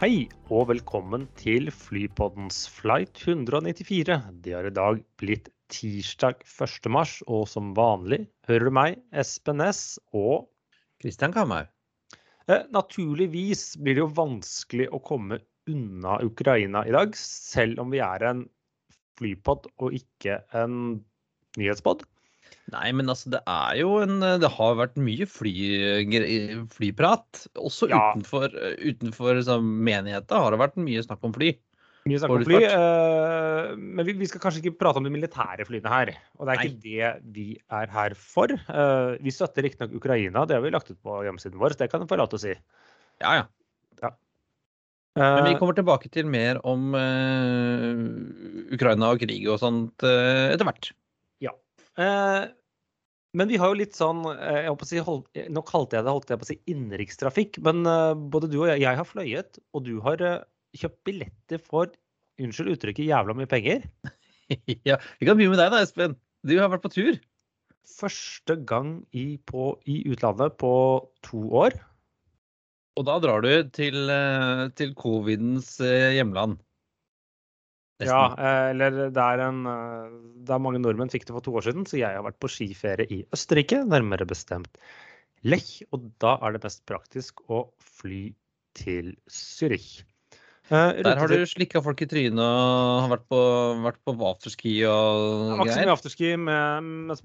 Hei 0.00 0.30
og 0.48 0.70
velkommen 0.70 1.26
til 1.36 1.66
Flypoddens 1.76 2.62
flight 2.72 3.18
194. 3.20 4.14
Det 4.40 4.54
har 4.56 4.64
i 4.64 4.72
dag 4.72 5.02
blitt 5.20 5.50
tirsdag 5.68 6.38
1. 6.40 6.88
mars, 6.88 7.18
og 7.28 7.42
som 7.52 7.74
vanlig 7.76 8.22
hører 8.48 8.70
du 8.70 8.72
meg, 8.78 8.96
Espen 9.12 9.60
Næss 9.60 9.98
og 10.16 10.46
Kristian 11.04 11.34
Kamhaug. 11.36 11.68
eh, 12.48 12.64
Naturligvis 12.72 13.74
blir 13.76 13.98
det 13.98 14.04
jo 14.06 14.08
vanskelig 14.22 14.88
å 14.88 15.02
komme 15.04 15.42
unna 15.68 16.16
Ukraina 16.24 16.86
i 16.88 16.96
dag, 16.96 17.12
selv 17.12 17.84
om 17.84 17.92
vi 17.92 18.00
er 18.00 18.24
en 18.30 18.46
flypod 19.20 19.68
og 19.84 20.00
ikke 20.00 20.40
en 20.56 21.04
nyhetspod. 21.60 22.08
Nei, 22.70 22.90
men 22.96 23.10
altså, 23.10 23.32
det 23.34 23.40
er 23.50 23.80
jo 23.80 23.96
en 24.04 24.20
Det 24.20 24.50
har 24.56 24.76
vært 24.78 25.00
mye 25.00 25.26
fly, 25.26 25.54
flyprat. 26.74 27.46
Også 27.58 27.88
Ja. 27.90 28.12
utenfor, 28.14 28.54
utenfor 28.78 29.42
menigheta 29.60 30.38
har 30.38 30.54
det 30.54 30.62
vært 30.62 30.80
mye 30.80 31.02
snakk 31.02 31.24
om 31.26 31.34
fly. 31.34 31.54
Mye 32.08 32.16
snakk 32.16 32.32
om 32.32 32.44
fly, 32.48 32.60
eh, 32.64 33.70
men 33.76 34.06
vi, 34.08 34.14
vi 34.16 34.28
skal 34.28 34.40
kanskje 34.40 34.62
ikke 34.62 34.78
prate 34.80 35.00
om 35.00 35.04
de 35.04 35.12
militære 35.12 35.66
flyene 35.68 35.90
her. 35.92 36.14
Og 36.38 36.48
det 36.48 36.54
er 36.54 36.62
ikke 36.64 36.84
det 36.86 37.10
vi 37.36 37.46
er 37.68 37.92
her 37.92 38.16
for. 38.16 38.54
Uh, 38.70 39.20
vi 39.20 39.34
støtter 39.34 39.66
riktignok 39.66 39.98
Ukraina, 40.00 40.46
det 40.48 40.56
har 40.56 40.64
vi 40.64 40.72
lagt 40.72 40.88
ut 40.88 41.00
på 41.04 41.20
hjemmesiden 41.26 41.60
vår, 41.60 41.74
så 41.74 41.82
det 41.82 41.90
kan 41.92 42.00
jeg 42.00 42.08
få 42.08 42.20
lov 42.20 42.30
til 42.32 42.40
å 42.40 42.44
si. 42.46 42.54
Ja, 43.20 43.42
ja. 43.42 43.48
Men 45.18 45.42
vi 45.44 45.50
Eh, 45.50 45.58
kommer 45.58 45.74
tilbake 45.74 46.06
til 46.14 46.28
mer 46.30 46.60
om 46.64 46.94
Ukraina 48.70 49.08
og 49.10 49.18
krig 49.18 49.42
og 49.50 49.58
sånt 49.58 50.04
etter 50.06 50.62
hvert. 50.64 50.92
eh, 51.98 52.46
men 53.36 53.50
vi 53.50 53.58
har 53.62 53.70
jo 53.70 53.78
litt 53.78 53.96
sånn 53.96 54.24
eh, 54.32 54.64
jeg 54.64 54.72
håper 54.72 54.86
å 54.86 54.90
si, 54.90 55.00
hold, 55.06 55.40
Nå 55.54 55.62
kalte 55.68 55.98
jeg 55.98 56.06
det 56.06 56.14
holdt 56.14 56.32
jeg 56.32 56.40
på 56.40 56.46
å 56.46 56.50
si 56.50 56.58
innenrikstrafikk, 56.72 57.60
men 57.66 57.84
eh, 57.86 58.14
både 58.34 58.50
du 58.50 58.58
og 58.62 58.70
jeg, 58.72 58.82
jeg 58.82 59.00
har 59.00 59.08
fløyet, 59.08 59.60
og 59.76 59.84
du 59.86 59.96
har 60.04 60.24
eh, 60.26 60.40
kjøpt 60.80 61.02
billetter 61.06 61.62
for 61.62 61.92
Unnskyld 62.40 62.72
uttrykket 62.72 63.04
jævla 63.04 63.34
mye 63.36 63.50
penger. 63.50 63.82
ja, 64.88 64.96
Vi 65.20 65.26
kan 65.28 65.36
begynne 65.36 65.52
med 65.52 65.60
deg 65.60 65.74
da, 65.74 65.82
Espen. 65.84 66.16
Du 66.46 66.54
har 66.56 66.70
vært 66.72 66.86
på 66.86 66.92
tur. 66.94 67.18
Første 67.90 68.56
gang 68.68 68.94
i, 69.12 69.34
på, 69.44 69.74
i 69.84 70.00
utlandet 70.08 70.56
på 70.60 70.72
to 71.26 71.42
år. 71.60 71.76
Og 72.98 73.06
da 73.08 73.18
drar 73.22 73.44
du 73.44 73.50
til, 73.76 74.08
eh, 74.12 74.64
til 74.76 74.94
covidens 74.98 75.74
eh, 75.84 76.16
Ja, 78.08 78.22
eh, 78.34 78.70
eller 78.72 79.10
det 79.12 79.24
er 79.24 79.44
en 79.44 79.62
det 79.66 80.48
Der 80.48 80.62
mange 80.62 80.80
nordmenn 80.80 81.12
fikk 81.12 81.26
det 81.28 81.34
for 81.36 81.44
to 81.44 81.54
år 81.60 81.66
siden, 81.68 81.84
så 81.88 82.00
jeg 82.00 82.16
har 82.16 82.24
vært 82.24 82.40
på 82.40 82.48
skiferie 82.50 83.08
i 83.10 83.22
Østerrike, 83.34 83.82
nærmere 83.88 84.28
bestemt 84.28 84.80
Lech. 85.44 85.80
Og 85.92 86.10
da 86.20 86.36
er 86.44 86.56
det 86.56 86.64
mest 86.64 86.84
praktisk 86.88 87.40
å 87.48 87.66
fly 87.80 88.30
til 88.76 89.14
Zürich. 89.30 90.02
Eh, 90.70 91.02
Der 91.02 91.18
har 91.18 91.26
du 91.26 91.42
slikka 91.50 91.80
folk 91.82 91.98
i 92.04 92.06
trynet 92.06 92.38
og 92.38 93.00
har 93.02 93.10
vært 93.16 93.26
på, 93.32 93.40
vært 93.82 93.98
på 94.06 94.14
afterski 94.28 94.74
og 94.86 95.48
Det 95.50 95.56
var 95.58 95.64
ikke 95.64 95.74
så 95.74 95.82
mye 95.82 95.96
afterski 95.96 96.30
med, 96.38 96.90
med, 97.10 97.24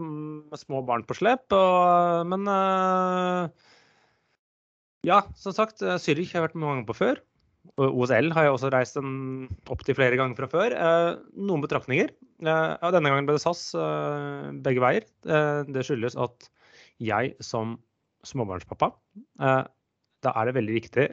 med 0.50 0.62
små 0.64 0.82
barn 0.88 1.06
på 1.06 1.18
slep, 1.20 1.46
og, 1.54 2.26
men 2.32 2.50
eh, 2.50 3.70
Ja, 5.06 5.22
som 5.38 5.54
sagt, 5.54 5.86
eh, 5.86 6.00
Zürich 6.02 6.34
har 6.34 6.42
jeg 6.42 6.48
vært 6.48 6.58
mange 6.58 6.74
ganger 6.74 6.90
på 6.90 6.98
før. 7.04 7.22
OSL 7.76 8.32
har 8.36 8.48
jeg 8.48 8.56
også 8.56 8.72
reist 8.74 9.00
opptil 9.00 9.98
flere 9.98 10.18
ganger 10.20 10.38
fra 10.38 10.50
før. 10.52 10.76
Eh, 10.76 11.10
noen 11.36 11.64
betraktninger. 11.64 12.14
Eh, 12.44 12.70
ja, 12.76 12.92
denne 12.94 13.12
gangen 13.12 13.28
ble 13.28 13.36
det 13.38 13.44
SAS 13.44 13.68
eh, 13.80 14.52
begge 14.66 14.84
veier. 14.84 15.08
Det 15.26 15.86
skyldes 15.88 16.18
at 16.20 16.50
jeg 17.04 17.34
som 17.44 17.76
småbarnspappa 18.26 18.88
Da 19.38 20.32
er 20.32 20.48
det 20.48 20.56
veldig 20.56 20.76
viktig 20.78 21.08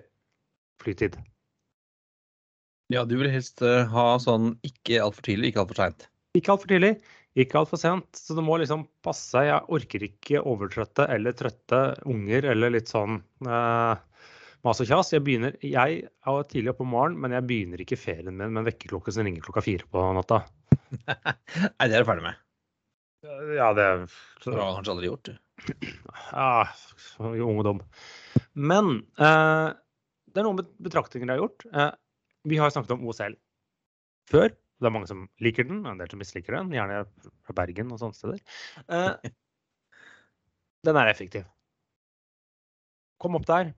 flytid. 0.80 1.18
Ja, 2.92 3.02
du 3.08 3.16
vil 3.18 3.32
helst 3.32 3.60
ha 3.62 4.06
sånn 4.20 4.54
ikke 4.66 5.00
altfor 5.02 5.24
tidlig, 5.26 5.52
ikke 5.52 5.64
altfor 5.64 5.80
seint. 5.80 6.06
Ikke 6.36 6.54
altfor 6.54 6.70
tidlig, 6.70 6.94
ikke 7.36 7.58
altfor 7.60 7.80
sent. 7.80 8.08
Så 8.16 8.36
det 8.36 8.44
må 8.44 8.56
liksom 8.60 8.86
passe. 9.04 9.44
Jeg 9.48 9.64
orker 9.72 10.06
ikke 10.06 10.42
overtrøtte 10.48 11.08
eller 11.12 11.36
trøtte 11.36 11.82
unger 12.08 12.48
eller 12.52 12.74
litt 12.76 12.92
sånn 12.92 13.20
eh, 13.44 13.94
mas 14.66 14.80
og 14.82 14.88
kjas. 14.88 15.12
Jeg 15.14 15.24
begynner 15.26 15.56
Jeg 15.64 16.04
er 16.06 16.48
tidlig 16.50 16.72
oppe 16.72 16.84
om 16.86 16.92
morgenen, 16.94 17.20
men 17.22 17.34
jeg 17.36 17.46
begynner 17.48 17.82
ikke 17.82 17.98
ferien 18.00 18.30
min 18.30 18.52
med 18.52 18.62
en 18.62 18.68
vekkerklokke 18.70 19.14
som 19.14 19.26
ringer 19.26 19.44
klokka 19.44 19.64
fire 19.64 19.88
på 19.90 20.04
natta. 20.16 20.42
Nei, 21.02 21.88
det 21.88 21.96
er 21.96 22.04
du 22.04 22.08
ferdig 22.08 22.26
med. 22.26 22.40
Ja, 23.22 23.70
det 23.76 23.86
Det 24.42 24.50
har 24.50 24.58
du 24.58 24.76
kanskje 24.80 24.94
aldri 24.96 25.10
gjort. 25.10 25.30
du. 25.30 25.38
Ja, 26.32 26.66
i 27.30 27.44
ungdom. 27.44 27.82
Men 28.54 29.04
eh, 29.18 29.68
det 30.32 30.40
er 30.40 30.46
noen 30.46 30.64
betraktninger 30.82 31.28
jeg 31.28 31.38
har 31.38 31.44
gjort. 31.44 31.66
Eh, 31.70 31.92
vi 32.50 32.58
har 32.58 32.72
snakket 32.74 32.96
om 32.96 33.06
OSL 33.06 33.36
før. 34.30 34.50
Det 34.82 34.88
er 34.88 34.94
mange 34.94 35.06
som 35.06 35.28
liker 35.44 35.68
den, 35.68 35.84
en 35.86 36.00
del 36.00 36.10
som 36.10 36.18
misliker 36.18 36.56
den. 36.56 36.72
Gjerne 36.74 37.04
fra 37.46 37.54
Bergen 37.60 37.92
og 37.94 38.00
sånne 38.02 38.18
steder. 38.18 38.40
Eh, 38.88 39.30
den 40.88 40.98
er 40.98 41.12
effektiv. 41.12 41.46
Kom 43.22 43.38
opp 43.38 43.46
der. 43.46 43.70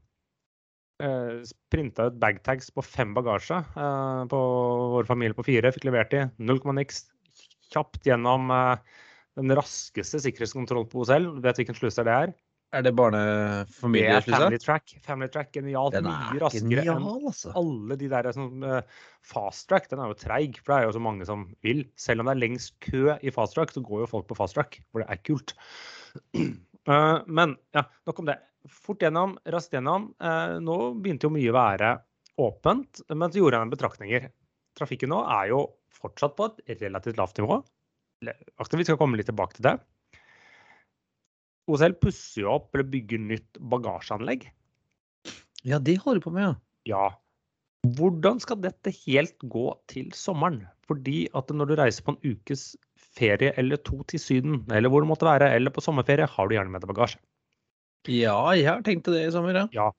Uh, 1.05 1.45
Printa 1.75 2.09
ut 2.09 2.17
bagtags 2.23 2.71
på 2.73 2.83
fem 2.87 3.13
bagasje 3.17 3.59
eh, 3.61 4.21
på 4.31 4.41
vår 4.95 5.09
familie 5.09 5.37
på 5.37 5.45
fire. 5.47 5.73
Fikk 5.75 5.89
levert 5.89 6.13
de. 6.15 6.23
Null 6.39 6.61
komma 6.63 6.79
niks. 6.79 7.05
Kjapt 7.75 8.07
gjennom 8.07 8.53
eh, 8.55 9.01
den 9.41 9.53
raskeste 9.59 10.21
sikkerhetskontrollen 10.23 10.89
på 10.93 11.03
OSL. 11.03 11.27
Vet 11.45 11.59
hvilken 11.61 11.77
sluse 11.77 12.07
det 12.07 12.15
er? 12.15 12.35
Er 12.75 12.83
det 12.83 12.95
barnefamilieslusa? 12.99 14.39
Family 14.39 14.59
Track. 14.59 14.95
Family 15.05 15.29
Track, 15.31 15.53
Genialt. 15.55 15.99
Mye 16.03 16.15
er 16.35 16.41
raskere 16.43 16.87
genial, 16.87 17.29
altså. 17.31 17.53
alle 17.59 17.99
de 18.01 18.09
der 18.11 18.31
som 18.35 18.65
eh, 18.67 19.03
Fast 19.35 19.69
Track. 19.71 19.91
Den 19.91 20.03
er 20.03 20.11
jo 20.11 20.19
treig, 20.19 20.59
for 20.63 20.75
det 20.75 20.81
er 20.81 20.89
jo 20.89 20.97
så 20.97 21.05
mange 21.11 21.29
som 21.29 21.47
vil. 21.67 21.85
Selv 22.01 22.23
om 22.23 22.31
det 22.31 22.35
er 22.35 22.43
lengst 22.47 22.75
kø 22.87 23.15
i 23.15 23.35
Fast 23.35 23.59
Track, 23.59 23.75
så 23.75 23.83
går 23.85 24.07
jo 24.07 24.11
folk 24.17 24.27
på 24.31 24.39
Fast 24.39 24.59
Track, 24.59 24.81
for 24.91 25.05
det 25.05 25.11
er 25.11 25.23
kult. 25.27 25.55
Uh, 26.35 27.23
men 27.39 27.59
ja, 27.77 27.87
nok 28.11 28.25
om 28.25 28.31
det. 28.31 28.41
Fort 28.71 29.03
gjennom, 29.05 29.37
raskt 29.53 29.75
gjennom. 29.77 30.09
Eh, 30.21 30.57
nå 30.65 30.79
begynte 31.01 31.29
jo 31.29 31.35
mye 31.35 31.53
å 31.53 31.57
være 31.57 31.95
åpent, 32.41 33.03
men 33.13 33.31
så 33.31 33.41
gjorde 33.41 33.61
noen 33.61 33.73
betraktninger. 33.73 34.29
Trafikken 34.79 35.13
nå 35.13 35.21
er 35.37 35.51
jo 35.53 35.65
fortsatt 35.95 36.37
på 36.39 36.49
et 36.65 36.81
relativt 36.83 37.21
lavt 37.21 37.39
nivå. 37.41 37.61
Vi 38.25 38.87
skal 38.87 38.99
komme 38.99 39.21
litt 39.21 39.29
tilbake 39.31 39.59
til 39.59 39.69
det. 39.69 39.77
OSL 41.71 41.97
pusser 42.01 42.45
jo 42.45 42.55
opp 42.59 42.75
eller 42.75 42.89
bygger 42.93 43.21
nytt 43.23 43.61
bagasjeanlegg. 43.73 44.49
Ja, 45.65 45.79
det 45.81 46.01
holder 46.03 46.25
på 46.25 46.33
med, 46.35 46.45
ja. 46.45 46.57
Ja. 46.89 47.05
Hvordan 47.97 48.41
skal 48.41 48.61
dette 48.65 48.93
helt 49.05 49.37
gå 49.53 49.71
til 49.93 50.11
sommeren? 50.17 50.63
Fordi 50.89 51.25
at 51.37 51.53
når 51.53 51.71
du 51.71 51.77
reiser 51.81 52.05
på 52.05 52.15
en 52.15 52.21
ukes 52.25 52.73
ferie 53.17 53.53
eller 53.61 53.81
to 53.85 54.03
til 54.09 54.21
Syden, 54.21 54.59
eller 54.73 54.93
hvor 54.93 55.05
det 55.05 55.11
måtte 55.11 55.29
være, 55.29 55.51
eller 55.57 55.73
på 55.73 55.85
sommerferie, 55.85 56.29
har 56.29 56.49
du 56.49 56.57
gjerne 56.57 56.73
med 56.73 56.85
deg 56.85 56.93
bagasje. 56.93 57.21
Ja, 58.11 58.39
jeg 58.57 58.69
har 58.69 58.83
tenkt 58.85 59.09
det 59.09 59.27
i 59.27 59.33
sommer, 59.33 59.57
ja. 59.57 59.67
ja. 59.73 59.91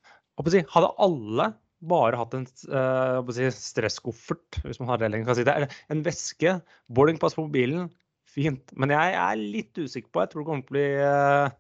si, 0.52 0.62
Hadde 0.72 0.92
alle 1.02 1.52
bare 1.86 2.18
hatt 2.20 2.34
en 2.38 2.48
uh, 2.72 3.34
si, 3.34 3.50
stresskoffert, 3.54 4.60
hvis 4.66 4.80
man 4.82 4.92
har 4.92 5.02
det 5.02 5.12
lenger 5.12 5.30
kan 5.30 5.38
si 5.38 5.46
det, 5.46 5.54
eller 5.54 5.78
en 5.94 6.02
veske, 6.06 6.58
boardingpass 6.94 7.38
på 7.38 7.46
mobilen, 7.48 7.90
fint. 8.30 8.74
Men 8.78 8.94
jeg 8.94 9.14
er 9.22 9.42
litt 9.42 9.78
usikker 9.78 10.10
på, 10.10 10.24
jeg 10.24 10.32
tror 10.32 10.44
det 10.44 10.50
kommer 10.50 10.66
til 10.66 10.74
å 10.74 10.78
bli 10.78 10.88
uh, 11.02 11.56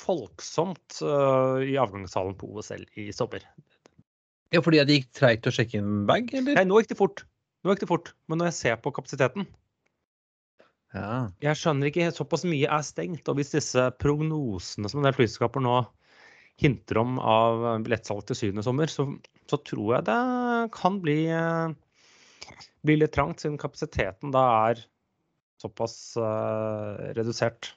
folksomt 0.00 1.00
uh, 1.04 1.62
i 1.64 1.76
avgangshallen 1.80 2.36
på 2.40 2.50
OSL 2.54 2.86
i 3.00 3.08
sommer. 3.16 3.46
Ja, 4.50 4.62
Fordi 4.64 4.82
det 4.82 4.98
gikk 4.98 5.10
treigt 5.16 5.46
å 5.46 5.54
sjekke 5.54 5.78
inn 5.78 6.04
bag, 6.10 6.32
eller? 6.34 6.58
Nei, 6.58 6.66
nå 6.66 6.80
gikk 6.80 6.92
det 6.94 7.00
fort. 7.00 7.24
Nå 7.62 7.74
gikk 7.74 7.84
det 7.84 7.90
fort. 7.92 8.14
Men 8.30 8.40
når 8.40 8.50
jeg 8.50 8.58
ser 8.60 8.80
på 8.82 8.92
kapasiteten 8.96 9.46
Ja. 10.96 11.30
Jeg 11.44 11.58
skjønner 11.58 11.90
ikke, 11.90 12.10
såpass 12.14 12.44
mye 12.48 12.66
er 12.66 12.84
stengt. 12.86 13.28
Og 13.30 13.38
hvis 13.38 13.54
disse 13.54 13.86
prognosene 14.02 14.90
som 14.90 15.00
en 15.00 15.08
del 15.08 15.16
flyselskaper 15.16 15.62
nå 15.62 15.82
hinter 16.60 17.00
om 17.00 17.20
av 17.22 17.62
billettsalg 17.84 18.26
til 18.28 18.38
syvende 18.38 18.64
sommer, 18.66 18.90
så, 18.92 19.06
så 19.48 19.60
tror 19.64 19.94
jeg 19.96 20.08
det 20.10 20.18
kan 20.76 20.98
bli, 21.04 21.20
eh, 21.32 22.56
bli 22.86 22.98
litt 23.00 23.14
trangt, 23.16 23.40
siden 23.40 23.60
kapasiteten 23.60 24.34
da 24.34 24.44
er 24.70 24.82
såpass 25.60 25.94
uh, 26.16 26.96
redusert. 27.16 27.74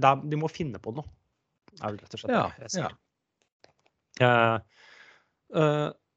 De 0.00 0.40
må 0.40 0.48
finne 0.48 0.80
på 0.80 0.94
noe, 0.96 1.04
er 1.76 1.90
vel 1.90 1.98
rett 2.00 2.14
og 2.16 2.22
slett 2.22 2.32
Ja, 2.32 2.44
det 2.56 2.68
jeg 2.68 2.74
sier. 2.78 2.94
ja. 4.22 4.30
Uh, 5.48 5.90
og 5.92 6.07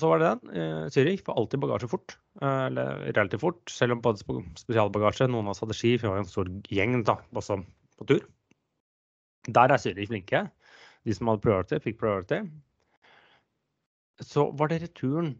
så 0.00 0.10
var 0.10 0.20
det 0.20 0.30
den. 0.30 0.90
Zürich 0.92 1.22
får 1.24 1.36
alltid 1.40 1.62
bagasje 1.62 1.88
fort. 1.90 2.16
eh, 2.42 2.66
eller 2.68 3.00
relativt 3.16 3.40
fort, 3.40 3.62
selv 3.72 3.96
om 3.96 4.02
både 4.04 4.20
spesialbagasje. 4.60 5.28
Noen 5.30 5.48
av 5.48 5.54
oss 5.54 5.62
hadde 5.64 5.76
ski, 5.76 5.96
for 5.96 6.08
vi 6.08 6.14
var 6.14 6.22
en 6.24 6.30
stor 6.30 6.50
gjeng 6.72 7.02
da, 7.06 7.16
også 7.32 7.60
på 7.96 8.08
tur. 8.10 8.24
Der 9.46 9.72
er 9.72 9.80
Zürich 9.80 10.10
flinke. 10.10 10.46
De 11.06 11.14
som 11.14 11.30
hadde 11.30 11.44
priority, 11.44 11.78
fikk 11.80 12.00
priority. 12.00 12.42
Så 14.24 14.50
var 14.58 14.72
det 14.72 14.82
returen. 14.82 15.36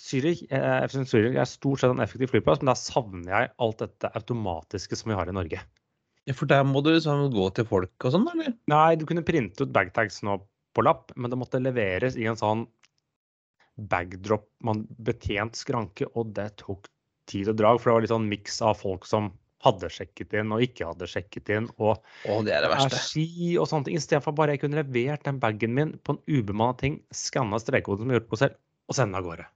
Zürich, 0.00 0.46
eh, 0.50 0.80
jeg 0.80 0.90
synes 0.94 1.12
Zürich 1.12 1.36
er 1.36 1.44
stort 1.44 1.82
sett 1.82 1.92
en 1.92 2.00
effektiv 2.00 2.32
flyplass, 2.32 2.62
men 2.62 2.72
der 2.72 2.80
savner 2.80 3.30
jeg 3.34 3.52
alt 3.60 3.82
dette 3.84 4.10
automatiske 4.16 4.96
som 4.96 5.12
vi 5.12 5.18
har 5.18 5.28
i 5.28 5.36
Norge. 5.36 5.60
Ja, 6.26 6.34
For 6.38 6.46
der 6.46 6.62
må 6.64 6.80
du 6.82 6.92
liksom 6.94 7.28
gå 7.34 7.48
til 7.54 7.66
folk 7.66 8.06
og 8.06 8.14
sånn, 8.14 8.28
eller? 8.32 8.54
Nei, 8.70 8.94
du 8.96 9.04
kunne 9.06 9.26
printe 9.26 9.66
ut 9.66 9.74
bagtags 9.74 10.22
nå 10.22 10.38
på 10.72 10.84
lapp, 10.86 11.12
men 11.16 11.30
det 11.30 11.38
måtte 11.38 11.60
leveres 11.60 12.16
i 12.16 12.24
en 12.30 12.38
sånn 12.38 12.64
bagdrop, 13.76 14.48
man 14.64 14.84
betjent 15.02 15.56
skranke, 15.58 16.08
og 16.16 16.34
det 16.36 16.50
tok 16.62 16.88
tid 17.30 17.52
og 17.52 17.58
drag. 17.60 17.80
For 17.80 17.90
det 17.90 17.96
var 17.96 18.04
litt 18.06 18.14
sånn 18.14 18.28
miks 18.30 18.60
av 18.64 18.76
folk 18.80 19.06
som 19.08 19.30
hadde 19.62 19.88
sjekket 19.94 20.34
inn 20.40 20.52
og 20.54 20.62
ikke 20.64 20.88
hadde 20.88 21.08
sjekket 21.10 21.50
inn. 21.54 21.70
Og 21.78 21.94
Å, 21.94 22.38
det 22.46 22.54
er 22.56 22.64
det 22.66 22.72
verste. 22.72 22.98
ski 22.98 23.54
og 23.62 23.68
sånne 23.70 23.88
ting. 23.88 23.98
Istedenfor 24.00 24.34
bare 24.36 24.56
jeg 24.56 24.64
kunne 24.64 24.82
levert 24.82 25.24
den 25.28 25.40
bagen 25.42 25.74
min 25.76 25.96
på 26.02 26.16
en 26.16 26.22
ubemanna 26.26 26.76
ting, 26.80 27.00
skanna 27.14 27.60
strekkoden 27.62 28.04
som 28.04 28.12
jeg 28.12 28.20
gjorde 28.20 28.32
på 28.32 28.40
selv, 28.42 28.58
og 28.90 28.98
sende 28.98 29.20
av 29.20 29.28
gårde. 29.28 29.48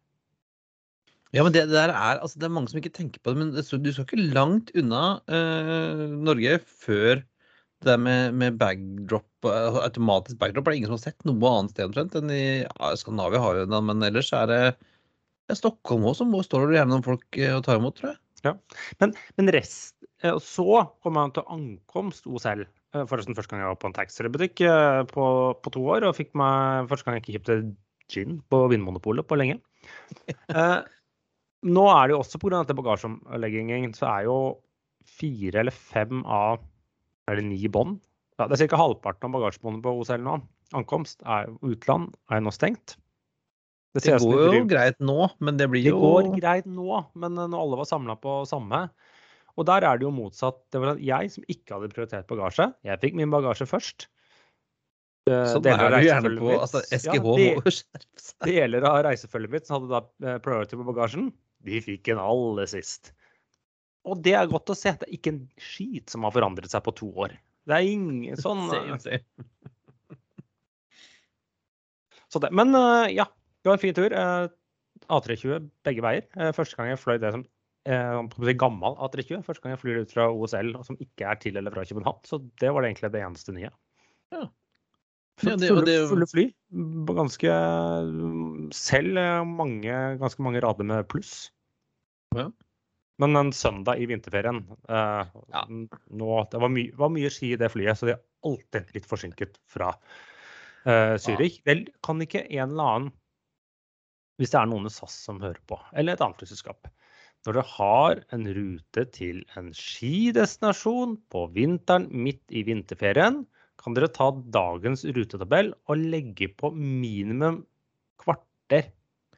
Ja, 1.35 1.43
men 1.43 1.53
det, 1.53 1.67
det 1.69 1.75
der 1.75 1.91
er 1.91 2.21
altså, 2.23 2.39
Det 2.39 2.47
er 2.47 2.53
mange 2.55 2.71
som 2.71 2.79
ikke 2.81 2.95
tenker 2.95 3.21
på 3.21 3.35
det, 3.35 3.41
men 3.43 3.51
du 3.53 3.61
skal 3.67 4.07
ikke 4.07 4.29
langt 4.31 4.71
unna 4.79 5.19
eh, 5.27 6.05
Norge 6.23 6.61
før 6.63 7.19
det 7.19 7.91
der 7.91 7.99
med, 8.01 8.37
med 8.39 8.57
bagdrop, 8.61 9.27
automatisk 9.49 10.39
backdrop 10.41 10.69
er 10.69 10.75
det 10.75 10.81
ingen 10.81 10.93
som 10.93 10.99
har 10.99 11.05
sett 11.07 11.27
noe 11.29 11.53
annet 11.53 11.75
sted 11.75 11.89
omtrent 11.89 12.17
enn 12.19 12.33
i 12.35 12.45
ja, 12.63 12.93
Skandinavia, 12.99 13.43
har 13.43 13.61
jo 13.61 13.67
det, 13.71 13.83
men 13.89 14.07
ellers 14.07 14.31
er 14.37 14.51
det 14.51 14.61
ja, 14.65 15.57
Stockholm 15.57 16.07
også, 16.11 16.25
som 16.25 16.47
står 16.47 16.69
det 16.71 16.81
gjerne 16.81 16.95
noen 16.95 17.07
folk 17.07 17.41
eh, 17.41 17.55
og 17.57 17.65
tar 17.67 17.81
imot, 17.81 17.99
tror 17.99 18.13
jeg. 18.15 18.21
Men, 19.01 19.15
men 19.39 19.51
rest 19.55 19.97
eh, 20.23 20.37
så 20.43 20.83
kom 21.03 21.19
jeg 21.19 21.37
til 21.37 21.49
ankomst 21.57 22.29
OSL. 22.31 22.67
Eh, 22.95 23.07
Forresten 23.11 23.37
første 23.37 23.55
gang 23.55 23.65
jeg 23.65 23.73
var 23.73 23.81
på 23.83 23.91
en 23.91 23.97
taxfree-butikk 23.97 24.63
eh, 24.67 25.01
på, 25.11 25.25
på 25.63 25.73
to 25.75 25.83
år, 25.97 26.07
og 26.07 26.17
fikk 26.19 26.35
meg 26.39 26.91
første 26.91 27.09
gang 27.09 27.19
jeg 27.19 27.25
ikke 27.25 27.39
kjøpte 27.39 27.59
gin 28.13 28.39
på 28.51 28.63
Vinmonopolet 28.73 29.29
på 29.29 29.41
lenge. 29.41 29.61
Eh, 30.57 30.79
nå 31.67 31.83
er 31.91 32.07
det 32.07 32.15
jo 32.15 32.21
også 32.23 32.39
pga. 32.43 32.63
bagasjeomleggingen, 32.79 33.95
så 33.97 34.07
er 34.11 34.27
jo 34.29 34.37
fire 35.07 35.63
eller 35.63 35.75
fem 35.75 36.23
av 36.23 36.61
er 37.27 37.41
det 37.41 37.47
ni 37.49 37.69
bånd. 37.73 37.99
Ja, 38.37 38.47
det 38.51 38.59
er 38.61 38.69
ca. 38.69 38.77
halvparten 38.83 39.29
av 39.31 39.35
bagasjebåndet 39.39 39.83
på 39.87 39.93
OSL 40.01 40.23
nå. 40.25 40.37
Ankomst 40.77 41.23
er 41.25 41.49
utland 41.65 42.11
er 42.33 42.43
nå 42.45 42.53
stengt. 42.53 42.97
Det 43.97 44.03
det 44.05 44.19
går 44.21 44.59
jo 44.59 44.65
greit 44.69 44.99
nå, 45.01 45.31
men 45.41 45.57
det 45.57 45.71
blir 45.73 45.87
det 45.87 45.95
jo 45.95 46.01
går 46.03 46.27
greit 46.37 46.67
nå, 46.69 46.99
men 47.17 47.39
eh, 47.41 47.47
når 47.49 47.63
alle 47.63 47.79
var 47.81 47.89
samla 47.89 48.17
på 48.21 48.43
samme 48.45 48.91
Og 49.57 49.65
der 49.65 49.87
er 49.89 49.97
det 49.97 50.05
jo 50.05 50.11
motsatt. 50.13 50.59
Det 50.69 50.83
var 50.83 50.99
jeg 51.01 51.31
som 51.33 51.47
ikke 51.49 51.73
hadde 51.79 51.89
prioritert 51.95 52.27
bagasje, 52.29 52.67
jeg 52.85 53.01
fikk 53.01 53.17
min 53.17 53.33
bagasje 53.33 53.65
først. 53.71 54.09
Eh, 55.31 55.47
Sånn 55.49 55.65
deler 55.65 55.87
er 55.89 55.95
det 55.97 56.03
jo 56.05 56.11
gjerne 56.11 56.33
på 56.43 56.51
altså, 56.61 56.83
ja, 56.93 56.99
SGH 57.01 57.31
de- 57.41 57.73
skjerpe 57.79 58.21
seg. 58.21 58.51
Deler 58.51 58.85
av 58.91 58.99
reisefølget 59.09 59.55
mitt 59.57 59.67
som 59.71 59.79
hadde 59.81 59.95
da 59.95 60.35
eh, 60.35 60.39
priority 60.45 60.77
på 60.77 60.85
bagasjen, 60.93 61.31
de 61.65 61.81
fikk 61.89 62.13
en 62.13 62.21
aller 62.21 62.69
sist. 62.69 63.15
Og 64.07 64.21
det 64.23 64.35
er 64.39 64.47
godt 64.51 64.71
å 64.71 64.77
se. 64.79 64.93
Det 65.01 65.09
er 65.09 65.17
ikke 65.17 65.33
en 65.35 65.43
skit 65.59 66.13
som 66.13 66.23
har 66.27 66.35
forandret 66.35 66.71
seg 66.71 66.85
på 66.87 66.95
to 66.95 67.09
år. 67.27 67.35
Det 67.67 67.75
er 67.75 67.89
ingen 67.91 68.39
sånn 68.45 68.69
eh. 68.71 69.19
Så 72.33 72.41
det. 72.43 72.51
Men 72.55 72.75
eh, 72.75 73.13
ja, 73.17 73.27
det 73.63 73.71
var 73.71 73.79
en 73.79 73.83
fin 73.83 73.97
tur. 73.97 74.13
Eh, 74.15 74.47
A320 75.13 75.69
begge 75.87 76.03
veier. 76.05 76.27
Første 76.57 76.79
gang 76.79 76.89
jeg 76.93 76.99
fløy 77.03 77.19
det 77.23 77.33
som 77.35 77.45
eh, 77.87 78.55
gammel 78.59 78.97
A320. 79.07 79.43
Første 79.47 79.63
gang 79.65 79.75
jeg 79.77 79.83
flyr 79.83 80.01
ut 80.05 80.15
fra 80.15 80.29
OSL 80.35 80.73
som 80.87 80.99
ikke 81.03 81.29
er 81.31 81.41
til 81.43 81.59
eller 81.61 81.75
fra 81.75 81.85
København. 81.87 82.23
Så 82.27 82.41
det 82.63 82.73
var 82.75 82.83
det 82.83 82.93
egentlig 82.95 83.13
det 83.15 83.23
eneste 83.27 83.55
nye. 83.57 83.71
Ja. 84.35 84.47
Ja, 85.45 85.53
det- 85.61 85.69
fulle, 85.69 85.85
det- 85.85 86.09
fulle 86.09 86.27
fly. 86.31 86.47
Ganske 87.13 87.51
Selv 88.75 89.19
eh, 89.21 89.43
mange, 89.45 89.99
ganske 90.23 90.43
mange 90.43 90.63
rader 90.65 90.85
med 90.89 91.07
pluss. 91.13 91.51
Ja. 92.35 92.49
Men 93.23 93.37
en 93.41 93.53
søndag 93.57 94.01
i 94.03 94.07
vinterferien 94.11 94.63
eh, 94.89 95.37
Ja. 95.53 95.63
nå, 95.69 96.33
Det 96.53 96.61
var, 96.61 96.73
my, 96.73 96.91
var 96.99 97.13
mye 97.15 97.31
ski 97.33 97.55
i 97.55 97.61
det 97.61 97.71
flyet, 97.73 97.97
så 97.97 98.09
de 98.11 98.17
er 98.17 98.25
alltid 98.45 98.93
litt 98.95 99.09
forsinket 99.09 99.57
fra 99.73 99.95
eh, 100.85 101.17
Zürich. 101.23 101.63
Det 101.65 101.79
kan 102.05 102.21
ikke 102.23 102.45
en 102.47 102.75
eller 102.75 102.91
annen 102.91 103.15
hvis 104.37 104.53
det 104.53 104.59
er 104.61 104.69
noen 104.69 104.89
i 104.89 104.93
SAS 104.93 105.15
som 105.25 105.41
hører 105.41 105.63
på, 105.65 105.79
eller 105.97 106.13
et 106.13 106.21
annet 106.21 106.43
flyselskap. 106.43 106.91
Når 107.47 107.57
dere 107.57 107.71
har 107.77 108.21
en 108.35 108.45
rute 108.57 109.05
til 109.15 109.39
en 109.57 109.71
skidestinasjon 109.77 111.15
på 111.33 111.45
vinteren 111.55 112.09
midt 112.13 112.43
i 112.53 112.65
vinterferien, 112.67 113.45
kan 113.81 113.97
dere 113.97 114.11
ta 114.13 114.29
dagens 114.53 115.07
rutetabell 115.09 115.73
og 115.87 116.05
legge 116.13 116.51
på 116.59 116.73
minimum 116.75 117.63
kvarter 118.21 118.91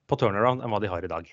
på 0.08 0.18
turnaround 0.18 0.64
enn 0.64 0.72
hva 0.72 0.80
de 0.82 0.90
har 0.90 1.04
i 1.04 1.10
dag. 1.10 1.30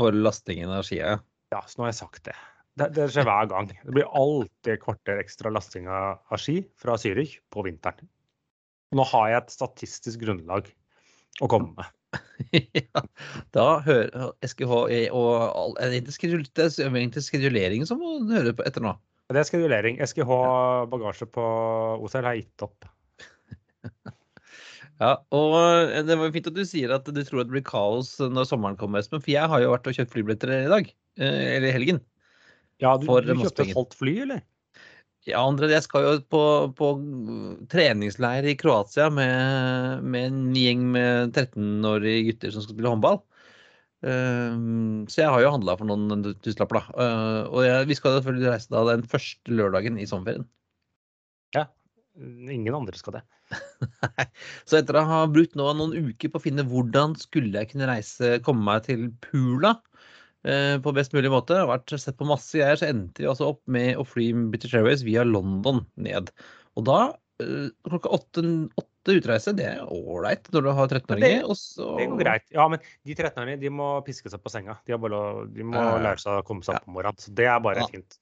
For 0.00 0.16
lastingen 0.16 0.72
av 0.74 0.84
skia. 0.88 1.18
Ja, 1.50 1.60
så 1.66 1.80
nå 1.80 1.86
har 1.86 1.92
jeg 1.92 2.00
sagt 2.00 2.24
det. 2.28 2.36
Det, 2.78 2.88
det 2.96 3.08
skjer 3.10 3.26
hver 3.26 3.48
gang. 3.50 3.70
Det 3.82 3.94
blir 3.94 4.10
alltid 4.16 4.80
kvarter 4.84 5.18
ekstra 5.20 5.50
lasting 5.52 5.88
av, 5.90 6.20
av 6.30 6.40
ski 6.40 6.60
fra 6.80 6.94
Zürich 7.00 7.38
på 7.52 7.64
vinteren. 7.66 8.08
Nå 8.94 9.06
har 9.10 9.30
jeg 9.30 9.42
et 9.42 9.54
statistisk 9.54 10.22
grunnlag 10.22 10.70
å 11.42 11.48
komme 11.50 11.74
med. 11.76 11.96
ja, 12.80 13.02
da 13.54 13.66
hører 13.86 14.32
SGH 14.46 14.78
og 15.14 15.76
er 15.78 15.92
det 15.92 16.00
egentlig 16.00 16.16
skedul- 16.16 16.46
er 16.58 16.88
egentlig 16.88 17.22
skedulering 17.26 17.84
som 17.86 18.00
må 18.02 18.16
høre 18.30 18.54
på 18.56 18.66
etter 18.66 18.82
nå. 18.82 18.96
Det 19.30 19.38
er 19.38 19.46
skedulering. 19.46 20.00
SGH 20.02 20.30
bagasje 20.90 21.28
på 21.30 21.44
OCL 22.02 22.26
har 22.26 22.38
gitt 22.40 22.66
opp. 22.66 22.88
Ja, 25.00 25.14
og 25.32 25.54
eh, 25.56 26.02
det 26.04 26.18
var 26.20 26.32
fint 26.34 26.50
at 26.50 26.56
du 26.56 26.62
sier 26.68 26.92
at 26.92 27.08
du 27.08 27.20
tror 27.24 27.42
at 27.42 27.48
det 27.48 27.56
blir 27.56 27.64
kaos 27.64 28.12
når 28.20 28.48
sommeren 28.50 28.76
kommer, 28.80 29.00
Espen. 29.00 29.22
For 29.24 29.32
jeg 29.32 29.48
har 29.48 29.62
jo 29.62 29.72
vært 29.72 29.88
og 29.88 29.96
kjøpt 29.96 30.12
flybilletter 30.12 30.52
i 30.58 30.70
dag. 30.72 30.90
eh, 31.20 31.42
Eller 31.56 31.70
i 31.70 31.76
helgen. 31.78 32.02
Ja, 32.80 32.94
du, 33.00 33.08
du 33.08 33.32
kjøpte 33.40 33.64
et 33.64 33.76
halvt 33.76 33.96
fly, 33.96 34.14
eller? 34.26 34.44
Ja, 35.28 35.42
André, 35.44 35.68
jeg 35.68 35.84
skal 35.84 36.04
jo 36.06 36.12
på, 36.32 36.42
på 36.78 36.86
treningsleir 37.68 38.46
i 38.48 38.54
Kroatia 38.56 39.10
med, 39.12 40.04
med 40.04 40.30
en 40.30 40.38
gjeng 40.56 40.86
med 40.94 41.34
13-årige 41.36 42.30
gutter 42.30 42.54
som 42.54 42.64
skal 42.64 42.76
spille 42.76 42.92
håndball. 42.94 43.20
Ehm, 44.00 45.04
så 45.12 45.20
jeg 45.20 45.32
har 45.34 45.44
jo 45.44 45.52
handla 45.52 45.76
for 45.76 45.88
noen 45.90 46.24
tusenlapper, 46.40 46.80
da. 46.80 46.94
Uh, 46.96 47.42
og 47.52 47.66
jeg, 47.66 47.90
vi 47.90 47.98
skal 47.98 48.16
selvfølgelig 48.16 48.54
reise 48.54 48.72
da 48.72 48.84
den 48.88 49.04
første 49.12 49.52
lørdagen 49.52 50.00
i 50.00 50.08
sommerferien. 50.08 50.48
Ja. 51.56 51.66
Ingen 52.16 52.80
andre 52.80 52.96
skal 52.96 53.18
det. 53.18 53.24
Så 54.68 54.78
etter 54.80 54.98
å 55.00 55.04
ha 55.08 55.20
brukt 55.30 55.56
nå 55.58 55.68
noen 55.76 55.94
uker 56.10 56.30
på 56.32 56.38
å 56.40 56.44
finne 56.44 56.64
hvordan 56.68 57.16
skulle 57.18 57.62
jeg 57.62 57.72
kunne 57.72 57.88
reise, 57.90 58.36
komme 58.46 58.62
meg 58.66 58.84
til 58.86 59.08
Pula 59.24 59.74
eh, 60.44 60.76
på 60.82 60.92
best 60.96 61.14
mulig 61.16 61.32
måte, 61.32 61.58
og 61.62 61.72
vært 61.72 61.96
sett 61.98 62.18
på 62.20 62.28
masse 62.28 62.54
greier, 62.58 62.78
så 62.80 62.88
endte 62.90 63.24
vi 63.24 63.28
altså 63.30 63.50
opp 63.54 63.62
med 63.70 63.96
å 64.00 64.06
fly 64.06 64.30
British 64.52 64.76
Airways 64.78 65.02
via 65.06 65.24
London 65.26 65.82
ned. 66.00 66.30
Og 66.78 66.86
da 66.88 67.00
eh, 67.42 67.68
klokka 67.88 68.12
åtte, 68.20 68.44
åtte 68.80 69.18
utreise, 69.18 69.54
det 69.56 69.66
er 69.72 69.84
ålreit 69.90 70.50
når 70.54 70.66
du 70.68 70.72
har 70.76 70.90
13-åringer. 70.92 71.44
og 71.48 71.56
så- 71.58 71.96
Det 71.98 72.08
går 72.12 72.22
greit. 72.24 72.46
Ja, 72.54 72.68
men 72.68 72.82
de 73.08 73.14
13-åringene 73.16 73.60
de 73.64 73.70
må 73.74 73.92
piske 74.06 74.30
seg 74.30 74.42
på 74.44 74.52
senga. 74.52 74.78
De, 74.86 74.92
har 74.94 75.00
bare, 75.02 75.46
de 75.50 75.64
må 75.66 75.80
lære 76.04 76.20
seg 76.22 76.38
å 76.42 76.46
komme 76.46 76.62
seg 76.66 76.76
opp 76.78 76.86
om 76.90 76.98
morgenen. 77.00 77.18
Så 77.18 77.34
det 77.34 77.46
er 77.50 77.58
bare 77.64 77.80
Ja. 77.82 77.86
fint. 77.90 78.18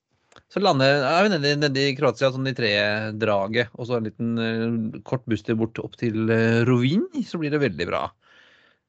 Så 0.53 0.63
lander 0.63 1.03
er 1.05 1.27
vi 1.27 1.33
nede, 1.35 1.57
nede 1.61 1.83
i 1.91 1.97
Kroatia, 1.99 2.31
sånn 2.33 2.49
i 2.49 2.55
tredraget, 2.57 3.75
og 3.77 3.89
så 3.89 3.99
en 3.99 4.09
liten 4.09 4.39
eh, 4.41 5.01
kort 5.09 5.27
busstur 5.29 5.59
bort 5.61 5.79
opp 5.83 5.99
til 6.01 6.31
uh, 6.31 6.65
Rovin, 6.69 7.05
så 7.27 7.41
blir 7.43 7.53
det 7.53 7.61
veldig 7.67 7.89
bra. 7.91 8.07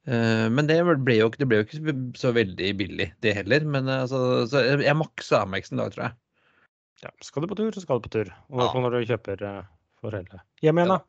Eh, 0.08 0.46
men 0.48 0.68
det 0.68 0.78
ble, 1.04 1.18
jo, 1.18 1.28
det 1.36 1.46
ble 1.48 1.60
jo 1.60 1.66
ikke 1.66 1.94
så 2.18 2.32
veldig 2.36 2.72
billig, 2.78 3.10
det 3.24 3.36
heller. 3.36 3.66
Men 3.68 3.88
eh, 3.90 4.02
altså, 4.06 4.46
så 4.48 4.64
jeg, 4.80 4.96
maksa 4.96 5.44
Amex 5.44 5.72
en 5.72 5.82
dag, 5.82 5.92
tror 5.94 6.06
jeg. 6.08 6.16
Ja, 7.04 7.12
skal 7.24 7.44
du 7.44 7.50
på 7.50 7.58
tur, 7.60 7.70
så 7.74 7.84
skal 7.84 8.00
du 8.00 8.08
på 8.08 8.14
tur. 8.16 8.32
Og 8.52 8.64
Ja. 8.64 8.72
når 8.80 8.96
du 8.96 9.08
kjøper 9.12 9.44
eh, 9.46 9.62
for 10.00 10.16
hele 10.16 10.42
hjem 10.64 10.80
igjen, 10.80 10.94
Ja. 10.94 10.98
da. 10.98 11.06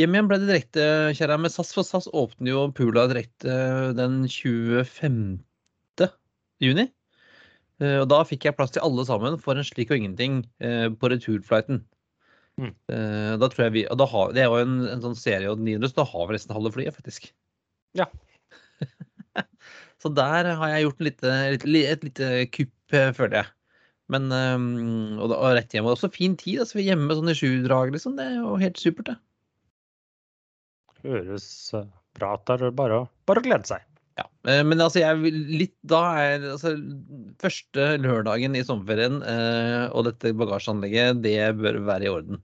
Hjem 0.00 0.14
igjen 0.16 0.28
ble 0.28 0.38
det 0.40 0.48
direkte, 0.48 0.84
kjære 1.18 1.38
med 1.42 1.52
SAS, 1.52 1.72
for 1.76 1.84
SAS 1.84 2.08
åpner 2.16 2.48
jo 2.54 2.60
Pula 2.72 3.06
direkte 3.10 3.52
eh, 3.52 3.92
den 3.98 4.22
25. 4.24 5.38
juni. 6.62 6.88
Eh, 7.80 7.98
Og 8.02 8.08
da 8.12 8.20
fikk 8.28 8.44
jeg 8.48 8.56
plass 8.58 8.70
til 8.74 8.82
alle 8.84 9.04
sammen 9.08 9.38
for 9.40 9.56
en 9.56 9.64
slik 9.64 9.90
og 9.90 9.96
ingenting 10.02 10.42
eh, 10.60 10.88
på 10.90 11.08
returflighten. 11.12 11.80
Mm. 12.60 12.74
Eh, 12.92 13.32
Da 13.40 13.48
tror 13.48 13.64
jeg 13.68 13.72
vi, 13.78 13.86
og 13.88 13.96
da 13.98 14.06
har, 14.10 14.32
Det 14.36 14.44
var 14.52 14.60
jo 14.60 14.66
en, 14.68 14.76
en 14.92 15.00
sånn 15.06 15.16
serie 15.16 15.48
og 15.50 15.58
900, 15.64 15.88
så 15.94 16.02
da 16.02 16.08
har 16.12 16.28
vi 16.28 16.36
nesten 16.36 16.54
halve 16.58 16.72
flyet, 16.74 16.94
faktisk. 16.98 17.30
Ja. 17.96 18.06
så 20.02 20.12
der 20.12 20.52
har 20.58 20.68
jeg 20.74 20.84
gjort 20.88 21.00
en 21.00 21.08
lite, 21.08 21.34
litt- 21.64 21.90
et 21.94 22.04
lite 22.10 22.30
kupp, 22.52 22.76
føler 23.16 23.38
jeg. 23.40 23.50
Men, 24.12 24.26
og, 24.28 25.30
da, 25.30 25.36
og 25.38 25.54
rett 25.56 25.72
hjem. 25.72 25.86
Og 25.88 25.94
også 25.94 26.10
fin 26.12 26.34
tid. 26.36 26.58
altså 26.60 26.76
Vi 26.76 26.82
er 26.84 26.90
hjemme 26.92 27.14
sånn 27.16 27.30
i 27.32 27.36
sju-drag, 27.38 27.94
liksom. 27.94 28.18
Det 28.18 28.26
er 28.28 28.34
jo 28.42 28.58
helt 28.60 28.76
supert, 28.80 29.08
det. 29.08 29.16
Høres 31.02 31.46
bra 32.18 32.34
ut. 32.36 32.50
Er 32.52 32.70
bare 32.76 32.98
bare 33.26 33.40
å 33.40 33.46
glede 33.46 33.66
seg. 33.70 33.86
Ja, 34.18 34.26
eh, 34.50 34.60
men 34.66 34.82
altså 34.84 35.00
jeg 35.00 35.20
vil 35.22 35.38
litt 35.48 35.74
Da 35.88 36.02
er 36.20 36.42
altså 36.52 36.74
første 37.40 37.94
lørdagen 38.02 38.58
i 38.58 38.64
sommerferien 38.66 39.22
eh, 39.24 39.86
og 39.88 40.04
dette 40.10 40.34
bagasjeanlegget, 40.36 41.22
det 41.24 41.38
bør 41.60 41.80
være 41.86 42.08
i 42.08 42.12
orden. 42.12 42.42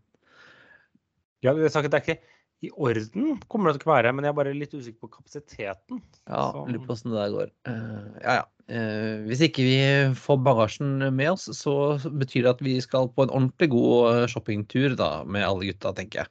Ja, 1.45 1.55
det 1.55 1.71
er 1.71 2.01
ikke 2.01 2.19
i 2.67 2.71
orden, 2.75 3.37
kommer 3.47 3.71
det 3.71 3.85
til 3.85 3.91
å 3.93 3.95
være, 3.95 4.11
men 4.15 4.27
jeg 4.27 4.33
er 4.33 4.39
bare 4.41 4.53
litt 4.57 4.73
usikker 4.75 5.07
på 5.07 5.13
kapasiteten. 5.21 6.01
Ja, 6.27 6.49
lurer 6.67 6.81
på 6.83 6.95
åssen 6.97 7.13
det 7.13 7.21
der 7.21 7.35
går. 7.37 7.53
Eh, 7.71 8.09
ja, 8.25 8.41
ja. 8.41 8.47
Eh, 8.69 9.23
hvis 9.25 9.41
ikke 9.47 9.65
vi 9.65 9.77
får 10.19 10.41
bagasjen 10.45 11.07
med 11.15 11.31
oss, 11.31 11.47
så 11.57 11.97
betyr 12.11 12.45
det 12.45 12.51
at 12.57 12.65
vi 12.65 12.75
skal 12.85 13.09
på 13.15 13.25
en 13.25 13.33
ordentlig 13.33 13.71
god 13.73 14.11
eh, 14.11 14.27
shoppingtur 14.29 14.99
da, 14.99 15.23
med 15.25 15.47
alle 15.47 15.71
gutta, 15.71 15.95
tenker 15.97 16.25
jeg. 16.25 16.29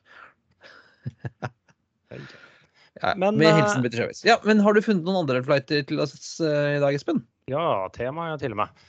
Ja, 3.02 3.14
Men, 3.20 3.38
med 3.40 3.50
eh, 3.52 3.60
hilsen 3.62 3.86
British 3.86 4.02
Sjøvis. 4.02 4.24
Ja, 4.28 4.38
men 4.48 4.62
har 4.66 4.76
du 4.78 4.82
funnet 4.86 5.06
noen 5.08 5.22
andre 5.24 5.44
flighter 5.46 5.86
til 5.88 6.02
oss 6.04 6.38
eh, 6.42 6.78
i 6.78 6.82
dag, 6.84 6.98
Espen? 6.98 7.24
Ja, 7.52 7.88
temaet 7.96 8.38
er 8.38 8.44
til 8.46 8.58
og 8.58 8.62
med. 8.64 8.84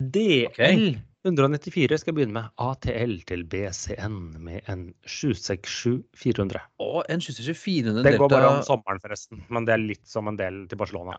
DL 0.00 0.96
194 1.28 1.98
skal 2.00 2.14
begynne 2.16 2.32
med 2.32 2.46
ATL 2.64 3.18
til 3.28 3.42
BCN 3.52 4.14
med 4.40 4.70
en 4.72 4.86
767-400. 5.04 6.62
Å, 6.80 7.02
en 7.12 7.20
767-400 7.20 8.06
Det 8.06 8.14
går 8.16 8.32
bare 8.32 8.54
om 8.54 8.62
sommeren, 8.64 9.02
forresten. 9.02 9.42
Men 9.52 9.68
det 9.68 9.74
er 9.76 9.84
litt 9.84 10.06
som 10.08 10.30
en 10.30 10.40
del 10.40 10.62
til 10.70 10.80
Barcelona. 10.80 11.18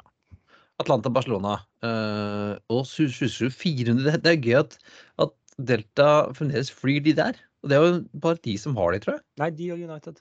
Atlanta-Barcelona. 0.82 1.60
eh, 1.86 2.56
og 2.74 2.82
767-400. 2.90 4.02
Det, 4.08 4.18
det 4.26 4.34
er 4.34 4.42
gøy 4.42 4.58
at, 4.64 4.78
at 5.22 5.38
Delta 5.62 6.10
fremdeles 6.34 6.74
flyr 6.74 7.04
de 7.06 7.14
der. 7.22 7.38
Og 7.62 7.70
det 7.70 7.78
er 7.78 7.86
jo 7.86 8.02
bare 8.24 8.42
de 8.42 8.58
som 8.58 8.74
har 8.80 8.96
de, 8.96 9.04
tror 9.04 9.20
jeg. 9.20 9.26
Nei, 9.38 9.52
de 9.54 9.70
og 9.76 9.86
United. 9.86 10.18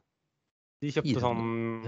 De 0.81 0.93
kjøpte 0.95 1.21
400, 1.21 1.21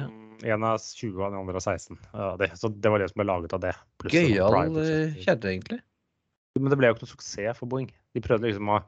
sånn 0.02 0.50
En 0.52 0.66
av 0.68 0.82
20 0.82 1.14
og 1.16 1.22
den 1.24 1.38
andre 1.38 1.60
av 1.60 1.64
16. 1.64 1.98
Ja, 2.12 2.28
det, 2.40 2.50
så 2.60 2.68
det 2.72 2.92
var 2.92 3.00
det 3.00 3.08
som 3.12 3.22
ble 3.22 3.28
laget 3.28 3.54
av 3.56 3.62
det. 3.62 3.72
Gøyal 4.12 4.76
eh, 4.82 5.18
kjerre, 5.22 5.52
egentlig. 5.54 5.78
Men 6.58 6.72
det 6.72 6.78
ble 6.80 6.90
jo 6.90 6.96
ikke 6.96 7.06
noe 7.06 7.12
suksess 7.14 7.60
for 7.60 7.70
Boeing. 7.70 7.88
De 8.12 8.22
prøvde 8.24 8.50
liksom 8.50 8.72
å 8.74 8.80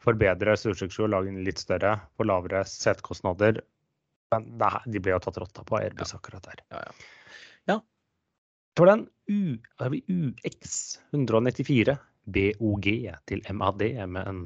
forbedre 0.00 0.56
767 0.58 0.98
og 1.06 1.12
lage 1.14 1.30
den 1.30 1.44
litt 1.46 1.62
større 1.62 1.94
få 2.16 2.26
lavere 2.28 2.64
setekostnader. 2.68 3.62
Men 4.34 4.50
nei, 4.60 4.74
de 4.92 5.02
ble 5.02 5.14
jo 5.14 5.22
tatt 5.24 5.40
rotta 5.42 5.64
på 5.66 5.78
Airbus 5.80 6.14
akkurat 6.16 6.44
der. 6.50 6.62
Ja, 6.74 6.84
ja. 6.84 6.98
Ja. 7.70 7.78
Var 8.78 8.90
det 8.90 8.98
en 8.98 9.06
U, 9.30 9.40
UX 9.80 10.76
194 11.14 11.96
BOG 12.30 12.86
til 13.30 13.42
MAD 13.56 13.82
med 14.10 14.22
en 14.26 14.44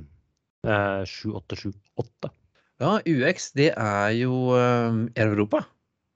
eh, 0.69 1.03
7878. 1.03 2.33
Ja, 2.83 2.97
UX, 3.07 3.53
det 3.55 3.71
er 3.77 4.11
jo 4.19 4.35
Air 4.57 5.31
Europa. 5.31 5.63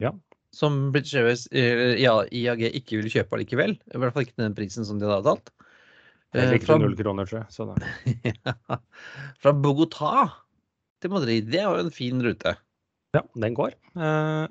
Ja. 0.03 0.11
Som 0.55 0.89
British 0.95 1.15
Airways, 1.19 1.47
eh, 1.53 1.95
ja, 2.01 2.17
IAG 2.35 2.65
ikke 2.73 2.99
vil 3.03 3.11
kjøpe 3.13 3.37
allikevel. 3.37 3.77
I 3.95 4.01
hvert 4.01 4.15
fall 4.17 4.25
ikke 4.27 4.41
den 4.41 4.57
prisen 4.57 4.87
som 4.89 4.99
de 4.99 5.07
hadde 5.07 5.21
avtalt. 5.21 5.53
Det 6.35 6.43
Eh, 6.43 6.49
er 6.51 6.57
ikke 6.59 6.69
fra, 6.69 6.79
null 6.83 6.97
kroner, 6.99 7.29
tror 7.29 7.39
jeg. 7.41 7.49
Så 7.55 7.65
det, 7.69 8.33
fra 9.43 9.53
Bogotá 9.57 10.27
til 11.01 11.13
Madrid. 11.15 11.47
Det 11.53 11.61
er 11.63 11.69
jo 11.71 11.85
en 11.87 11.95
fin 11.95 12.21
rute. 12.25 12.57
ja, 13.17 13.23
den 13.37 13.55
går. 13.57 13.77
Eh, 13.97 14.49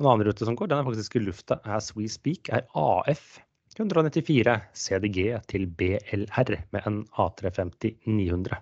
en 0.00 0.08
annen 0.08 0.26
rute 0.26 0.44
som 0.48 0.56
går, 0.56 0.68
den 0.72 0.80
er 0.82 0.88
faktisk 0.88 1.16
i 1.16 1.22
lufta 1.24 1.60
as 1.64 1.92
we 1.96 2.08
speak, 2.08 2.48
er 2.52 2.66
AF 2.74 3.38
194 3.78 4.58
CDG 4.74 5.38
til 5.48 5.66
BLR 5.78 6.56
med 6.74 6.86
en 6.88 7.04
A350 7.16 7.96
900. 8.08 8.58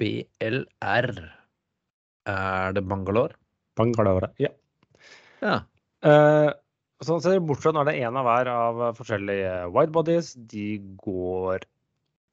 BLR. 0.00 1.10
Er 2.26 2.72
det 2.76 2.82
Bangalore? 2.88 3.34
Bangalore. 3.76 4.30
Ja. 4.42 4.50
Ja. 5.42 5.56
Eh, 6.06 6.50
sånn 7.04 7.20
ser 7.22 7.36
det 7.36 7.44
bortsett 7.48 7.76
når 7.76 7.90
det 7.90 7.96
er 8.00 8.08
en 8.08 8.16
av 8.20 8.24
hver 8.28 8.50
av 8.52 8.82
forskjellige 8.98 9.54
widebodies. 9.74 10.32
De 10.50 10.68
går 11.02 11.64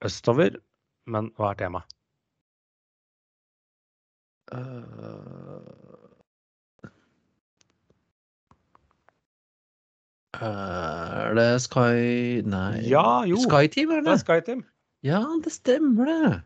østover, 0.07 0.57
men 1.05 1.29
hva 1.39 1.51
er 1.53 1.59
temaet? 1.63 1.89
Øh, 4.53 5.61
Er 10.43 11.33
det 11.37 11.61
Sky 11.61 12.41
Nei. 12.49 12.81
Ja, 12.89 13.23
jo. 13.29 13.37
SkyTeam, 13.37 13.91
er 13.93 14.01
Det 14.01 14.05
det? 14.05 14.13
er 14.13 14.23
SkyTeam. 14.23 14.63
Ja, 15.05 15.19
det 15.43 15.51
stemmer 15.53 16.05
det. 16.09 16.41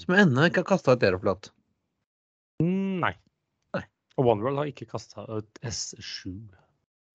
Som 0.00 0.16
ennå 0.16 0.46
ikke 0.48 0.62
har 0.64 0.70
kasta 0.72 0.96
ut 0.96 1.04
Aeroflot. 1.06 1.50
Mm, 2.62 3.00
Nei. 3.04 3.14
Nei. 3.76 3.84
Og 4.20 4.32
OneWorld 4.34 4.62
har 4.62 4.70
ikke 4.70 4.88
kasta 4.90 5.26
ut 5.28 5.60
S7. 5.66 6.32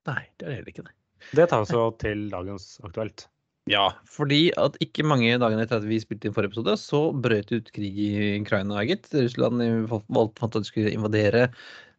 Nei, 0.09 0.21
det 0.37 0.47
er 0.47 0.59
heller 0.59 0.73
ikke 0.73 0.85
det. 0.85 0.93
Det 1.35 1.47
tar 1.49 1.63
oss 1.63 1.73
jo 1.73 1.87
til 2.01 2.27
dagens 2.29 2.75
aktuelt. 2.85 3.25
Ja, 3.71 3.87
fordi 4.05 4.51
at 4.61 4.75
ikke 4.83 5.05
mange 5.07 5.39
dagene 5.41 5.63
etter 5.65 5.79
at 5.79 5.87
vi 5.89 5.97
spilte 5.97 6.29
inn 6.29 6.35
forrige 6.35 6.53
episode, 6.53 6.75
så 6.77 6.99
brøt 7.17 7.49
ut 7.49 7.71
krig 7.73 7.97
i 7.97 8.11
Ukraina, 8.37 8.83
gitt. 8.85 9.09
Russland 9.15 9.63
valgte 9.89 10.45
at 10.45 10.57
de 10.59 10.67
skulle 10.67 10.93
invadere 10.93 11.47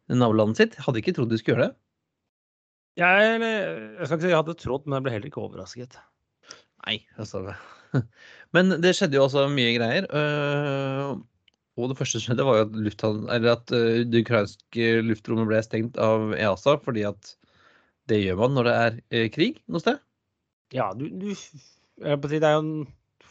nabolandet 0.07 0.61
sitt. 0.61 0.77
Hadde 0.85 1.01
ikke 1.01 1.17
trodd 1.17 1.33
de 1.33 1.41
skulle 1.41 1.57
gjøre 1.57 1.67
det. 1.67 1.79
Jeg, 2.97 3.41
jeg 3.43 4.07
skal 4.07 4.15
ikke 4.15 4.23
si 4.23 4.31
jeg 4.31 4.39
hadde 4.39 4.55
trodd, 4.63 4.87
men 4.87 4.97
jeg 4.97 5.05
ble 5.05 5.17
heller 5.17 5.29
ikke 5.29 5.43
overrasket. 5.43 5.99
Nei, 6.87 7.01
altså 7.19 7.43
Men 8.55 8.77
det 8.83 8.93
skjedde 8.95 9.19
jo 9.19 9.25
altså 9.27 9.47
mye 9.51 9.73
greier. 9.75 10.07
øh, 10.07 11.17
Og 11.77 11.91
det 11.91 11.97
første 11.99 12.17
som 12.17 12.25
skjedde, 12.25 12.45
var 12.47 12.59
jo 12.59 12.67
at, 12.67 12.77
lufthavn, 12.87 13.25
eller 13.33 13.57
at 13.57 13.73
øh, 13.75 14.03
det 14.07 14.23
ukrainske 14.25 14.87
luftrommet 15.05 15.49
ble 15.49 15.61
stengt 15.65 15.99
av 16.01 16.31
EASA, 16.37 16.77
fordi 16.83 17.03
at 17.09 17.33
det 18.09 18.21
gjør 18.23 18.39
man 18.39 18.55
når 18.55 18.69
det 18.69 18.75
er 18.85 19.01
øh, 19.11 19.27
krig 19.35 19.59
noe 19.67 19.83
sted. 19.83 19.99
Ja, 20.75 20.91
du, 20.97 21.07
du 21.11 21.29
Det 21.33 22.41
er 22.43 22.55
jo 22.57 22.87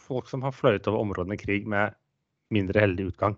folk 0.07 0.29
som 0.29 0.45
har 0.45 0.55
fløyet 0.55 0.87
over 0.89 1.03
områdene 1.03 1.35
i 1.35 1.41
krig 1.41 1.67
med 1.69 1.97
mindre 2.53 2.85
heldig 2.85 3.11
utgang. 3.11 3.35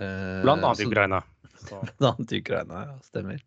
Eh, 0.00 0.40
Blant 0.42 0.64
annet 0.64 0.80
i 0.80 0.86
Ukraina. 0.88 1.20
Så, 1.60 1.80
Blant 1.98 2.20
annet 2.20 2.32
i 2.32 2.40
Ukraina, 2.40 2.84
ja. 2.88 2.96
Stemmer. 3.04 3.42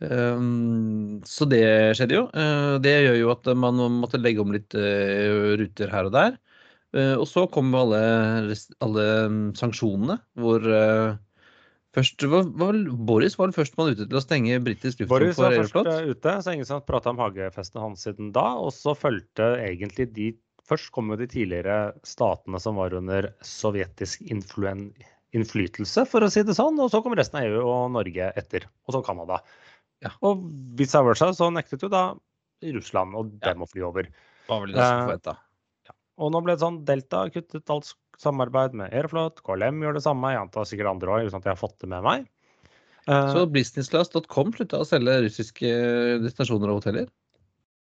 Um, 0.00 1.22
så 1.24 1.46
det 1.48 1.64
skjedde 1.96 2.18
jo. 2.18 2.24
Uh, 2.36 2.76
det 2.84 2.92
gjør 3.06 3.20
jo 3.22 3.30
at 3.32 3.48
man 3.56 3.80
måtte 3.96 4.20
legge 4.20 4.42
om 4.42 4.52
litt 4.52 4.76
uh, 4.76 5.56
ruter 5.56 5.92
her 5.92 6.10
og 6.10 6.16
der. 6.16 6.36
Uh, 6.96 7.14
og 7.16 7.26
så 7.28 7.46
kom 7.52 7.72
alle, 7.76 8.00
alle 8.84 9.06
um, 9.26 9.40
sanksjonene, 9.56 10.18
hvor 10.40 10.64
først 11.96 12.26
var, 12.28 12.48
var 12.60 12.78
Boris 13.08 13.38
var 13.40 13.54
førstemann 13.56 13.94
ute 13.94 14.06
til 14.06 14.18
å 14.18 14.24
stenge 14.24 14.60
britisk 14.64 15.00
luftrom 15.00 15.14
Boris 15.16 15.40
var 15.40 15.56
først 15.56 15.78
eh, 15.80 16.10
ute, 16.12 16.34
så 16.44 16.52
ingen 16.52 16.68
som 16.68 16.84
prata 16.84 17.12
om 17.12 17.20
hagefesten 17.22 17.80
hans 17.82 18.04
siden 18.04 18.32
da. 18.36 18.50
Og 18.60 18.74
så 18.76 18.96
fulgte 18.96 19.54
egentlig 19.64 20.10
de 20.16 20.34
Først 20.66 20.88
kom 20.90 21.12
jo 21.12 21.16
de 21.20 21.28
tidligere 21.30 21.92
statene 22.02 22.58
som 22.58 22.74
var 22.80 22.90
under 22.98 23.28
sovjetisk 23.46 24.24
influen, 24.34 24.88
innflytelse, 25.30 26.02
for 26.10 26.26
å 26.26 26.30
si 26.32 26.42
det 26.42 26.56
sånn. 26.58 26.80
Og 26.82 26.90
så 26.90 26.98
kom 27.04 27.14
resten 27.14 27.38
av 27.38 27.46
EU 27.46 27.60
og 27.62 27.92
Norge 27.94 28.32
etter. 28.34 28.66
Og 28.82 28.96
så 28.96 29.02
Canada. 29.06 29.38
Ja. 30.04 30.12
Og 30.22 30.42
vice 30.76 31.00
versa 31.04 31.30
så 31.36 31.48
nektet 31.52 31.82
jo 31.82 31.88
da 31.92 32.14
Russland 32.62 33.14
og 33.16 33.32
Ja. 33.40 33.52
dem 33.52 33.62
å 33.64 33.68
fly 33.70 33.82
over. 33.82 34.08
Var 34.48 34.60
vel 34.60 34.74
nesten 34.74 35.10
Eh, 35.32 35.36
ja. 35.86 35.92
Og 36.18 36.32
nå 36.32 36.42
ble 36.44 36.54
det 36.56 36.60
sånn 36.62 36.84
Delta 36.84 37.28
kuttet 37.30 37.68
alt 37.70 37.94
samarbeid 38.18 38.72
med 38.74 38.92
Airflot, 38.92 39.42
KLM 39.42 39.80
gjør 39.82 39.94
det 39.94 40.02
samme. 40.02 40.30
Jeg 40.32 40.40
antar 40.40 40.64
sikkert 40.64 40.90
andre 40.90 41.08
òg, 41.08 41.26
uten 41.28 41.36
at 41.36 41.44
jeg 41.44 41.56
har 41.56 41.68
fått 41.68 41.78
det 41.80 41.88
med 41.88 42.02
meg. 42.02 42.26
Eh, 43.08 43.32
Så 43.34 43.46
businessclass.com 43.52 44.52
slutta 44.52 44.80
å 44.80 44.86
selge 44.88 45.20
russiske 45.22 45.68
destinasjoner 46.24 46.70
og 46.72 46.80
hoteller. 46.82 47.08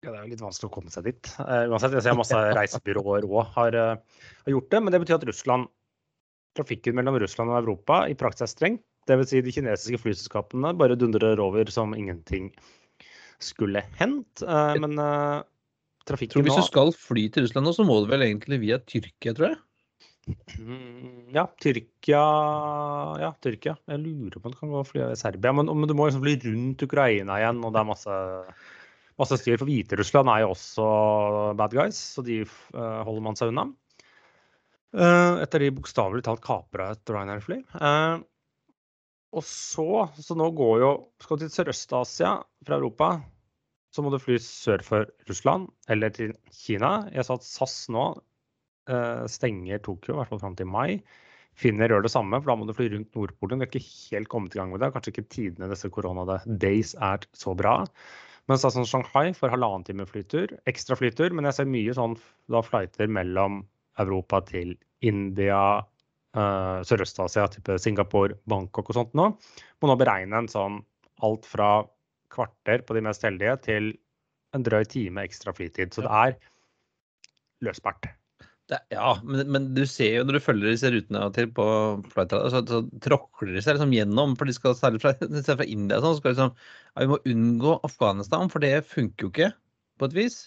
Ja, 0.03 0.11
det 0.11 0.19
er 0.19 0.25
jo 0.25 0.31
litt 0.35 0.41
vanskelig 0.45 0.69
å 0.69 0.75
komme 0.75 0.91
seg 0.91 1.05
dit. 1.05 1.29
Eh, 1.41 1.69
uansett, 1.71 1.93
jeg 1.93 2.03
ser 2.03 2.15
masse 2.19 2.35
reisebyråer 2.35 3.25
òg 3.25 3.47
har, 3.55 3.75
eh, 3.75 3.97
har 4.45 4.53
gjort 4.53 4.69
det. 4.71 4.83
Men 4.83 4.93
det 4.93 5.01
betyr 5.01 5.15
at 5.15 5.25
Russland, 5.25 5.69
trafikken 6.55 6.95
mellom 6.95 7.19
Russland 7.19 7.51
og 7.51 7.63
Europa 7.65 8.03
i 8.09 8.15
praksis 8.15 8.43
er 8.43 8.53
strengt. 8.53 8.83
Dvs. 9.09 9.29
Si 9.31 9.43
de 9.45 9.53
kinesiske 9.55 10.01
flyselskapene 10.01 10.73
bare 10.79 10.97
dundrer 10.99 11.41
over 11.43 11.69
som 11.73 11.93
ingenting 11.97 12.51
skulle 13.43 13.83
hendt. 13.99 14.45
Eh, 14.45 14.81
men 14.81 14.97
trafikken 16.09 16.39
Tror 16.39 16.47
Hvis 16.49 16.61
du 16.61 16.69
skal 16.71 16.93
fly 16.97 17.29
til 17.33 17.47
Russland 17.47 17.69
nå, 17.69 17.75
så 17.77 17.87
må 17.87 18.01
du 18.03 18.11
vel 18.13 18.25
egentlig 18.27 18.61
via 18.65 18.81
Tyrkia, 18.81 19.35
tror 19.37 19.53
jeg. 19.53 19.61
Mm, 20.59 21.35
Ja, 21.35 21.45
Tyrkia 21.61 22.23
Ja, 23.21 23.31
Tyrkia. 23.45 23.77
Jeg 23.91 24.01
lurer 24.01 24.39
på 24.39 24.49
om 24.49 24.55
det 24.55 24.61
kan 24.61 24.73
gå 24.73 24.85
fly 24.89 25.05
i 25.11 25.19
Serbia. 25.21 25.53
Men, 25.53 25.69
men 25.69 25.91
du 25.91 25.95
må 25.97 26.09
liksom 26.09 26.25
fly 26.25 26.37
rundt 26.45 26.85
Ukraina 26.87 27.39
igjen, 27.41 27.63
og 27.65 27.75
det 27.75 27.83
er 27.83 27.89
masse, 27.91 28.19
masse 29.21 29.41
styr. 29.41 29.59
For 29.61 29.69
Hviterussland 29.69 30.33
er 30.33 30.45
jo 30.45 30.53
også 30.55 30.89
bad 31.61 31.77
guys, 31.77 32.01
så 32.17 32.25
de 32.27 32.43
eh, 32.45 33.01
holder 33.09 33.25
man 33.25 33.41
seg 33.41 33.53
unna. 33.53 33.69
Eh, 34.95 35.43
etter 35.43 35.65
de 35.65 35.73
bokstavelig 35.75 36.25
talt 36.27 36.45
kapra 36.45 36.93
et 36.95 37.11
Ryanair-fly. 37.11 37.61
Eh, 37.81 38.17
og 39.35 39.45
så 39.47 40.07
Så 40.19 40.37
nå 40.39 40.51
går 40.57 40.77
jo 40.83 40.91
Skal 41.23 41.41
du 41.41 41.47
til 41.47 41.55
Sørøst-Asia 41.55 42.35
fra 42.67 42.79
Europa, 42.79 43.09
så 43.95 44.03
må 44.03 44.11
du 44.11 44.19
fly 44.19 44.39
sør 44.43 44.83
for 44.83 45.11
Russland 45.29 45.69
eller 45.89 46.11
til 46.11 46.33
Kina. 46.51 47.05
Jeg 47.15 47.27
sa 47.27 47.37
at 47.39 47.47
SAS 47.47 47.77
nå 47.95 48.09
eh, 48.91 49.27
stenger 49.31 49.79
Tokyo, 49.85 50.17
i 50.17 50.19
hvert 50.19 50.33
fall 50.33 50.43
fram 50.43 50.57
til 50.59 50.67
mai. 50.67 50.99
Finner 51.55 51.93
gjør 51.93 52.03
det 52.03 52.11
samme, 52.11 52.41
for 52.41 52.51
da 52.51 52.57
må 52.59 52.67
du 52.67 52.75
fly 52.75 52.89
rundt 52.91 53.15
Nordpolen. 53.15 53.63
Det 53.63 53.69
er 53.69 53.71
ikke 53.71 54.17
helt 54.17 54.31
kommet 54.33 54.57
i 54.57 54.59
gang 54.59 54.73
med 54.75 54.83
det. 54.83 54.91
Kanskje 54.97 55.13
ikke 55.15 55.29
tidene 55.31 55.71
disse 55.71 55.91
korona-days 55.95 56.97
er 56.99 57.29
så 57.39 57.55
bra. 57.55 57.77
Men 58.51 58.59
så 58.61 58.73
sånn 58.75 58.89
Shanghai 58.89 59.31
får 59.37 59.55
halvannen 59.55 59.87
time 59.87 60.09
flytur, 60.11 60.57
ekstra 60.69 60.99
flytur. 60.99 61.31
Men 61.31 61.47
jeg 61.49 61.61
ser 61.61 61.71
mye 61.71 61.95
sånn 61.95 62.19
da 62.51 62.65
flighter 62.67 63.13
mellom 63.21 63.63
Europa 64.03 64.43
til 64.49 64.75
India, 65.07 65.85
eh, 66.35 66.81
Sørøst-Asia, 66.89 67.47
type 67.53 67.79
Singapore, 67.83 68.39
Bangkok 68.51 68.91
og 68.91 68.99
sånt 68.99 69.15
nå. 69.19 69.31
Må 69.81 69.91
nå 69.91 69.99
beregne 70.01 70.43
en 70.43 70.51
sånn 70.51 70.81
alt 71.25 71.47
fra 71.49 71.71
kvarter 72.35 72.83
på 72.87 72.97
de 72.97 73.05
mest 73.07 73.25
heldige 73.25 73.55
til 73.65 73.95
en 74.55 74.67
drøy 74.67 74.85
time 74.91 75.25
ekstra 75.27 75.55
flytid. 75.55 75.95
Så 75.95 76.05
det 76.05 76.13
er 76.13 76.37
løsbart. 77.65 78.11
Det, 78.71 78.79
ja, 78.95 79.11
men, 79.29 79.43
men, 79.53 79.67
du 79.77 79.83
ser 79.89 80.15
jo 80.19 80.25
når 80.25 80.39
du 80.39 80.45
følger 80.47 80.73
disse 80.73 80.89
rutene 80.93 81.27
til 81.37 81.51
på 81.53 81.67
flightradar, 82.15 82.49
så, 82.53 82.63
så 82.65 82.81
tråkler 83.05 83.53
de 83.53 83.65
seg 83.65 83.77
liksom 83.77 83.93
gjennom. 83.93 84.33
For 84.41 84.49
de 84.49 84.57
skal 84.57 84.77
særlig 84.79 85.03
fra, 85.05 85.13
fra 85.61 85.69
India 85.69 86.01
sånn, 86.01 86.17
skal 86.21 86.35
liksom 86.35 86.55
ja, 86.55 87.03
Vi 87.03 87.11
må 87.13 87.21
unngå 87.35 87.77
Afghanistan, 87.85 88.53
for 88.53 88.65
det 88.65 88.79
funker 88.89 89.29
jo 89.29 89.33
ikke 89.35 89.51
på 90.01 90.09
et 90.09 90.17
vis. 90.17 90.39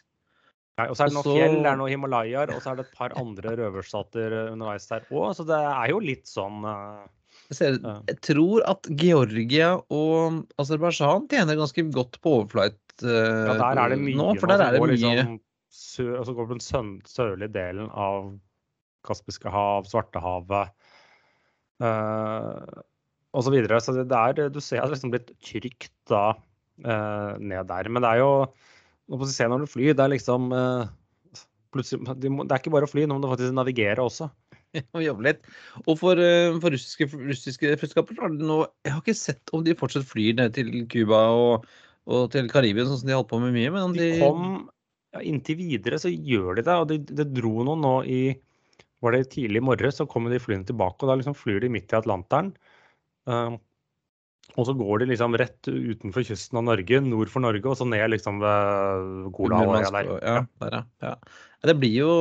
Og 0.78 0.94
så 0.94 1.08
er 1.08 1.10
det 1.10 1.16
noen 1.16 1.24
Også... 1.26 1.34
fjell, 1.34 1.56
det 1.64 1.70
er 1.72 1.78
noen 1.80 1.90
Himalayaer, 1.90 2.52
og 2.54 2.62
så 2.62 2.72
er 2.72 2.80
det 2.80 2.84
et 2.86 2.98
par 3.00 3.14
andre 3.18 3.54
røverstater 3.58 4.36
underveis 4.52 4.86
der 4.92 5.08
òg. 5.10 5.32
Så 5.38 5.46
det 5.50 5.58
er 5.58 5.90
jo 5.90 6.02
litt 6.04 6.30
sånn 6.30 6.68
uh, 6.68 7.06
jeg, 7.48 8.18
tror 8.26 8.66
at 8.68 8.90
Georgia 9.00 9.72
og 9.94 10.44
Aserbajdsjan 10.62 11.30
tjener 11.32 11.58
ganske 11.60 11.86
godt 11.96 12.20
på 12.22 12.34
overflight 12.42 13.06
uh, 13.06 13.10
ja, 13.10 13.56
der 13.56 13.82
er 13.82 13.96
det 13.96 14.00
mye 14.04 14.20
nå. 14.20 14.28
For 14.42 14.52
der 14.52 14.66
er 14.66 14.76
det 14.76 14.84
mye 14.84 14.98
liksom, 15.00 15.40
sø, 15.72 16.08
altså 16.20 16.36
går 16.38 16.52
den 16.52 16.64
sørlige 17.08 17.54
delen 17.56 17.90
av 17.90 18.36
Kaspiske 19.08 19.50
hav, 19.54 19.88
Svartehavet 19.88 20.74
uh, 21.82 22.84
osv. 23.32 23.48
Så, 23.48 23.54
videre. 23.54 23.80
så 23.82 23.96
det 23.98 24.20
er, 24.20 24.50
du 24.52 24.60
ser 24.62 24.84
at 24.84 24.92
det 24.92 24.98
liksom 24.98 25.14
blitt 25.16 25.32
trygt 25.42 25.94
da 26.12 26.26
uh, 26.36 27.34
ned 27.40 27.70
der. 27.72 27.90
Men 27.90 28.04
det 28.04 28.14
er 28.14 28.26
jo 28.26 28.32
nå 29.08 29.20
du 29.20 29.26
vi 29.26 29.34
se 29.34 29.48
når 29.48 29.64
du 29.64 29.72
flyr, 29.72 29.96
det 29.96 30.04
er 30.04 30.14
liksom 30.16 30.52
plutselig, 31.74 32.04
Det 32.20 32.30
er 32.30 32.62
ikke 32.62 32.74
bare 32.74 32.88
å 32.88 32.92
fly, 32.92 33.06
nå 33.08 33.18
må 33.18 33.24
du 33.24 33.32
faktisk 33.32 33.56
navigere 33.56 34.04
også. 34.04 34.30
Og 34.96 35.04
jobbe 35.04 35.28
litt. 35.30 35.44
Og 35.86 35.98
for, 36.00 36.20
uh, 36.20 36.58
for 36.64 36.76
russiske, 36.76 37.08
russiske 37.16 37.76
har 38.04 38.34
det 38.34 38.48
nå 38.48 38.62
Jeg 38.86 38.94
har 38.94 39.04
ikke 39.04 39.18
sett 39.18 39.54
om 39.56 39.64
de 39.66 39.76
fortsatt 39.78 40.08
flyr 40.08 40.38
ned 40.40 40.56
til 40.58 40.74
Cuba 40.92 41.22
og, 41.36 41.68
og 42.12 42.28
til 42.34 42.50
Karibia, 42.52 42.88
sånn 42.88 43.02
som 43.02 43.12
de 43.12 43.16
holdt 43.16 43.32
på 43.32 43.40
med 43.44 43.56
mye. 43.56 43.72
Men 43.74 43.96
de, 43.96 44.12
de 44.18 44.20
kom 44.22 44.68
ja, 45.16 45.24
inntil 45.24 45.60
videre 45.62 46.02
så 46.02 46.12
gjør 46.12 46.60
de 46.60 46.68
det. 46.68 46.76
Og 46.76 46.92
det 46.92 47.00
de 47.10 47.30
dro 47.40 47.56
noen 47.68 47.84
nå 47.86 47.96
i 48.04 48.22
var 49.06 49.14
det 49.14 49.28
tidlig 49.30 49.62
i 49.62 49.68
morges, 49.68 50.00
så 50.00 50.08
kommer 50.10 50.34
de 50.34 50.42
flyene 50.42 50.66
tilbake. 50.68 51.04
og 51.04 51.12
Da 51.12 51.18
liksom 51.20 51.38
flyr 51.38 51.62
de 51.62 51.72
midt 51.72 51.94
i 51.94 52.00
Atlanteren. 52.00 52.52
Uh, 53.30 53.56
og 54.56 54.66
så 54.66 54.74
går 54.78 55.02
de 55.04 55.10
liksom 55.12 55.36
rett 55.38 55.68
utenfor 55.68 56.24
kysten 56.26 56.58
av 56.58 56.66
Norge, 56.70 57.02
nord 57.04 57.30
for 57.30 57.44
Norge, 57.44 57.66
og 57.68 57.78
så 57.78 57.86
ned 57.86 58.08
liksom 58.14 58.40
ved 58.42 59.28
Gola. 59.36 59.60
Der. 59.76 60.08
Ja, 60.24 60.38
der, 60.64 60.78
ja. 61.04 61.12
Det, 61.68 61.76
blir 61.78 61.94
jo, 62.00 62.14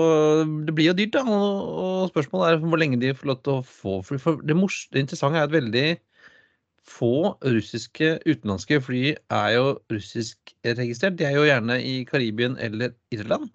det 0.66 0.74
blir 0.76 0.90
jo 0.90 0.96
dyrt, 0.98 1.14
da. 1.14 1.22
Og, 1.24 2.10
spørsmålet 2.10 2.50
er 2.50 2.66
hvor 2.66 2.82
lenge 2.82 2.98
de 3.00 3.14
får 3.16 3.30
lov 3.30 3.40
til 3.46 3.54
å 3.54 3.64
få 3.64 4.00
fly. 4.04 4.18
For 4.20 4.42
det, 4.44 4.58
mors, 4.58 4.82
det 4.92 5.06
interessante 5.06 5.40
er 5.40 5.48
at 5.48 5.54
veldig 5.54 5.86
få 6.86 7.34
russiske 7.42 8.12
utenlandske 8.26 8.78
fly 8.84 9.04
er 9.14 9.48
jo 9.56 9.70
russiskregistrert. 9.92 11.16
De 11.18 11.26
er 11.26 11.38
jo 11.38 11.46
gjerne 11.46 11.78
i 11.82 11.96
Karibien 12.08 12.58
eller 12.62 12.94
Irland. 13.14 13.48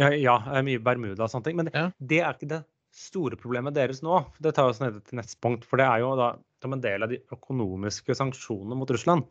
Ja, 0.00 0.12
ja 0.16 0.38
mye 0.64 0.80
Bermuda 0.80 1.26
og 1.26 1.32
sånne 1.32 1.48
ting. 1.50 1.58
Men 1.58 1.72
ja. 1.74 1.88
det 1.98 2.22
er 2.22 2.36
ikke 2.36 2.52
det 2.54 2.62
store 2.92 3.36
problemet 3.40 3.74
deres 3.76 4.04
nå. 4.04 4.22
Det 4.44 4.54
tar 4.56 4.70
oss 4.70 4.80
ned 4.80 5.02
til 5.08 5.20
neste 5.20 5.40
punkt. 5.42 5.66
For 5.68 5.80
det 5.80 5.88
er 5.88 6.04
jo 6.04 6.14
da 6.20 6.32
som 6.62 6.74
en 6.74 6.82
del 6.82 7.04
av 7.04 7.12
de 7.12 7.20
økonomiske 7.34 8.14
sanksjonene 8.16 8.78
mot 8.78 8.90
Russland, 8.94 9.26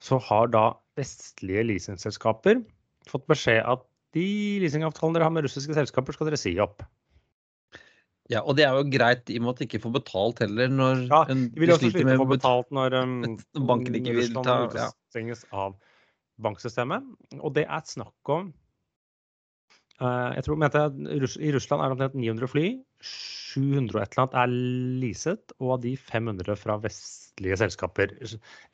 så 0.00 0.20
har 0.30 0.48
da 0.54 0.64
vestlige 0.98 1.66
leasingselskaper 1.68 2.62
fått 3.10 3.26
beskjed 3.30 3.60
at 3.68 3.84
de 4.16 4.24
leasingavtalene 4.62 5.18
dere 5.18 5.28
har 5.28 5.34
med 5.34 5.46
russiske 5.46 5.76
selskaper, 5.76 6.16
skal 6.16 6.30
dere 6.30 6.40
si 6.40 6.54
opp. 6.62 6.82
Ja, 8.30 8.44
og 8.46 8.54
det 8.58 8.64
er 8.66 8.76
jo 8.78 8.86
greit 8.86 9.30
i 9.32 9.40
og 9.40 9.44
med 9.44 9.52
at 9.52 9.60
de 9.60 9.66
ikke 9.66 9.82
får 9.82 9.94
betalt 9.96 10.42
heller 10.44 10.70
når 10.70 11.00
Ja, 11.08 11.24
de 11.26 11.48
vil 11.58 11.72
også 11.74 11.90
slite 11.90 12.06
med 12.06 12.20
å 12.20 12.22
få 12.22 12.28
betalt 12.30 12.68
når 12.74 12.94
um, 13.02 13.14
banken 13.70 13.96
ikke 13.98 14.14
vil 14.20 14.36
ta 14.36 14.56
ja. 14.70 14.86
av 15.50 15.74
banksystemet. 16.40 17.08
Og 17.40 17.56
det 17.58 17.66
er 17.66 17.88
snakk 17.90 18.30
om 18.30 18.52
Jeg 20.00 20.44
tror 20.46 20.58
mente 20.60 20.80
jeg, 20.80 21.30
I 21.44 21.50
Russland 21.52 21.82
er 21.82 21.90
det 21.90 21.96
omtrent 21.96 22.14
900 22.16 22.48
fly. 22.48 22.66
700 23.04 23.96
og 23.96 24.02
et 24.02 24.14
eller 24.14 24.22
annet 24.24 24.36
er 24.40 24.54
leaset, 25.02 25.54
og 25.58 25.74
av 25.76 25.82
de 25.82 25.94
500 25.98 26.56
fra 26.60 26.76
vestlige 26.80 27.58
selskaper. 27.60 28.14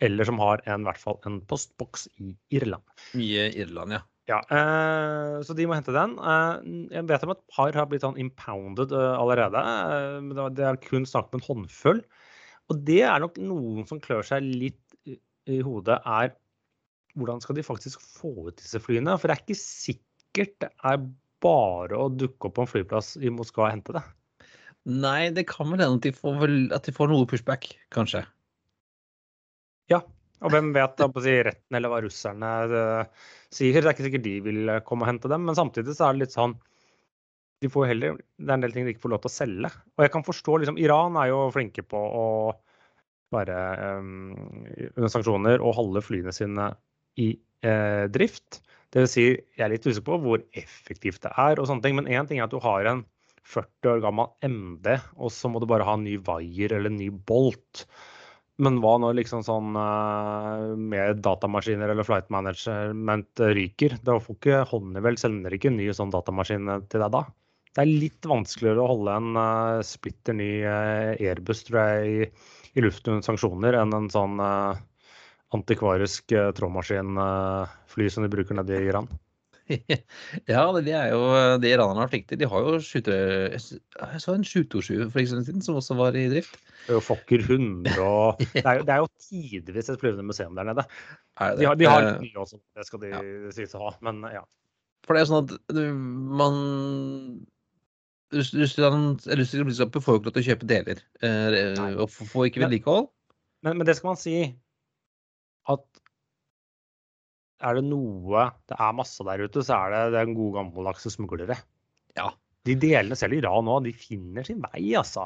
Eller 0.04 0.28
som 0.28 0.38
har 0.42 0.62
en, 0.66 0.84
i 0.84 0.90
hvert 0.90 1.02
fall 1.02 1.18
en 1.26 1.40
postboks 1.50 2.06
i 2.22 2.34
Irland. 2.54 2.84
Mye 3.18 3.48
Irland, 3.58 3.96
ja. 3.98 4.04
Ja, 4.26 4.40
eh, 4.50 5.42
Så 5.46 5.54
de 5.54 5.66
må 5.68 5.76
hente 5.76 5.94
den. 5.94 6.16
Eh, 6.18 6.54
jeg 6.96 7.06
vet 7.06 7.26
om 7.26 7.34
et 7.34 7.44
par 7.52 7.76
har 7.78 7.86
blitt 7.90 8.02
sånn 8.02 8.18
impounded 8.18 8.94
eh, 8.94 9.12
allerede. 9.14 9.62
men 10.26 10.54
det 10.54 10.66
er 10.66 10.80
kun 10.82 11.06
snakk 11.06 11.30
om 11.30 11.38
en 11.38 11.46
håndfull. 11.46 12.02
Og 12.66 12.82
det 12.82 13.04
er 13.06 13.22
nok 13.22 13.38
noen 13.38 13.86
som 13.86 14.02
klør 14.02 14.26
seg 14.26 14.42
litt 14.42 14.82
i 15.46 15.60
hodet, 15.62 16.00
er 16.02 16.34
hvordan 17.16 17.38
skal 17.40 17.56
de 17.56 17.62
faktisk 17.64 18.02
få 18.02 18.48
ut 18.48 18.58
disse 18.58 18.80
flyene? 18.82 19.14
For 19.16 19.30
det 19.30 19.36
er 19.36 19.44
ikke 19.44 19.58
sikkert 19.60 20.05
det 20.36 20.70
er 20.70 21.00
bare 21.44 21.98
å 21.98 22.10
dukke 22.12 22.48
opp 22.48 22.56
på 22.56 22.64
en 22.64 22.70
flyplass 22.70 23.14
i 23.20 23.32
Moskva 23.32 23.66
og 23.66 23.74
hente 23.74 23.96
det. 23.96 24.02
Nei, 24.86 25.32
det 25.34 25.48
kan 25.50 25.70
vel 25.72 25.82
hende 25.82 25.98
at, 25.98 26.20
at, 26.76 26.86
de 26.86 26.94
får 26.94 27.10
noe 27.10 27.26
pushback, 27.28 27.68
kanskje. 27.94 28.22
Ja, 29.90 30.02
og 30.44 30.52
hvem 30.52 30.70
vet 30.76 30.94
da, 31.00 31.08
på 31.10 31.22
å 31.22 31.24
si, 31.24 31.34
retten 31.46 31.78
eller 31.78 31.90
hva 31.90 32.02
russerne 32.04 32.52
uh, 32.70 33.26
sier. 33.50 33.80
Det 33.80 33.88
er 33.88 33.96
ikke 33.96 34.06
sikkert 34.06 34.26
de 34.26 34.36
vil 34.44 34.70
eh, 34.70 34.82
komme 34.86 35.06
og 35.06 35.10
hente 35.10 35.30
dem, 35.32 35.46
men 35.48 35.58
samtidig 35.58 35.96
så 35.96 36.08
er 36.08 36.16
det 36.16 36.26
litt 36.26 36.36
sånn 36.36 36.54
de 37.64 37.70
får 37.72 37.86
heller, 37.88 38.18
Det 38.36 38.50
er 38.50 38.58
en 38.58 38.64
del 38.66 38.74
ting 38.74 38.84
de 38.84 38.92
ikke 38.92 39.06
får 39.06 39.14
lov 39.14 39.22
til 39.24 39.30
å 39.30 39.32
selge. 39.32 39.70
Og 39.96 40.04
jeg 40.04 40.12
kan 40.12 40.24
forstå 40.26 40.58
liksom, 40.60 40.80
Iran 40.80 41.16
er 41.16 41.30
jo 41.30 41.38
flinke 41.54 41.82
på 41.88 41.96
å 41.98 42.26
være 43.34 43.56
um, 43.98 44.34
under 44.92 45.10
sanksjoner 45.10 45.64
og 45.64 45.74
holde 45.78 46.02
flyene 46.04 46.34
sine 46.36 46.68
i 47.18 47.30
eh, 47.64 48.04
drift. 48.12 48.60
Det 48.94 49.02
vil 49.02 49.10
si, 49.10 49.26
jeg 49.58 49.64
er 49.66 49.72
litt 49.72 49.86
usikker 49.86 50.06
på 50.08 50.18
hvor 50.22 50.42
effektivt 50.56 51.24
det 51.26 51.32
er, 51.34 51.58
og 51.58 51.68
sånne 51.68 51.84
ting, 51.84 51.96
men 51.98 52.10
én 52.10 52.28
ting 52.28 52.40
er 52.40 52.46
at 52.46 52.54
du 52.54 52.60
har 52.62 52.88
en 52.88 53.04
40 53.46 53.92
år 53.92 54.02
gammel 54.02 54.30
MD, 54.46 54.92
og 55.16 55.32
så 55.34 55.50
må 55.50 55.62
du 55.62 55.68
bare 55.70 55.86
ha 55.86 55.96
en 55.98 56.06
ny 56.06 56.16
vaier 56.26 56.74
eller 56.74 56.90
en 56.90 57.00
ny 57.00 57.10
bolt. 57.10 57.86
Men 58.62 58.78
hva 58.80 58.94
når 59.02 59.18
liksom 59.18 59.42
sånn 59.44 59.76
uh, 59.76 60.72
med 60.80 61.20
datamaskiner 61.24 61.92
eller 61.92 62.06
flight 62.08 62.30
management 62.32 63.42
ryker? 63.52 63.98
Da 64.06 64.16
får 64.22 64.38
ikke 64.38 64.62
Honeywell 64.70 65.18
sender 65.20 65.52
ikke 65.52 65.68
en 65.68 65.76
ny 65.76 65.90
sånn 65.94 66.14
datamaskin 66.14 66.70
til 66.88 67.04
deg 67.04 67.12
da. 67.12 67.26
Det 67.76 67.84
er 67.84 67.92
litt 67.92 68.24
vanskeligere 68.24 68.80
å 68.80 68.90
holde 68.94 69.16
en 69.20 69.36
uh, 69.36 69.84
splitter 69.84 70.38
ny 70.38 70.50
uh, 70.64 71.12
Airbus 71.20 71.66
tror 71.68 71.82
jeg, 71.82 72.06
i, 72.08 72.76
i 72.80 72.84
luften 72.84 73.18
under 73.18 73.28
sanksjoner 73.28 73.76
enn 73.76 73.92
en 73.98 74.08
sånn 74.12 74.40
uh, 74.40 74.72
antikvarisk 75.54 76.34
uh, 76.34 76.50
trådmaskinfly 76.56 78.10
som 78.10 78.26
de 78.26 78.32
bruker 78.32 78.58
nede 78.58 78.80
i 78.80 78.88
Iran. 78.90 79.08
ja, 80.46 80.62
det 80.78 80.92
er 80.94 81.08
jo 81.10 81.22
det 81.58 81.72
iranerne 81.72 82.04
har 82.04 82.10
flinke 82.10 82.30
til. 82.30 82.38
De 82.38 82.48
har 82.50 82.62
jo 82.62 82.76
skytere 82.82 83.56
Jeg 83.56 84.20
så 84.22 84.34
en 84.36 84.46
727 84.46 85.08
for 85.10 85.22
ikke 85.22 85.40
siden 85.42 85.64
som 85.64 85.78
også 85.80 85.96
var 85.98 86.18
i 86.18 86.28
drift. 86.30 86.58
Det 86.86 86.94
er 86.94 87.00
jo 87.00 87.02
Fokker 87.02 87.42
100 87.42 87.96
og 88.02 88.44
Det 88.54 88.62
er 88.62 88.78
jo, 88.78 88.84
det 88.86 88.94
er 88.94 89.02
jo 89.02 89.08
tidvis 89.26 89.90
et 89.90 90.00
flyvende 90.00 90.26
museum 90.26 90.54
der 90.58 90.68
nede. 90.70 90.86
De 91.58 91.66
har, 91.66 91.74
de 91.74 91.90
har 91.90 92.06
litt 92.06 92.22
mye 92.28 92.44
også, 92.44 92.60
det 92.78 92.86
skal 92.86 93.02
de 93.02 93.10
ja. 93.10 93.24
sies 93.56 93.74
å 93.74 93.88
ha, 93.88 93.90
men 94.06 94.22
ja. 94.30 94.44
For 95.06 95.14
det 95.14 95.22
er 95.22 95.28
sånn 95.30 95.44
at 95.44 95.74
man 96.38 96.56
Russland, 98.34 99.26
russiske 99.26 99.66
flyselskaper 99.66 100.02
får 100.02 100.16
jo 100.16 100.20
ikke 100.20 100.30
lov 100.30 100.36
til 100.36 100.42
å 100.42 100.48
kjøpe 100.48 100.70
deler 100.70 101.02
eh, 101.22 101.82
og 101.94 102.10
får 102.10 102.48
ikke 102.48 102.64
vedlikehold. 102.64 103.06
Men, 103.66 103.78
men 103.78 103.86
det 103.86 103.94
skal 103.98 104.12
man 104.12 104.18
si 104.18 104.34
at 105.72 106.02
er 107.66 107.78
det 107.78 107.86
noe 107.88 108.48
det 108.68 108.76
er 108.76 108.96
masse 108.96 109.24
der 109.26 109.46
ute, 109.46 109.64
så 109.64 109.78
er 109.78 109.94
det 109.94 110.18
den 110.18 110.34
gode 110.36 110.58
gammeldagse 110.58 111.12
smuglere. 111.14 111.56
Ja. 112.18 112.30
De 112.66 112.74
delene 112.80 113.16
selv 113.18 113.36
i 113.36 113.40
Iran 113.40 113.70
òg, 113.70 113.86
de 113.86 113.94
finner 113.96 114.46
sin 114.46 114.60
vei, 114.64 114.90
altså. 114.98 115.24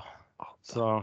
Så 0.67 1.01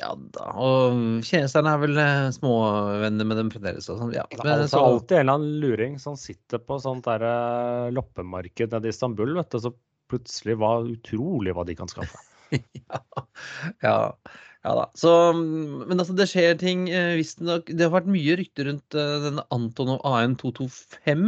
ja 0.00 0.10
da. 0.34 0.48
Og 0.58 1.22
kineserne 1.22 1.70
er 1.70 1.80
vel 1.84 1.98
eh, 2.02 2.28
småvenner 2.34 3.28
med 3.30 3.38
dem 3.38 3.50
fremdeles. 3.52 3.86
Sånn. 3.86 4.10
Ja. 4.14 4.24
Det 4.32 4.42
er 4.42 4.64
altså 4.64 4.82
alltid 4.82 5.20
en 5.20 5.22
eller 5.22 5.38
annen 5.38 5.60
luring 5.62 5.98
som 6.02 6.16
sitter 6.18 6.58
på 6.58 6.80
sånt 6.82 7.06
der 7.06 7.22
uh, 7.22 7.92
loppemarked 7.94 8.74
nede 8.74 8.90
i 8.90 8.94
Istanbul, 8.94 9.36
vet 9.38 9.54
du. 9.54 9.60
Så 9.62 9.70
plutselig 10.10 10.58
var 10.60 10.88
utrolig 10.90 11.54
hva 11.54 11.66
de 11.68 11.78
kan 11.78 11.90
skaffe. 11.90 12.18
ja. 12.58 13.00
ja. 13.86 13.94
Ja 14.64 14.72
da. 14.78 14.84
Så, 14.96 15.10
men 15.36 15.98
altså, 15.98 16.14
det 16.16 16.26
skjer 16.30 16.56
ting 16.60 16.86
eh, 16.88 17.14
visstnok 17.18 17.68
Det 17.68 17.84
har 17.84 17.92
vært 17.92 18.08
mye 18.10 18.36
rykter 18.40 18.70
rundt 18.70 18.96
uh, 18.96 19.18
denne 19.26 19.44
Antonov 19.52 20.00
AN225. 20.08 21.26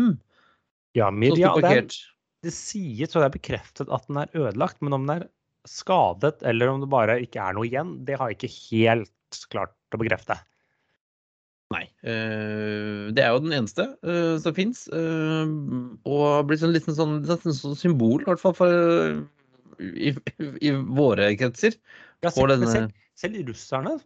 Ja, 0.97 1.11
Mirja, 1.13 1.53
det, 1.61 1.99
det 2.47 2.55
sies, 2.57 3.13
og 3.13 3.21
det 3.21 3.27
er 3.27 3.35
bekreftet, 3.35 3.93
at 3.93 4.09
den 4.09 4.23
er 4.23 4.33
ødelagt. 4.33 4.81
Men 4.81 4.97
om 4.97 5.05
den 5.05 5.19
er 5.19 5.29
skadet, 5.69 6.41
eller 6.49 6.73
om 6.73 6.81
det 6.81 6.91
bare 6.93 7.19
ikke 7.21 7.45
er 7.45 7.59
noe 7.59 7.69
igjen, 7.69 7.99
det 8.09 8.17
har 8.17 8.33
jeg 8.33 8.41
ikke 8.41 8.55
helt 8.57 9.41
klart 9.53 9.77
å 9.93 10.01
bekrefte. 10.01 10.39
Nei. 11.75 11.85
Uh, 12.01 13.13
det 13.13 13.21
er 13.21 13.35
jo 13.35 13.45
den 13.45 13.57
eneste 13.59 13.91
som 14.41 14.57
fins. 14.57 14.87
Og 14.89 16.25
blir 16.49 16.49
blitt 16.49 16.65
sånn, 16.65 16.73
litt 16.73 16.89
sånn, 16.89 17.19
sånn 17.29 17.77
symbol, 17.77 18.23
i 18.23 18.31
hvert 18.31 18.41
fall 18.41 18.57
for, 18.57 19.25
i, 19.83 20.17
i, 20.65 20.73
våre 20.73 21.35
kretser. 21.37 21.77
Ja, 22.25 22.33
selv, 22.33 22.65
selv, 22.73 22.95
selv, 23.17 23.41
russerne 23.49 23.97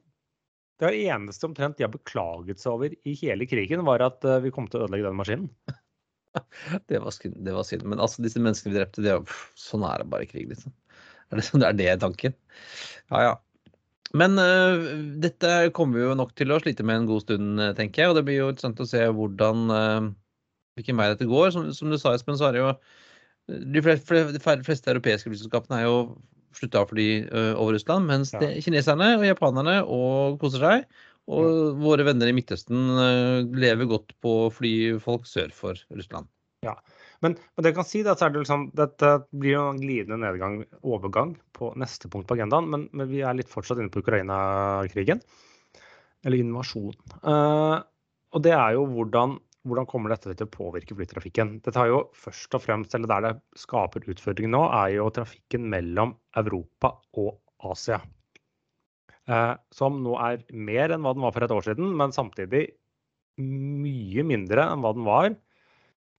Det 0.80 0.90
eneste 1.10 1.48
omtrent 1.48 1.78
de 1.78 1.84
har 1.84 1.92
beklaget 1.92 2.62
seg 2.62 2.72
over 2.72 2.94
i 2.94 3.14
hele 3.20 3.46
krigen, 3.50 3.84
var 3.84 4.04
at 4.06 4.24
vi 4.44 4.52
kom 4.54 4.68
til 4.70 4.80
å 4.80 4.86
ødelegge 4.86 5.10
den 5.10 5.18
maskinen. 5.18 5.50
det, 6.88 6.98
var, 6.98 7.12
det 7.46 7.54
var 7.54 7.66
synd. 7.66 7.84
Men 7.84 8.00
altså, 8.00 8.22
disse 8.24 8.40
menneskene 8.42 8.72
vi 8.72 8.78
drepte, 8.78 9.04
det, 9.04 9.12
er 9.16 9.38
sånn 9.58 9.84
er 9.86 10.02
det 10.02 10.10
bare 10.12 10.26
i 10.26 10.30
krig, 10.30 10.48
liksom. 10.52 10.74
Er 11.30 11.38
det, 11.38 11.46
sånn- 11.46 11.66
er 11.66 11.76
det 11.78 11.92
tanken? 12.02 12.34
Ja, 13.10 13.22
ja. 13.28 13.34
Men 14.18 14.34
uh, 14.42 14.88
dette 15.22 15.70
kommer 15.76 16.00
vi 16.00 16.08
jo 16.08 16.16
nok 16.18 16.32
til 16.38 16.50
å 16.50 16.58
slite 16.62 16.86
med 16.86 17.02
en 17.02 17.10
god 17.10 17.22
stund, 17.22 17.60
øh, 17.62 17.74
tenker 17.78 18.02
jeg. 18.02 18.10
Og 18.10 18.18
det 18.18 18.24
blir 18.26 18.40
jo 18.40 18.48
interessant 18.50 18.82
å 18.82 18.88
se 18.90 19.04
hvordan 19.06 19.70
uh, 19.70 20.08
hvilken 20.78 20.98
vei 20.98 21.12
dette 21.12 21.28
går. 21.30 21.52
Som, 21.54 21.68
som 21.76 21.92
du 21.92 21.98
sa, 22.00 22.16
Espen, 22.16 22.38
så 22.40 22.48
er 22.48 22.56
det 22.56 22.64
jo 22.64 22.72
De 23.70 23.82
fleste, 23.82 24.24
de 24.34 24.42
fleste 24.42 24.90
europeiske 24.92 25.30
flyselskapene 25.30 25.78
er 25.80 25.86
jo 25.88 26.00
slutta 26.56 26.84
å 26.84 26.88
fly 26.90 27.06
øh, 27.28 27.52
over 27.54 27.76
Russland, 27.76 28.08
mens 28.10 28.34
Ja. 28.34 28.42
det, 28.42 28.64
kineserne 28.64 29.14
og 29.18 29.26
japanerne 29.28 29.80
og 29.84 30.40
koser 30.42 30.66
seg. 30.66 31.00
Og 31.30 31.78
våre 31.78 32.02
venner 32.08 32.26
i 32.26 32.34
Midtøsten 32.34 32.88
øh, 32.98 33.50
lever 33.54 33.86
godt 33.86 34.16
på 34.24 34.32
å 34.46 34.52
fly 34.54 34.72
folk 35.02 35.28
sør 35.30 35.52
for 35.54 35.78
Russland. 35.94 36.26
Men, 37.20 37.36
men 37.36 37.64
det 37.64 37.74
kan 37.76 37.84
si, 37.84 38.00
at 38.08 38.20
det 38.20 38.40
liksom, 38.40 38.70
dette 38.76 39.12
blir 39.30 39.54
jo 39.54 39.66
en 39.74 39.80
glidende 39.80 40.18
nedgang, 40.22 40.62
overgang, 40.80 41.34
på 41.56 41.70
neste 41.80 42.08
punkt 42.08 42.28
på 42.28 42.36
agendaen. 42.38 42.68
Men, 42.72 42.86
men 42.96 43.10
vi 43.12 43.20
er 43.20 43.36
litt 43.36 43.52
fortsatt 43.52 43.80
inne 43.80 43.92
på 43.92 44.00
Ukraina-krigen. 44.00 45.20
Eller 46.24 46.40
invasjonen. 46.40 46.96
Uh, 47.20 47.80
og 48.32 48.44
det 48.44 48.54
er 48.56 48.76
jo 48.76 48.86
hvordan, 48.88 49.36
hvordan 49.68 49.88
kommer 49.88 50.14
dette 50.14 50.32
til 50.32 50.46
å 50.46 50.52
påvirke 50.52 50.96
flytrafikken. 50.96 51.58
Dette 51.64 51.78
har 51.80 51.90
jo 51.90 52.00
først 52.16 52.54
og 52.56 52.62
fremst, 52.64 52.94
eller 52.96 53.10
Der 53.10 53.26
det 53.26 53.34
skaper 53.60 54.06
utfordringer 54.08 54.54
nå, 54.54 54.62
er 54.72 54.96
jo 54.96 55.10
trafikken 55.12 55.68
mellom 55.68 56.14
Europa 56.36 56.94
og 57.20 57.40
Asia. 57.70 58.00
Eh, 59.28 59.54
som 59.70 60.00
nå 60.02 60.16
er 60.18 60.44
mer 60.52 60.94
enn 60.94 61.04
hva 61.04 61.12
den 61.14 61.24
var 61.26 61.34
for 61.36 61.44
et 61.44 61.52
år 61.54 61.66
siden, 61.68 61.92
men 61.96 62.14
samtidig 62.16 62.64
mye 63.40 64.24
mindre 64.26 64.64
enn 64.72 64.82
hva 64.84 64.94
den 64.96 65.06
var 65.06 65.30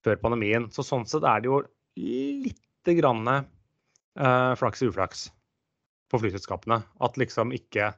før 0.06 0.22
pandemien. 0.22 0.70
Så 0.70 0.86
sånn 0.86 1.06
sett 1.08 1.26
er 1.26 1.42
det 1.42 1.50
jo 1.50 1.60
lite 1.98 2.94
grann 2.98 3.26
eh, 3.28 4.52
flaks 4.58 4.82
i 4.82 4.88
uflaks 4.90 5.26
på 6.12 6.22
flyselskapene. 6.22 6.78
At 7.02 7.18
liksom 7.18 7.52
ikke 7.56 7.90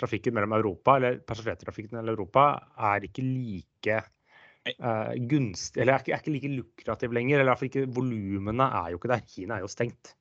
trafikken 0.00 0.34
mellom 0.36 0.56
Europa, 0.56 0.96
eller 0.96 1.20
passasjertrafikken 1.24 1.96
mellom 1.96 2.16
Europa, 2.16 2.48
er 2.94 3.06
ikke 3.06 3.24
like 3.24 4.02
eh, 4.74 5.14
gunstig 5.30 5.82
Eller 5.82 5.96
er 5.96 6.04
ikke, 6.04 6.14
er 6.16 6.22
ikke 6.22 6.34
like 6.34 6.52
lukrativ 6.54 7.16
lenger. 7.16 7.42
Eller 7.42 7.58
i 7.62 7.70
ikke 7.70 7.86
volumene 7.96 8.70
er 8.82 8.92
jo 8.92 9.00
ikke 9.00 9.12
der. 9.14 9.26
Kina 9.30 9.58
er 9.58 9.66
jo 9.66 9.72
stengt. 9.72 10.16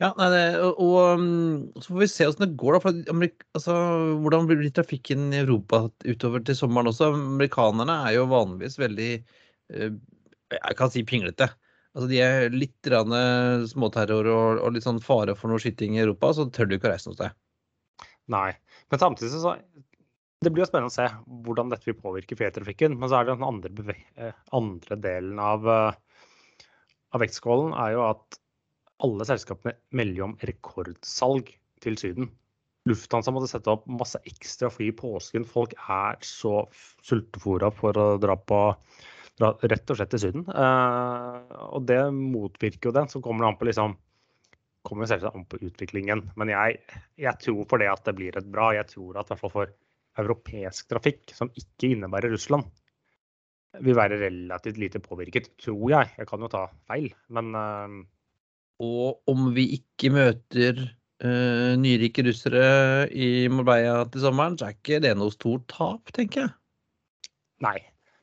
Ja, 0.00 0.14
nei, 0.16 0.30
det, 0.32 0.44
og, 0.64 0.78
og 0.80 1.18
um, 1.20 1.24
så 1.76 1.90
får 1.92 1.98
vi 2.00 2.06
se 2.08 2.24
hvordan 2.24 2.46
det 2.46 2.60
går. 2.62 2.76
da, 2.76 2.78
for 2.80 3.00
altså, 3.58 3.74
Hvordan 4.24 4.46
blir 4.48 4.70
trafikken 4.72 5.26
i 5.34 5.42
Europa 5.42 5.82
utover 6.08 6.40
til 6.40 6.56
sommeren 6.56 6.88
også? 6.88 7.10
Amerikanerne 7.18 7.98
er 8.06 8.14
jo 8.16 8.30
vanligvis 8.30 8.78
veldig 8.80 9.10
eh, 9.18 9.98
Jeg 10.56 10.78
kan 10.78 10.92
si 10.94 11.04
pinglete. 11.04 11.50
Altså, 11.92 12.08
De 12.08 12.22
er 12.24 12.48
litt 12.54 12.88
eh, 12.88 13.66
småterror 13.68 14.30
og, 14.32 14.62
og 14.64 14.72
litt 14.72 14.88
sånn 14.88 15.02
fare 15.04 15.36
for 15.36 15.52
noe 15.52 15.60
skyting 15.60 15.98
i 15.98 16.02
Europa, 16.06 16.32
så 16.32 16.48
tør 16.48 16.70
du 16.70 16.78
ikke 16.78 16.88
å 16.88 16.94
reise 16.94 17.10
noe 17.10 17.18
sted. 17.18 17.36
Nei. 18.32 18.48
Men 18.88 19.04
samtidig 19.04 19.34
så 19.34 19.52
Det 20.40 20.48
blir 20.48 20.64
jo 20.64 20.70
spennende 20.70 20.88
å 20.88 20.94
se 20.94 21.04
hvordan 21.44 21.68
dette 21.68 21.84
vil 21.84 21.98
påvirke 22.00 22.36
flytrafikken. 22.38 22.94
Men 22.96 23.10
så 23.12 23.18
er 23.18 23.26
det 23.28 23.34
den 23.36 23.44
andre, 23.44 23.96
eh, 24.16 24.36
andre 24.56 24.96
delen 24.96 25.38
av, 25.38 25.68
eh, 25.68 25.92
av 27.12 27.20
vektskålen 27.20 27.74
er 27.76 27.92
jo 27.92 28.06
at 28.06 28.38
alle 29.04 29.26
selskapene 29.28 29.76
melder 29.92 30.24
om 30.24 30.36
rekordsalg 30.40 31.52
til 31.84 31.98
Syden. 32.00 32.30
Lufthansa 32.88 33.32
måtte 33.32 33.50
sette 33.52 33.68
opp 33.68 33.84
masse 33.86 34.16
ekstra 34.24 34.70
fly 34.72 34.88
i 34.88 34.96
påsken. 34.96 35.44
Folk 35.44 35.74
er 35.76 36.16
så 36.24 36.66
sultefora 37.04 37.70
for 37.70 37.92
å 37.92 38.18
dra 38.20 38.36
på 38.36 38.76
dra 39.40 39.52
rett 39.60 39.92
og 39.92 39.96
slett 39.96 40.10
til 40.14 40.24
Syden. 40.24 40.48
Eh, 40.48 41.52
og 41.68 41.84
det 41.84 42.00
motvirker 42.16 42.88
jo 42.88 42.96
den. 42.96 43.08
Så 43.08 43.20
kommer 43.20 43.44
det 43.44 43.52
an 43.52 43.60
på 43.60 43.68
liksom 43.68 43.96
kommer 44.88 45.04
selvsagt 45.04 45.36
an 45.36 45.44
på 45.44 45.60
utviklingen. 45.60 46.30
Men 46.40 46.48
jeg, 46.48 46.80
jeg 47.20 47.38
tror 47.44 47.68
for 47.68 47.76
det 47.76 47.92
at 47.92 48.04
det 48.08 48.16
blir 48.16 48.36
et 48.36 48.48
bra. 48.48 48.72
Jeg 48.72 48.88
tror 48.88 49.20
at 49.20 49.28
i 49.28 49.34
hvert 49.34 49.44
fall 49.44 49.56
for 49.58 49.76
europeisk 50.18 50.88
trafikk, 50.90 51.34
som 51.36 51.52
ikke 51.54 51.92
innebærer 51.94 52.32
Russland, 52.34 52.66
vil 53.84 53.94
være 53.94 54.18
relativt 54.18 54.80
lite 54.82 55.02
påvirket, 55.02 55.52
tror 55.62 55.84
jeg. 55.92 56.10
Jeg 56.18 56.26
kan 56.30 56.42
jo 56.42 56.50
ta 56.50 56.64
feil, 56.90 57.12
men 57.30 57.52
uh... 57.54 58.00
Og 58.80 59.28
om 59.28 59.50
vi 59.52 59.66
ikke 59.76 60.08
møter 60.08 60.78
uh, 60.80 61.76
nyrike 61.76 62.24
russere 62.24 62.62
i 63.12 63.44
Marbella 63.52 64.06
til 64.08 64.24
sommeren, 64.24 64.56
så 64.56 64.70
er 64.70 64.78
ikke 64.78 65.02
det 65.04 65.12
noe 65.20 65.34
stort 65.34 65.66
tap, 65.68 66.08
tenker 66.16 66.46
jeg. 66.46 66.54
Nei. 67.66 67.76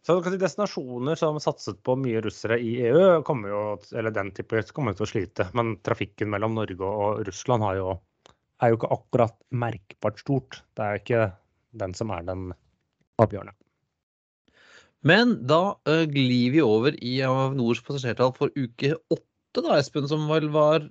Så 0.07 0.15
Destinasjoner 0.23 1.19
som 1.19 1.37
satset 1.43 1.81
på 1.85 1.97
mye 1.99 2.21
russere 2.23 2.57
i 2.63 2.77
EU, 2.87 3.21
kommer 3.27 3.51
jo, 3.51 3.63
eller 3.91 4.13
den 4.15 4.31
type, 4.33 4.63
kommer 4.73 4.95
til 4.95 5.03
å 5.03 5.09
slite. 5.11 5.49
Men 5.57 5.75
trafikken 5.85 6.31
mellom 6.31 6.55
Norge 6.55 6.89
og 6.89 7.25
Russland 7.27 7.65
har 7.67 7.77
jo, 7.77 7.89
er 8.63 8.71
jo 8.71 8.79
ikke 8.79 8.93
akkurat 8.95 9.35
merkbart 9.51 10.23
stort. 10.23 10.61
Det 10.79 10.87
er 10.87 11.01
ikke 11.01 11.25
den 11.79 11.95
som 11.97 12.11
er 12.15 12.27
den 12.27 12.51
avgjørende. 13.21 13.55
Men 15.07 15.37
da 15.47 15.77
eh, 15.87 16.05
glir 16.09 16.53
vi 16.55 16.63
over 16.65 16.97
i 16.97 17.17
Avinors 17.25 17.83
passasjertall 17.85 18.33
for 18.37 18.53
uke 18.57 18.95
åtte, 19.13 19.61
da, 19.61 19.77
Espen, 19.77 20.07
som 20.09 20.25
vel 20.29 20.49
var 20.53 20.87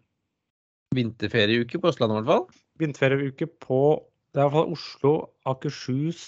vinterferieuke 0.97 1.81
på 1.83 1.91
Østlandet, 1.91 2.23
i 2.23 2.27
hvert 2.27 2.33
fall. 2.33 2.63
Vinterferieuke 2.81 3.49
på 3.63 3.81
det 4.37 4.43
er 4.43 4.45
i 4.45 4.53
hvert 4.53 4.57
fall 4.59 4.75
Oslo, 4.75 5.11
Akershus 5.49 6.23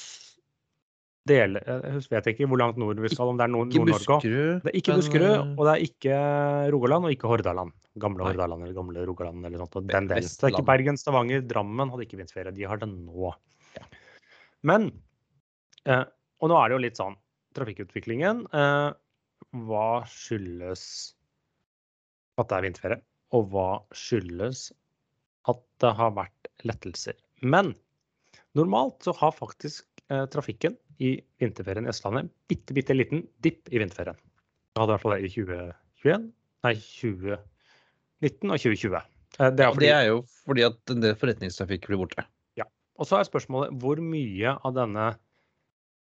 dele, 1.29 1.61
Jeg 1.61 2.07
vet 2.09 2.31
ikke 2.33 2.47
hvor 2.49 2.57
langt 2.57 2.79
nord 2.81 3.01
vi 3.05 3.11
skal, 3.13 3.29
om 3.29 3.37
det 3.37 3.45
er 3.45 3.53
Nord-Norge. 3.53 4.17
Det 4.65 4.71
er 4.71 4.79
ikke 4.79 4.95
men, 4.95 5.03
Buskerud, 5.03 5.29
eh, 5.29 5.51
og 5.53 5.69
det 5.69 5.75
er 5.75 5.83
ikke 5.85 6.21
Rogaland, 6.73 7.05
og 7.05 7.13
ikke 7.13 7.29
Hordaland. 7.29 7.75
Gamle 8.01 8.23
Nei. 8.23 8.31
Hordaland 8.31 8.65
eller 8.65 8.77
gamle 8.77 9.05
Rogaland 9.05 9.45
eller 9.45 9.61
sånt. 9.61 9.77
og 9.77 9.91
Den 9.91 10.09
delen. 10.09 10.25
Så 10.25 10.41
det 10.41 10.49
er 10.49 10.55
ikke 10.57 10.71
Bergen, 10.71 11.01
Stavanger, 11.01 11.45
Drammen 11.51 11.93
hadde 11.93 12.07
ikke 12.07 12.21
vinterferie. 12.21 12.55
De 12.57 12.65
har 12.71 12.81
det 12.81 12.89
nå. 12.89 13.35
Men 14.67 14.91
eh, 15.87 16.05
Og 16.43 16.51
nå 16.51 16.57
er 16.59 16.69
det 16.71 16.77
jo 16.79 16.85
litt 16.87 16.99
sånn 16.99 17.17
Trafikkutviklingen. 17.57 18.45
Eh, 18.55 18.91
hva 19.67 19.89
skyldes 20.11 20.83
at 22.39 22.51
det 22.51 22.59
er 22.59 22.67
vinterferie? 22.69 23.01
Og 23.35 23.49
hva 23.53 23.69
skyldes 23.97 24.69
at 25.51 25.63
det 25.83 25.93
har 25.99 26.13
vært 26.17 26.51
lettelser? 26.69 27.17
Men 27.43 27.73
normalt 28.59 29.03
så 29.07 29.15
har 29.17 29.35
faktisk 29.35 29.87
eh, 30.13 30.27
trafikken 30.31 30.77
i 31.03 31.17
vinterferien 31.41 31.87
i 31.87 31.93
Østlandet 31.93 32.31
bitte, 32.51 32.75
bitte 32.77 32.97
liten 32.97 33.25
dipp 33.45 33.71
i 33.73 33.81
vinterferien. 33.81 34.19
Det 34.19 34.83
hadde 34.83 34.93
i 34.93 34.95
hvert 34.95 35.05
fall 35.05 35.17
det 35.17 35.29
i 35.29 35.33
2021, 35.35 36.27
nei 36.67 36.75
2019 36.79 38.53
og 38.55 38.63
2020. 38.63 38.99
Eh, 39.39 39.51
Det 39.51 39.65
er 39.67 39.73
fordi, 39.73 39.87
Det 39.87 39.95
er 39.95 40.09
jo 40.11 40.19
fordi 40.45 40.67
at 40.69 40.95
en 40.95 41.05
del 41.05 41.19
forretningstrafikk 41.19 41.89
blir 41.91 42.03
borte. 42.05 42.27
Og 42.99 43.09
så 43.09 43.19
er 43.21 43.29
spørsmålet 43.29 43.77
hvor 43.83 44.01
mye 44.03 44.57
av 44.59 44.75
denne 44.77 45.13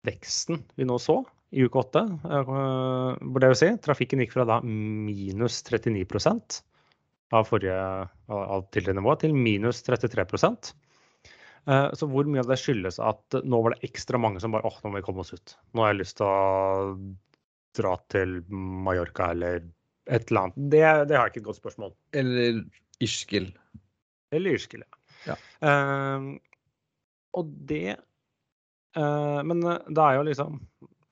veksten 0.06 0.62
vi 0.78 0.86
nå 0.88 0.98
så 1.02 1.20
i 1.54 1.64
uke 1.64 1.80
åtte, 1.80 2.02
hvor 2.24 3.42
det 3.42 3.50
vil 3.52 3.58
si 3.60 3.68
trafikken 3.82 4.22
gikk 4.22 4.32
fra 4.34 4.46
da 4.48 4.56
minus 4.66 5.60
39 5.62 6.02
av 7.34 7.46
forrige 7.48 7.76
av 8.30 8.66
tidligere 8.74 8.98
nivå 8.98 9.14
til 9.22 9.36
minus 9.36 9.82
33 9.86 10.26
Eh, 11.64 11.90
Så 11.96 12.08
hvor 12.10 12.28
mye 12.28 12.42
av 12.44 12.50
det 12.50 12.58
skyldes 12.60 12.98
at 13.00 13.38
nå 13.44 13.60
var 13.64 13.74
det 13.74 13.88
ekstra 13.88 14.20
mange 14.20 14.42
som 14.42 14.52
bare 14.54 14.68
åh, 14.68 14.76
nå 14.82 14.92
må 14.92 15.00
vi 15.00 15.06
komme 15.06 15.24
oss 15.24 15.32
ut. 15.32 15.54
Nå 15.72 15.84
har 15.84 15.94
jeg 15.94 16.02
lyst 16.02 16.18
til 16.20 16.28
å 16.28 16.96
dra 17.74 17.94
til 18.12 18.34
Mallorca 18.52 19.30
eller 19.32 19.62
et 20.04 20.28
eller 20.28 20.42
annet. 20.42 20.58
Det, 20.74 20.82
det 21.08 21.16
har 21.16 21.26
jeg 21.28 21.34
ikke 21.34 21.42
et 21.44 21.48
godt 21.48 21.62
spørsmål. 21.62 21.94
Eller 22.20 22.60
Ischgl. 23.04 23.48
Eller 24.34 24.58
Irskil, 24.58 24.84
Ja. 25.24 25.38
Eh, 25.64 26.34
og 27.34 27.54
det 27.68 27.96
uh, 28.96 29.40
Men 29.46 29.62
det 29.64 30.00
er 30.00 30.18
jo 30.18 30.26
liksom 30.28 30.58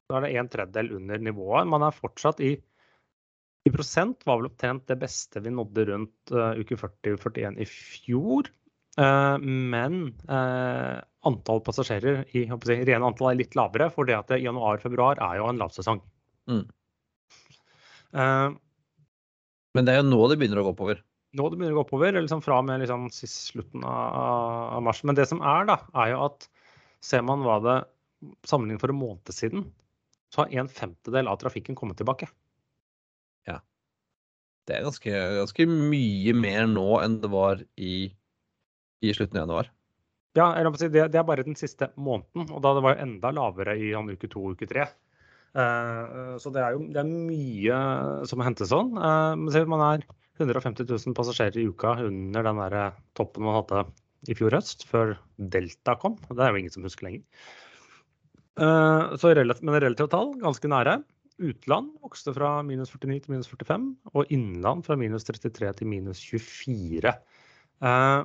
Da 0.09 0.19
er 0.19 0.27
det 0.27 0.33
en 0.37 0.51
tredjedel 0.53 0.93
under 0.99 1.23
nivået. 1.31 1.69
Man 1.69 1.85
er 1.87 1.97
fortsatt 1.97 2.43
i 2.45 2.57
i 3.63 3.71
prosent 3.71 4.25
var 4.27 4.41
vel 4.41 4.49
opptrent 4.49 4.89
det 4.91 4.97
beste 4.99 5.39
vi 5.39 5.53
nådde 5.55 5.85
rundt 5.87 6.33
uh, 6.35 6.59
uke 6.59 6.75
40-41 6.75 7.61
i 7.63 7.67
fjor. 7.71 8.49
Uh, 8.99 9.39
men 9.39 10.01
uh, 10.27 10.99
antall 11.31 11.63
passasjerer 11.63 12.25
i 12.35 12.43
si, 12.51 12.79
rene 12.89 13.07
antall 13.07 13.31
er 13.31 13.39
litt 13.39 13.55
lavere, 13.55 13.87
for 13.95 14.09
det 14.09 14.19
at 14.19 14.35
januar-februar 14.35 15.23
er 15.23 15.39
jo 15.39 15.47
en 15.47 15.63
lavsesong. 15.63 16.03
Mm. 16.51 16.65
Eh, 18.13 18.51
Men 19.73 19.87
det 19.87 19.95
er 19.95 20.03
jo 20.03 20.09
nå 20.11 20.21
det 20.29 20.39
begynner 20.41 20.61
å 20.61 20.67
gå 20.67 20.75
oppover. 20.75 21.01
Nå 21.33 21.49
det 21.49 21.59
begynner 21.59 21.77
å 21.77 21.81
gå 21.81 21.87
oppover, 21.87 22.17
liksom 22.19 22.43
fra 22.45 22.59
og 22.61 22.67
med 22.69 22.83
liksom 22.83 23.09
sist 23.15 23.53
slutten 23.53 23.85
av, 23.89 24.77
av 24.79 24.85
mars. 24.85 25.01
Men 25.09 25.17
det 25.19 25.29
som 25.31 25.41
er, 25.41 25.67
da, 25.71 25.79
er 26.05 26.13
jo 26.13 26.25
at 26.27 26.49
ser 27.05 27.25
man 27.27 27.45
hva 27.47 27.59
det 27.65 27.81
Sammenlignet 28.47 28.79
for 28.79 28.93
en 28.93 29.01
måned 29.01 29.31
siden, 29.35 29.65
så 30.31 30.45
har 30.45 30.53
en 30.55 30.69
femtedel 30.71 31.27
av 31.27 31.41
trafikken 31.41 31.75
kommet 31.75 31.97
tilbake. 31.99 32.29
Ja. 33.51 33.57
Det 34.63 34.77
er 34.77 34.85
ganske, 34.87 35.23
ganske 35.41 35.67
mye 35.67 36.35
mer 36.39 36.69
nå 36.71 36.85
enn 37.03 37.17
det 37.19 37.33
var 37.33 37.65
i, 37.75 37.97
i 39.03 39.11
slutten 39.11 39.41
av 39.41 39.43
januar. 39.43 39.73
Ja, 40.39 40.47
si, 40.79 40.87
det, 40.95 41.09
det 41.11 41.19
er 41.19 41.27
bare 41.27 41.43
den 41.43 41.59
siste 41.59 41.91
måneden, 41.99 42.47
og 42.47 42.63
da 42.63 42.77
det 42.79 42.85
var 42.87 43.03
enda 43.03 43.35
lavere 43.35 43.75
i 43.75 43.91
sånn 43.91 44.15
uke 44.15 44.31
to 44.31 44.47
og 44.47 44.55
uke 44.55 44.71
tre. 44.71 44.87
Eh, 45.53 46.37
så 46.41 46.53
det 46.53 46.63
er 46.65 46.77
jo 46.77 46.85
det 46.89 47.01
er 47.03 47.09
mye 47.09 47.81
som 48.29 48.43
hentes 48.45 48.73
sånn. 48.73 48.95
Eh, 48.97 49.33
men 49.41 49.73
man 49.73 49.85
er 49.89 50.07
150 50.41 50.89
000 50.89 51.17
passasjerer 51.17 51.61
i 51.61 51.67
uka 51.69 51.99
under 52.07 52.47
den 52.49 52.61
der 52.63 52.97
toppen 53.19 53.45
man 53.47 53.61
hadde 53.61 53.85
i 54.31 54.37
fjor 54.39 54.55
høst, 54.55 54.87
før 54.89 55.17
Delta 55.37 55.97
kom. 56.01 56.17
Det 56.31 56.41
er 56.41 56.53
jo 56.53 56.63
ingen 56.63 56.75
som 56.75 56.87
husker 56.87 57.09
lenger. 57.09 57.25
Eh, 58.61 59.17
så 59.21 59.35
relativt, 59.37 59.67
men 59.67 59.81
relativt 59.83 60.15
tall, 60.15 60.35
ganske 60.41 60.71
nære. 60.73 61.01
Utland 61.43 61.97
vokste 62.05 62.35
fra 62.37 62.55
minus 62.67 62.93
49 62.93 63.25
til 63.25 63.35
minus 63.35 63.51
45, 63.51 63.89
og 64.13 64.35
innland 64.35 64.85
fra 64.87 64.97
minus 65.01 65.27
33 65.27 65.73
til 65.81 65.91
minus 65.91 66.21
24. 66.23 67.13
Uh, 67.83 68.23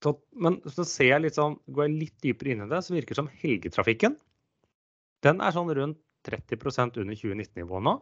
så, 0.00 0.12
men 0.40 0.56
så 0.72 0.86
ser 0.88 1.10
jeg 1.10 1.24
litt 1.24 1.36
sånn, 1.36 1.58
går 1.68 1.84
jeg 1.84 1.98
litt 1.98 2.14
dypere 2.24 2.54
inn 2.54 2.62
i 2.64 2.68
det, 2.70 2.80
så 2.86 2.94
virker 2.94 3.12
det 3.12 3.18
som 3.18 3.28
helgetrafikken 3.42 4.16
den 5.24 5.40
er 5.40 5.54
sånn 5.56 5.72
rundt 5.76 6.00
30% 6.26 7.00
under 7.02 7.18
2019-nivået 7.20 7.86
nå. 7.88 7.94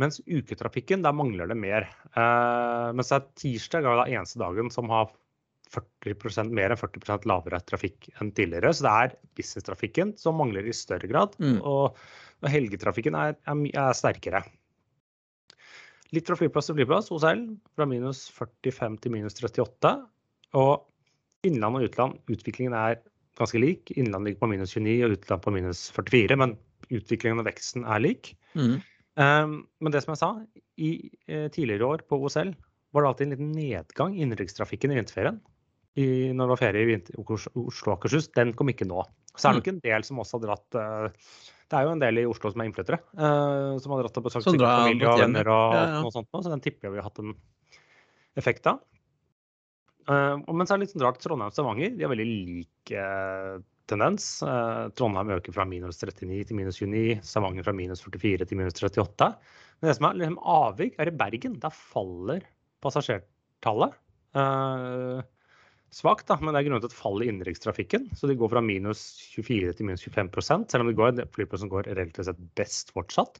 Mens 0.00 0.18
uketrafikken, 0.26 1.04
der 1.06 1.14
mangler 1.14 1.46
det 1.50 1.56
mer. 1.58 1.86
Eh, 2.14 2.88
mens 2.96 3.12
det 3.12 3.20
er 3.20 3.28
tirsdag 3.38 3.86
er 3.86 4.00
den 4.02 4.16
eneste 4.18 4.40
dagen 4.42 4.72
som 4.74 4.90
har 4.90 5.12
40% 5.74 6.52
mer 6.54 6.74
enn 6.74 6.80
40% 6.80 7.26
lavere 7.30 7.60
trafikk 7.66 8.10
enn 8.20 8.32
tidligere. 8.34 8.72
Så 8.74 8.86
det 8.86 8.94
er 9.04 9.14
businesstrafikken 9.38 10.14
som 10.20 10.38
mangler 10.38 10.66
i 10.66 10.74
større 10.76 11.10
grad. 11.10 11.38
Mm. 11.42 11.60
Og, 11.62 11.96
og, 12.42 12.50
helgetrafikken 12.50 13.16
er, 13.18 13.38
er, 13.46 13.64
er, 13.70 13.96
sterkere. 13.96 14.42
Litt 16.14 16.28
fra 16.28 16.38
flyplass 16.38 16.70
til 16.70 16.78
flyplass 16.78 17.10
hos 17.10 17.24
L, 17.26 17.46
fra 17.74 17.86
minus 17.90 18.26
45 18.34 19.00
til 19.02 19.14
minus 19.14 19.40
38. 19.40 19.96
Og 20.60 21.48
innland 21.48 21.80
og 21.80 21.88
utland, 21.88 22.20
utviklingen 22.30 22.76
er 22.78 23.00
ganske 23.38 23.58
lik. 23.58 23.90
Innland 23.98 24.28
ligger 24.28 24.44
på 24.44 24.52
minus 24.52 24.76
29 24.76 25.00
og 25.08 25.16
utland 25.18 25.42
på 25.42 25.54
minus 25.54 25.88
44. 25.96 26.38
Men 26.38 26.54
utviklingen 26.98 27.42
og 27.42 27.48
veksten 27.48 27.86
er 27.86 28.02
lik. 28.02 28.34
Mm. 28.54 28.76
Um, 29.14 29.56
men 29.82 29.94
det 29.94 30.02
som 30.02 30.14
jeg 30.14 30.20
sa, 30.20 30.30
i 30.74 30.90
eh, 31.30 31.46
tidligere 31.54 31.86
år 31.86 32.02
på 32.10 32.18
OSL 32.18 32.50
var 32.94 33.04
det 33.04 33.10
alltid 33.10 33.26
en 33.26 33.34
liten 33.34 33.52
nedgang 33.54 34.14
i 34.14 34.24
innenrikstrafikken 34.24 34.94
i 34.94 34.98
vinterferien 34.98 35.38
i, 35.94 36.06
når 36.34 36.48
det 36.48 36.52
var 36.52 36.60
ferie 36.60 36.96
i 36.96 37.18
Oslo 37.22 37.92
og 37.92 37.92
Akershus, 37.94 38.26
den 38.34 38.52
kom 38.58 38.70
ikke 38.72 38.86
nå. 38.88 39.04
Så 39.34 39.48
er 39.48 39.54
det 39.54 39.60
nok 39.60 39.70
en 39.72 39.82
del 39.84 40.06
som 40.06 40.22
også 40.22 40.38
har 40.38 40.44
dratt 40.44 40.78
uh, 40.78 41.28
Det 41.70 41.78
er 41.78 41.86
jo 41.86 41.92
en 41.94 42.02
del 42.02 42.20
i 42.22 42.26
Oslo 42.30 42.50
som 42.52 42.62
er 42.62 42.68
innflyttere, 42.70 43.00
uh, 43.18 43.74
som 43.82 43.94
har 43.94 44.02
dratt 44.04 44.18
og 44.18 44.26
besøkt 44.26 44.48
familie 44.50 45.10
og 45.10 45.22
venner 45.22 45.50
og, 45.50 45.74
ja, 45.74 45.84
ja. 45.90 46.00
og 46.06 46.14
sånt, 46.14 46.30
så 46.34 46.50
den 46.52 46.62
tipper 46.62 46.88
jeg 46.88 46.96
vi 46.96 47.02
har 47.02 47.08
hatt 47.08 47.22
en 47.22 47.34
effekt 48.38 48.66
av. 48.70 48.82
Uh, 50.10 50.42
men 50.50 50.66
så 50.66 50.74
er 50.74 50.82
det 50.82 50.88
litt 50.88 50.94
sånn 50.94 51.06
rart 51.06 51.22
Trondheim 51.22 51.50
og 51.50 51.56
Stavanger 51.56 51.94
de 51.94 52.06
har 52.06 52.12
veldig 52.12 52.28
lik 52.30 52.94
tendens. 53.90 54.26
Trondheim 54.96 55.34
øker 55.36 55.54
fra 55.54 55.66
minus 55.68 56.00
39 56.02 56.48
til 56.48 56.58
minus 56.58 56.80
29, 56.80 57.20
Stavanger 57.26 57.66
fra 57.66 57.76
minus 57.76 58.04
44 58.04 58.48
til 58.48 58.60
minus 58.60 58.80
38. 58.80 59.30
Men 59.80 59.90
det 59.90 59.96
som 59.98 60.08
er 60.08 60.18
liksom 60.20 60.40
avvik, 60.56 60.96
er 60.98 61.10
i 61.10 61.16
Bergen. 61.24 61.58
Der 61.62 61.74
faller 61.74 62.46
passasjertallet. 62.84 63.96
Svakt, 65.94 66.26
da, 66.26 66.36
men 66.42 66.50
det 66.50 66.60
er 66.60 66.66
grunnet 66.66 66.88
et 66.88 66.96
fall 66.96 67.22
i 67.22 67.28
innenrikstrafikken. 67.30 68.08
Så 68.18 68.26
de 68.26 68.34
går 68.38 68.50
fra 68.50 68.62
minus 68.64 69.04
24 69.36 69.76
til 69.78 69.86
minus 69.86 70.02
25 70.02 70.66
selv 70.66 70.82
om 70.82 70.90
det 70.90 70.98
går, 70.98 71.20
flyplassen 71.36 71.70
går 71.70 71.86
relativt 71.92 72.26
sett 72.26 72.40
best 72.58 72.90
fortsatt. 72.96 73.38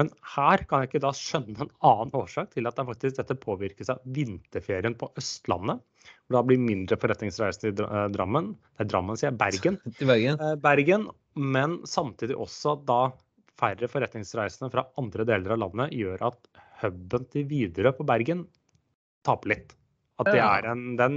Men 0.00 0.10
her 0.34 0.64
kan 0.66 0.82
jeg 0.82 0.90
ikke 0.90 1.02
da 1.04 1.12
skjønne 1.14 1.54
en 1.54 1.70
annen 1.86 2.16
årsak 2.18 2.50
til 2.54 2.66
at 2.66 2.74
det 2.74 2.86
faktisk 2.88 3.20
dette 3.20 3.36
påvirkes 3.38 3.92
av 3.94 4.00
vinterferien 4.16 4.96
på 4.98 5.06
Østlandet. 5.20 5.84
Hvor 6.26 6.40
det 6.40 6.48
blir 6.50 6.64
mindre 6.64 6.98
forretningsreiser 6.98 7.70
i 7.70 7.74
eh, 7.86 8.08
Drammen. 8.16 8.50
Det 8.74 8.86
er 8.86 8.90
Drammen, 8.90 9.20
sier 9.20 9.30
jeg. 9.30 9.38
Bergen. 9.44 9.78
Bergen. 10.10 10.42
Eh, 10.42 10.56
Bergen. 10.66 11.06
Men 11.38 11.78
samtidig 11.86 12.34
også 12.42 12.74
da 12.88 13.04
færre 13.60 13.86
forretningsreisende 13.90 14.72
fra 14.74 14.88
andre 14.98 15.28
deler 15.30 15.54
av 15.54 15.62
landet 15.62 15.94
gjør 15.94 16.26
at 16.32 16.50
huben 16.82 17.30
til 17.30 17.46
Widerøe 17.54 17.94
på 17.94 18.06
Bergen 18.10 18.48
taper 19.24 19.54
litt. 19.54 19.78
At 20.22 20.28
det 20.30 20.38
er 20.38 20.68
en, 20.70 20.82
den 20.94 21.16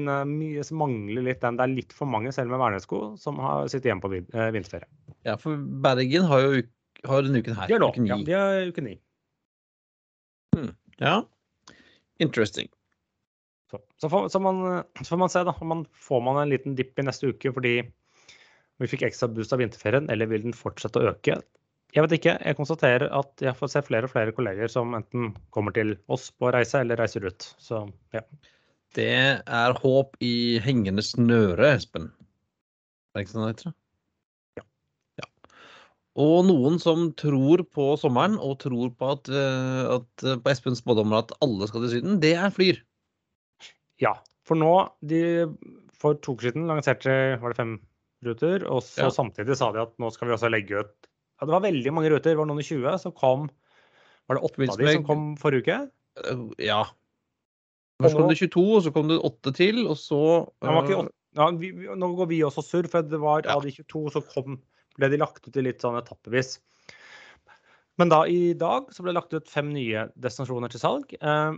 som 0.65 0.79
mangler 0.81 1.27
litt 1.27 1.43
den. 1.43 1.59
Det 1.59 1.65
er 1.67 1.73
litt 1.75 1.91
for 1.93 2.09
mange, 2.09 2.31
selv 2.33 2.49
med 2.49 2.61
vernesko, 2.63 3.01
som 3.21 3.37
har 3.43 3.67
sitter 3.69 3.91
hjemme 3.91 4.01
på 4.01 4.09
uh, 4.33 4.47
vinterferie. 4.55 4.89
Ja, 5.27 5.35
for 5.37 5.59
Bergen 5.83 6.25
har 6.31 6.41
jo 6.41 6.63
har 7.05 7.25
denne 7.25 7.43
uken 7.43 7.57
her. 7.57 7.69
De 7.69 7.75
har 7.75 7.83
nå, 7.83 7.91
uke 7.93 8.01
ni. 8.01 8.09
Ja, 8.09 8.17
de 8.25 8.35
har 8.37 8.71
uke 8.71 8.83
ni. 8.85 8.95
Hmm. 10.55 10.71
Ja. 10.97 11.15
Interesting. 12.23 12.71
Så, 13.71 13.81
så, 14.01 14.09
får, 14.09 14.29
så, 14.33 14.39
man, 14.41 14.63
så, 15.01 15.09
får, 15.11 15.21
man, 15.21 15.29
se, 15.29 15.43
da. 15.45 15.53
Om 15.61 15.73
man, 15.73 15.85
får 15.93 16.23
man 16.25 16.41
en 16.41 16.49
liten 16.49 16.75
dipp 16.77 16.97
i 16.97 17.05
neste 17.05 17.29
uke 17.29 17.51
fordi 17.53 17.75
vi 18.77 18.89
fikk 18.89 19.07
ekstra 19.07 19.29
boost 19.33 19.53
av 19.55 19.61
vinterferien, 19.61 20.09
eller 20.13 20.29
vil 20.29 20.43
den 20.45 20.57
fortsette 20.57 21.01
å 21.01 21.11
øke? 21.11 21.39
Jeg 21.95 22.03
vet 22.03 22.17
ikke. 22.17 22.35
Jeg 22.45 22.57
konstaterer 22.57 23.07
at 23.15 23.41
jeg 23.41 23.57
får 23.57 23.71
se 23.73 23.81
flere 23.87 24.09
og 24.09 24.11
flere 24.11 24.33
kolleger 24.35 24.69
som 24.71 24.93
enten 24.97 25.31
kommer 25.55 25.73
til 25.73 25.95
oss 26.13 26.29
på 26.35 26.51
reise, 26.53 26.83
eller 26.83 26.99
reiser 26.99 27.25
ut. 27.25 27.47
Så 27.61 27.85
ja. 28.13 28.21
Det 28.95 29.11
er 29.43 29.75
håp 29.81 30.15
i 30.23 30.59
hengende 30.63 31.03
snøre, 31.05 31.73
Espen. 31.75 32.07
Er 33.11 33.19
det 33.19 33.25
ikke 33.25 33.33
sånn 33.33 33.45
det 33.45 33.51
heter? 33.51 33.73
Ja. 34.59 34.65
ja. 35.23 35.27
Og 36.23 36.37
noen 36.47 36.79
som 36.81 37.09
tror 37.19 37.65
på 37.73 37.89
sommeren 37.99 38.37
og 38.37 38.59
tror 38.63 38.93
på 38.97 39.11
at, 39.15 39.29
eh, 39.29 39.83
at 39.97 40.25
eh, 40.25 40.39
på 40.41 40.53
Espens 40.53 40.81
spådommer 40.83 41.23
at 41.25 41.35
alle 41.45 41.69
skal 41.69 41.85
til 41.85 41.97
Syden, 41.97 42.21
det 42.23 42.35
er 42.37 42.53
Flyr. 42.53 42.79
Ja, 44.01 44.15
for 44.45 44.59
nå 44.59 44.71
de, 45.09 45.19
For 45.97 46.17
to 46.21 46.35
uker 46.37 46.51
siden 46.51 46.67
lanserte 46.69 47.11
var 47.41 47.53
det 47.53 47.57
fem 47.57 47.77
ruter, 48.25 48.63
og 48.69 48.83
så 48.85 49.07
ja. 49.07 49.13
samtidig 49.13 49.57
sa 49.57 49.71
de 49.73 49.81
at 49.83 49.93
nå 50.01 50.09
skal 50.13 50.29
vi 50.29 50.35
også 50.37 50.49
legge 50.49 50.81
ut 50.81 50.93
ja, 50.93 51.45
Det 51.45 51.53
var 51.53 51.65
veldig 51.65 51.93
mange 51.93 52.11
ruter, 52.13 52.31
det 52.31 52.39
var 52.39 52.49
noen 52.49 52.61
i 52.61 52.65
20, 52.65 52.85
så 53.01 53.11
kom 53.13 53.45
Var 54.29 54.37
det 54.37 54.45
åtte 54.45 54.69
av 54.69 54.79
de 54.81 54.93
som 54.93 55.05
kom 55.05 55.27
forrige 55.41 55.65
uke? 55.65 55.77
Ja, 56.61 56.83
Først 57.97 58.17
kom 58.17 58.29
det 58.29 58.37
22, 58.39 58.63
og 58.77 58.83
så 58.85 58.93
kom 58.93 59.07
det 59.09 59.17
8 59.25 59.53
til, 59.57 59.79
og 59.89 59.97
så 59.97 60.21
uh... 60.45 61.07
ja, 61.37 61.47
vi, 61.57 61.71
Nå 61.97 62.11
går 62.19 62.29
vi 62.29 62.43
også 62.45 62.63
surr, 62.65 62.89
for 62.91 63.05
det 63.05 63.19
var 63.21 63.47
av 63.49 63.65
de 63.65 63.73
22 63.73 64.03
så 64.13 64.21
kom, 64.29 64.59
ble 64.97 65.09
de 65.13 65.21
lagt 65.21 65.47
ut 65.47 65.57
i 65.57 65.65
litt 65.65 65.81
sånn 65.81 65.97
etappevis. 65.97 66.59
Men 67.97 68.13
da 68.13 68.21
i 68.29 68.53
dag 68.53 68.91
så 68.93 69.01
ble 69.01 69.11
det 69.11 69.17
lagt 69.17 69.33
ut 69.33 69.49
fem 69.49 69.71
nye 69.73 70.05
destinasjoner 70.13 70.73
til 70.73 70.83
salg. 70.83 71.17
Uh, 71.23 71.57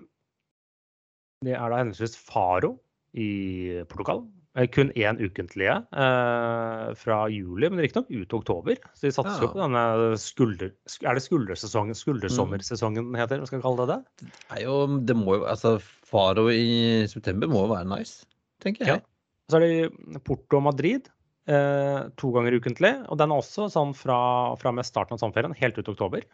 det 1.44 1.56
er 1.56 1.72
da 1.72 1.84
henholdsvis 1.84 2.16
Faro 2.20 2.78
i 3.20 3.84
Portugal, 3.92 4.24
Eh, 4.24 4.39
kun 4.74 4.90
én 4.98 5.20
ukentlige 5.22 5.76
eh, 5.94 6.86
fra 6.98 7.18
juli, 7.30 7.70
men 7.70 7.84
riktignok 7.84 8.10
ut 8.10 8.34
oktober. 8.34 8.80
Så 8.98 9.06
de 9.06 9.12
satser 9.14 9.44
jo 9.44 9.50
ja. 9.50 9.54
på 9.54 9.62
denne 9.62 9.84
skulder... 10.20 10.72
Er 11.06 11.20
det 11.20 11.24
skuldersesongen, 11.24 11.98
skuldersommersesongen 11.98 13.12
den 13.12 13.20
heter? 13.20 13.40
Hva 13.40 13.50
skal 13.50 13.62
vi 13.62 13.68
kalle 13.68 13.86
det? 13.92 14.00
Det 14.24 14.58
er 14.58 14.66
jo, 14.66 14.80
det 15.06 15.16
må 15.20 15.38
jo, 15.38 15.46
altså 15.52 15.78
Faro 15.80 16.48
i 16.50 17.06
september 17.12 17.52
må 17.52 17.68
jo 17.68 17.72
være 17.76 17.88
nice, 17.92 18.26
tenker 18.64 18.90
jeg. 18.90 19.04
Ja. 19.04 19.50
Så 19.50 19.60
er 19.60 19.66
det 19.66 20.24
Porto 20.26 20.58
og 20.58 20.66
Madrid 20.66 21.08
eh, 21.50 22.10
to 22.18 22.34
ganger 22.34 22.58
ukentlig. 22.58 22.94
Og 23.10 23.22
den 23.22 23.30
er 23.30 23.44
også 23.44 23.70
sånn 23.74 23.94
fra, 23.98 24.20
fra 24.62 24.74
med 24.74 24.88
starten 24.88 25.18
av 25.18 25.22
sommerferien 25.22 25.58
helt 25.62 25.78
ut 25.78 25.94
oktober. 25.94 26.26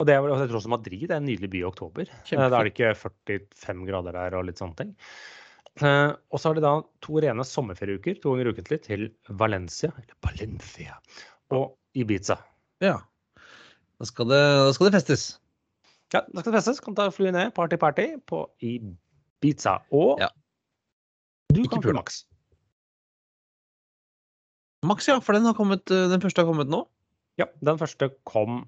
Og 0.00 0.08
det 0.08 0.16
er, 0.16 0.24
jeg 0.24 0.48
tror 0.50 0.58
også 0.58 0.72
Madrid 0.72 1.10
er 1.10 1.20
en 1.20 1.28
nydelig 1.28 1.52
by 1.52 1.60
i 1.60 1.68
oktober. 1.68 2.08
Kjempefint. 2.24 2.48
Da 2.50 2.58
er 2.58 2.66
det 2.66 2.74
ikke 2.74 2.94
45 2.98 3.86
grader 3.86 4.16
der 4.18 4.40
og 4.40 4.48
litt 4.48 4.58
sånne 4.58 4.78
ting. 4.80 4.96
Eh, 5.80 6.10
og 6.28 6.40
så 6.40 6.50
har 6.50 6.58
de 6.58 6.64
da 6.64 6.72
to 7.04 7.20
rene 7.24 7.44
sommerferieuker 7.48 8.18
to 8.20 8.34
ganger 8.34 8.52
ukentlig 8.52 8.82
til 8.84 9.06
Valencia, 9.40 9.92
eller 9.96 10.18
Valencia, 10.26 10.98
og 11.54 11.78
Ibiza. 11.96 12.36
Ja. 12.84 12.98
Da 14.00 14.08
skal 14.08 14.28
det, 14.28 14.42
da 14.66 14.74
skal 14.76 14.88
det 14.90 14.98
festes. 14.98 15.24
Ja, 16.12 16.20
da 16.26 16.42
skal 16.42 16.52
det 16.52 16.58
festes. 16.58 16.82
Kan 16.84 16.98
ta 16.98 17.08
fly 17.14 17.32
ned, 17.32 17.54
party-party, 17.56 18.18
på 18.28 18.44
Ibiza. 18.60 19.78
Og 19.94 20.20
ja. 20.20 20.28
du 21.54 21.62
Ikke 21.62 21.78
kan 21.78 21.86
fly 21.86 21.96
Max. 21.96 22.24
Max, 24.84 25.08
ja. 25.08 25.20
For 25.22 25.38
den, 25.38 25.46
har 25.46 25.56
kommet, 25.56 25.88
eh, 25.90 26.10
den 26.10 26.20
første 26.20 26.42
har 26.42 26.50
kommet 26.50 26.68
nå? 26.68 26.84
Ja, 27.40 27.48
den 27.64 27.78
første 27.80 28.10
kom 28.28 28.66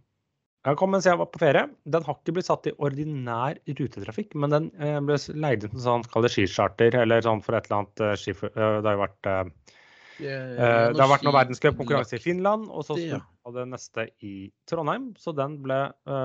den 0.64 0.76
kom 0.80 0.94
mens 0.94 1.04
jeg 1.04 1.20
var 1.20 1.28
på 1.28 1.40
ferie. 1.42 1.66
Den 1.84 2.04
har 2.06 2.16
ikke 2.16 2.32
blitt 2.38 2.48
satt 2.48 2.66
i 2.70 2.72
ordinær 2.80 3.58
rutetrafikk, 3.68 4.32
men 4.40 4.52
den 4.54 4.68
eh, 4.80 4.96
ble 5.04 5.18
leid 5.36 5.66
inn 5.66 5.74
som 5.76 6.04
sånn, 6.06 6.28
skicharter 6.32 6.96
eller 7.02 7.24
sånn 7.24 7.42
for 7.44 7.58
et 7.58 7.68
eller 7.68 7.82
annet 7.82 8.02
uh, 8.04 8.12
ski... 8.16 8.32
Uh, 8.32 8.78
det 8.80 8.88
har 8.88 8.96
jo 8.96 9.02
vært 9.02 9.28
uh, 9.28 9.74
det 10.14 11.02
har 11.02 11.10
vært 11.10 11.24
noe 11.26 11.34
verdenscupkonkurranse 11.34 12.16
i 12.16 12.22
Finland, 12.22 12.68
og 12.70 12.86
så 12.86 12.94
var 12.94 13.54
det 13.56 13.64
neste 13.72 14.06
i 14.24 14.46
Trondheim. 14.70 15.08
Så 15.18 15.34
den 15.34 15.56
ble 15.64 15.78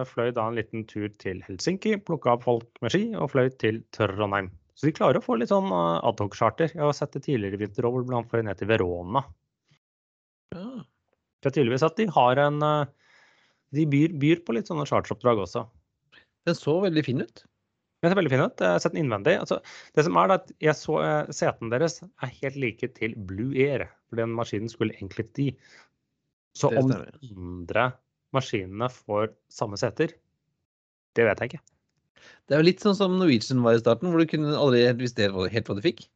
fløy 0.05 0.29
da 0.37 0.45
en 0.45 0.59
liten 0.59 0.83
tur 0.87 1.07
til 1.17 1.41
Helsinki, 1.47 1.95
plukka 2.05 2.35
opp 2.35 2.45
folk 2.45 2.83
med 2.85 2.93
ski 2.93 3.01
og 3.17 3.31
fløy 3.33 3.49
til 3.57 3.81
Trondheim. 3.97 4.51
Så 4.77 4.87
de 4.87 4.93
klarer 4.93 5.17
å 5.17 5.25
få 5.25 5.39
litt 5.41 5.49
sånn 5.49 5.73
adhoc-charter. 5.73 6.69
Jeg 6.77 6.85
har 6.85 6.93
sett 6.95 7.17
det 7.17 7.23
tidligere 7.25 7.57
i 7.57 7.63
vinter 7.63 7.89
òg, 7.89 7.97
hvor 7.97 8.13
de 8.13 8.21
fløy 8.29 8.45
ned 8.45 8.61
til 8.61 8.69
Verona. 8.69 9.25
Ja. 10.53 10.69
Det 11.41 11.49
er 11.49 11.57
tydeligvis 11.57 11.89
at 11.89 11.97
de 11.97 12.07
har 12.13 12.45
en 12.45 12.61
de 13.75 13.85
byr, 13.89 14.15
byr 14.21 14.41
på 14.45 14.55
litt 14.57 14.69
sånne 14.69 14.87
charteroppdrag 14.89 15.43
også. 15.45 15.65
Den 16.47 16.57
så 16.57 16.75
veldig 16.83 17.03
fin 17.05 17.21
ut. 17.21 17.43
Den 17.99 18.11
ser 18.11 18.19
veldig 18.19 18.31
fin 18.31 18.45
ut. 18.45 18.61
Jeg 18.63 18.75
har 18.75 18.83
sett 18.83 18.95
den 18.95 19.03
innvendig. 19.03 19.35
Altså, 19.41 19.59
det 19.97 20.05
som 20.07 20.17
er 20.21 20.33
at 20.37 20.51
jeg 20.63 20.75
så 20.79 20.99
uh, 21.03 21.31
Setene 21.35 21.71
deres 21.73 21.99
er 22.01 22.35
helt 22.39 22.59
like 22.61 22.91
til 22.95 23.15
Blue 23.29 23.51
Air. 23.59 23.89
For 24.09 24.21
den 24.21 24.31
maskinen 24.37 24.71
skulle 24.71 24.95
egentlig 24.95 25.27
de 25.37 25.49
Så 26.57 26.71
om 26.71 26.89
de 26.89 27.01
andre 27.27 27.89
maskinene 28.35 28.87
får 28.93 29.33
samme 29.51 29.77
seter, 29.79 30.13
det 31.17 31.25
vet 31.25 31.41
jeg 31.41 31.51
ikke. 31.51 31.65
Det 32.47 32.55
er 32.55 32.61
jo 32.61 32.67
litt 32.67 32.83
sånn 32.83 32.97
som 32.97 33.17
Norwegian 33.17 33.61
var 33.65 33.77
i 33.77 33.81
starten, 33.81 34.11
hvor 34.11 34.21
du 34.21 34.29
kunne 34.29 34.55
aldri 34.57 34.83
helt 34.85 35.01
visste 35.01 35.27
helt 35.29 35.69
hva- 35.69 35.77
du 35.77 35.83
fikk. 35.83 36.07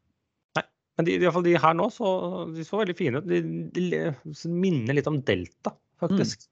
Men 0.98 1.08
de, 1.08 1.16
i 1.16 1.22
hvert 1.24 1.34
fall 1.34 1.46
de 1.46 1.56
her 1.58 1.78
nå 1.78 1.88
så, 1.90 2.10
de 2.54 2.66
så 2.68 2.78
veldig 2.78 2.96
fine 2.98 3.20
ut. 3.20 3.30
De, 3.30 3.40
de, 3.74 3.86
de, 3.90 4.34
minner 4.54 4.98
litt 4.98 5.10
om 5.10 5.18
Delta, 5.26 5.74
faktisk. 6.02 6.46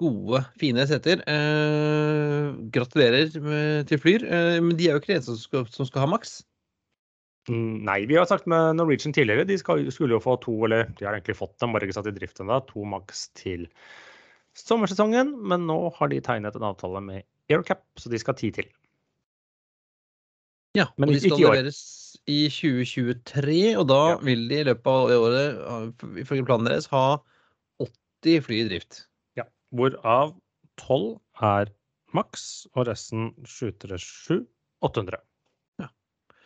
Gode, 0.00 0.40
fine 0.58 0.86
seter. 0.88 1.20
Eh, 1.28 2.46
gratulerer 2.72 3.34
med, 3.44 3.88
til 3.90 4.00
Flyr. 4.00 4.24
Eh, 4.24 4.56
men 4.64 4.76
de 4.78 4.88
er 4.88 4.96
jo 4.96 5.02
ikke 5.02 5.12
de 5.12 5.16
eneste 5.18 5.34
som 5.34 5.42
skal, 5.42 5.66
som 5.74 5.88
skal 5.88 6.06
ha 6.06 6.10
maks. 6.14 6.38
Mm, 7.50 7.82
Nei, 7.84 7.98
vi 8.06 8.16
har 8.16 8.28
sagt 8.30 8.46
med 8.50 8.78
Norwegian 8.78 9.12
tidligere. 9.14 9.44
De 9.48 9.58
skal, 9.58 9.84
skulle 9.92 10.16
jo 10.16 10.22
få 10.22 10.36
to, 10.40 10.54
eller 10.64 10.86
de 10.98 11.04
har 11.06 11.16
egentlig 11.18 11.36
fått 11.36 11.58
dem, 11.60 11.74
bare 11.74 11.88
ikke 11.88 11.98
satt 11.98 12.08
i 12.08 12.14
drift 12.16 12.40
ennå, 12.40 12.60
to 12.68 12.86
maks 12.88 13.26
til 13.38 13.66
sommersesongen. 14.58 15.34
Men 15.50 15.66
nå 15.68 15.78
har 15.98 16.12
de 16.12 16.22
tegnet 16.24 16.56
en 16.56 16.68
avtale 16.70 17.02
med 17.04 17.26
AirCap, 17.52 17.84
så 18.00 18.12
de 18.12 18.20
skal 18.22 18.38
ti 18.38 18.52
til. 18.54 18.70
Ja, 20.78 20.86
Men 20.96 21.10
og 21.10 21.18
de 21.18 21.20
skal 21.20 21.36
leveres 21.42 21.82
i 22.30 22.46
2023, 22.48 23.76
og 23.76 23.88
da 23.90 24.00
Ja. 24.14 24.18
vil 24.24 24.48
de 24.48 24.60
i 24.62 24.64
løpet 24.64 24.86
av 24.86 25.10
året, 25.10 26.04
ifølge 26.22 26.46
planen 26.48 26.64
deres, 26.70 26.86
ha 26.88 27.18
80 27.82 28.40
fly 28.46 28.62
i 28.62 28.68
drift. 28.70 29.02
Hvorav 29.72 30.34
tolv 30.80 31.16
er 31.40 31.72
maks, 32.16 32.66
og 32.76 32.86
resten 32.90 33.32
737 33.48 34.44
800. 34.84 35.22
Ja. 35.80 35.88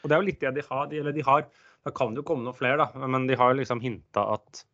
Og 0.03 0.09
det 0.09 0.17
er 0.17 0.23
jo 0.23 0.29
litt 0.29 0.43
det 0.45 0.55
de 0.59 0.65
har. 0.69 0.87
De, 0.91 1.03
eller 1.03 1.17
de 1.17 1.25
har 1.27 1.49
Da 1.87 1.93
kan 1.95 2.15
det 2.15 2.25
jo 2.25 2.27
komme 2.27 2.43
noen 2.43 2.57
flere, 2.57 2.81
da. 2.83 3.07
Men 3.07 3.29
de 3.29 3.37
har 3.39 3.55
liksom 3.55 3.79
hinta 3.83 4.25
at 4.35 4.65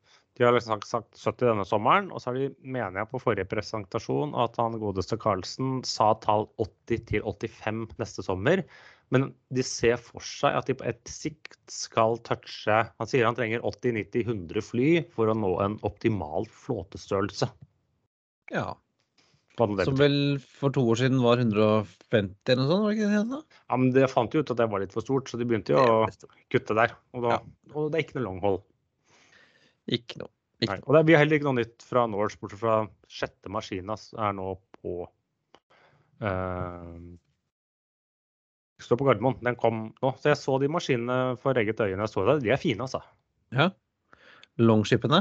de 0.40 0.46
har 0.46 0.54
liksom 0.56 0.80
sagt 0.88 1.18
70 1.20 1.44
denne 1.44 1.64
sommeren, 1.68 2.06
og 2.08 2.22
så 2.22 2.30
har 2.30 2.38
de, 2.38 2.46
mener 2.64 3.02
jeg 3.02 3.10
på 3.10 3.20
forrige 3.20 3.50
presentasjon, 3.50 4.32
at 4.40 4.56
han 4.56 4.78
godeste 4.80 5.18
Carlsen 5.20 5.82
sa 5.84 6.14
tall 6.24 6.46
80 6.56 7.02
til 7.10 7.26
85 7.28 7.82
neste 8.00 8.24
sommer. 8.24 8.62
Men 9.12 9.28
de 9.52 9.64
ser 9.66 9.98
for 10.00 10.24
seg 10.24 10.56
at 10.56 10.70
de 10.70 10.78
på 10.80 10.86
et 10.88 11.02
sikt 11.10 11.58
skal 11.68 12.16
touche 12.24 12.78
Han 12.96 13.10
sier 13.10 13.28
han 13.28 13.36
trenger 13.36 13.60
80-90-100 13.68 14.64
fly 14.64 14.88
for 15.12 15.28
å 15.28 15.36
nå 15.36 15.52
en 15.60 15.76
optimal 15.84 16.48
flåtestørrelse. 16.48 17.50
Ja, 18.52 18.74
Som 19.58 19.96
vel 20.00 20.16
for 20.40 20.72
to 20.74 20.82
år 20.88 20.98
siden 21.00 21.20
var 21.22 21.40
150 21.40 22.52
eller 22.52 22.62
noe 22.62 22.68
sånt, 22.70 22.82
var 22.84 22.92
det 22.92 22.98
ikke 22.98 23.22
det? 23.30 23.40
Ja, 23.68 23.76
men 23.78 23.90
det 23.94 24.10
fant 24.10 24.34
jo 24.34 24.40
ut 24.42 24.50
at 24.52 24.60
det 24.60 24.66
var 24.72 24.80
litt 24.82 24.92
for 24.96 25.04
stort, 25.04 25.28
så 25.30 25.38
de 25.40 25.46
begynte 25.48 25.74
jo 25.74 25.80
å 25.80 25.96
kutte 26.52 26.76
der. 26.76 26.94
Og, 27.12 27.22
da, 27.26 27.34
Ja. 27.36 27.40
og 27.74 27.90
det 27.92 27.98
er 28.00 28.04
ikke 28.06 28.16
noe 28.18 28.26
longhold. 28.28 28.62
Ikke 29.92 30.22
noe. 30.22 30.32
Ikke 30.62 30.78
noe. 30.78 30.86
Og 30.86 30.94
det 30.96 31.04
vi 31.08 31.12
har 31.16 31.22
heller 31.24 31.36
ikke 31.38 31.48
noe 31.50 31.58
nytt 31.60 31.82
fra 31.84 32.06
Norse, 32.06 32.38
bortsett 32.40 32.60
fra 32.62 32.76
sjette 33.10 33.50
maskina 33.52 33.96
er 33.98 34.32
nå 34.38 34.48
på 34.80 34.96
eh, 36.22 37.18
Står 38.82 38.98
på 38.98 39.06
Gardermoen. 39.06 39.36
Den 39.46 39.54
kom 39.54 39.82
nå. 40.02 40.10
Så 40.18 40.32
jeg 40.32 40.38
så 40.40 40.56
de 40.58 40.68
maskinene 40.72 41.36
for 41.38 41.54
eget 41.60 41.78
øye 41.78 41.94
når 41.94 42.08
jeg 42.08 42.12
så 42.16 42.24
det. 42.26 42.38
De 42.42 42.50
er 42.50 42.58
fine, 42.58 42.82
altså. 42.82 42.98
Ja. 43.54 43.68
Longshipene. 44.58 45.20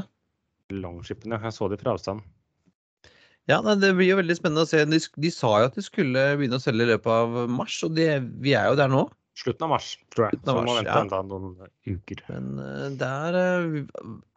Longshipene. 0.73 1.37
Jeg 1.45 1.53
så 1.53 1.69
de 1.69 1.77
fra 1.77 1.93
avstand. 1.93 2.23
Ja, 3.49 3.61
nei, 3.65 3.77
Det 3.81 3.95
blir 3.97 4.11
jo 4.11 4.19
veldig 4.19 4.37
spennende 4.37 4.67
å 4.67 4.69
se. 4.69 4.83
De, 4.85 4.99
de 4.99 5.31
sa 5.33 5.55
jo 5.61 5.71
at 5.71 5.77
de 5.77 5.83
skulle 5.85 6.27
begynne 6.37 6.59
å 6.59 6.63
selge 6.63 6.85
i 6.85 6.91
løpet 6.91 7.11
av 7.15 7.49
mars, 7.49 7.79
og 7.87 7.95
de, 7.97 8.07
vi 8.43 8.53
er 8.57 8.69
jo 8.69 8.77
der 8.79 8.91
nå. 8.91 9.07
Slutten 9.41 9.65
av 9.65 9.71
mars, 9.71 9.87
tror 10.11 10.27
jeg. 10.27 10.35
Slutten 10.35 10.51
av 10.51 10.57
Så 10.57 10.63
må 10.67 10.73
vente 10.75 10.91
ja. 10.91 11.03
enda 11.05 11.19
noen 11.25 11.69
uker. 11.87 12.21
Men 12.27 12.49
eh, 12.61 12.87
der 12.99 13.37
eh, 13.39 13.77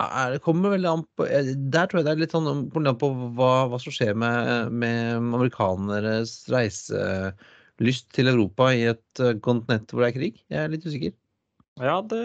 er, 0.06 0.36
kommer 0.44 0.76
veldig 0.76 0.90
an 0.92 1.02
på 1.18 1.26
eh, 1.26 1.50
Der 1.74 1.90
tror 1.90 2.00
jeg 2.00 2.06
det 2.06 2.12
er 2.14 2.22
litt 2.22 2.36
sånn 2.36 2.68
på 2.70 3.10
hva, 3.34 3.50
hva 3.72 3.80
som 3.82 3.94
skjer 3.94 4.14
med, 4.22 4.70
med 4.70 5.18
amerikaneres 5.18 6.36
reiselyst 6.54 8.08
til 8.14 8.30
Europa 8.30 8.70
i 8.72 8.86
et 8.94 9.24
eh, 9.24 9.34
kontinent 9.44 9.90
hvor 9.90 10.06
det 10.06 10.12
er 10.12 10.18
krig. 10.20 10.40
Jeg 10.46 10.62
er 10.62 10.72
litt 10.72 10.86
usikker. 10.86 11.16
Ja, 11.82 11.98
det 12.06 12.22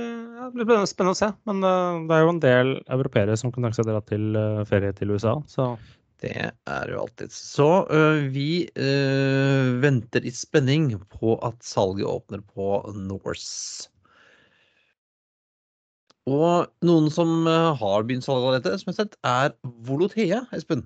blir 0.53 0.85
spennende- 0.85 1.17
å 1.17 1.17
se. 1.17 1.31
Men 1.49 1.65
eh, 1.65 2.03
det 2.05 2.15
er 2.15 2.25
jo 2.27 2.33
en 2.35 2.43
del 2.43 2.75
europeere 2.85 3.37
som 3.41 3.51
kan 3.51 3.65
tenke 3.65 3.81
seg 3.81 3.89
til 4.13 4.37
eh, 4.37 4.61
ferie 4.69 4.93
til 4.93 5.17
USA, 5.17 5.39
så 5.49 5.73
Det 6.19 6.33
er 6.35 6.89
jo 6.91 6.99
alltid. 7.05 7.31
Så 7.31 7.67
ø, 7.95 7.99
vi 8.33 8.67
ø, 8.75 8.89
venter 9.79 10.25
i 10.27 10.33
spenning 10.35 10.89
på 11.13 11.37
at 11.47 11.61
salget 11.63 12.09
åpner 12.11 12.43
på 12.43 12.81
Norse. 12.97 13.87
Og 16.29 16.67
noen 16.85 17.07
som 17.13 17.47
har 17.47 18.03
begynt 18.05 18.25
salget 18.27 18.49
av 18.51 18.57
dette, 18.59 18.75
som 18.81 18.91
jeg 18.91 18.97
har 18.97 19.05
sett, 19.05 19.15
er 19.25 19.55
Volotea, 19.87 20.43
Espen. 20.53 20.83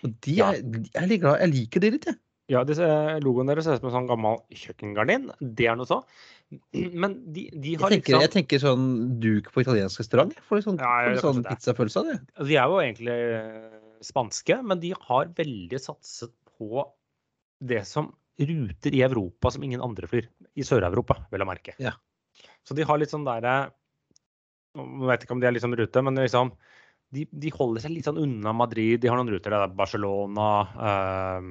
Og 0.00 0.14
de 0.24 0.38
Ja. 0.40 0.50
er, 0.54 0.64
jeg 0.64 0.96
er 1.02 1.06
litt 1.12 1.20
glad. 1.20 1.40
Jeg 1.44 1.52
liker 1.52 1.80
de 1.84 1.90
litt, 1.98 2.06
jeg. 2.08 2.16
Ja, 2.50 2.64
disse 2.66 2.82
logoene 3.22 3.52
deres 3.52 3.68
ser 3.68 3.76
ut 3.76 3.82
som 3.84 3.90
en 3.92 3.94
sånn 3.94 4.08
gammel 4.10 4.40
kjøkkengardin. 4.50 5.28
Det 5.54 5.68
er 5.70 5.76
noe 5.78 5.86
så. 5.86 6.00
Men 6.74 7.20
de, 7.30 7.44
de 7.52 7.76
Jeg 7.76 7.78
har 7.78 7.92
tenker, 7.92 8.16
liksom 8.16 8.24
jeg 8.24 8.32
tenker 8.34 8.58
sånn 8.64 8.88
duk 9.22 9.52
på 9.54 9.62
italiensk 9.62 10.00
restaurant. 10.02 10.32
Jeg 10.34 10.42
får 10.48 10.58
litt 10.58 10.66
sånn, 10.66 10.80
Ja, 10.82 10.96
jeg 11.12 11.20
sånn 11.22 11.44
pizzafølelse 11.46 12.00
av 12.00 12.08
det. 12.08 12.16
altså, 12.34 12.48
De 12.48 12.56
er 12.56 12.66
jo 12.72 12.80
egentlig 12.82 13.18
spanske, 14.04 14.60
men 14.62 14.80
de 14.82 14.94
har 15.08 15.32
veldig 15.36 15.80
satset 15.80 16.32
på 16.56 16.84
det 17.60 17.84
som 17.88 18.10
ruter 18.40 18.94
i 18.96 19.02
Europa 19.04 19.50
som 19.52 19.64
ingen 19.64 19.82
andre 19.84 20.08
flyr. 20.08 20.28
I 20.56 20.64
Sør-Europa, 20.64 21.18
vel 21.32 21.44
å 21.44 21.48
merke. 21.48 21.76
Ja. 21.82 21.92
Så 22.64 22.76
de 22.76 22.86
har 22.88 23.00
litt 23.00 23.12
sånn 23.12 23.26
derre 23.26 23.72
Jeg 24.76 25.08
vet 25.10 25.24
ikke 25.24 25.34
om 25.34 25.40
de 25.42 25.48
er 25.48 25.54
litt 25.54 25.64
sånn 25.64 25.76
rute, 25.76 26.02
men 26.06 26.20
liksom 26.20 26.52
de, 27.10 27.26
de 27.26 27.50
holder 27.50 27.82
seg 27.82 27.92
litt 27.94 28.06
sånn 28.06 28.20
unna 28.22 28.52
Madrid. 28.54 29.00
De 29.02 29.10
har 29.10 29.18
noen 29.18 29.32
ruter 29.32 29.50
der, 29.50 29.74
Barcelona 29.74 30.46
eh, 30.86 31.50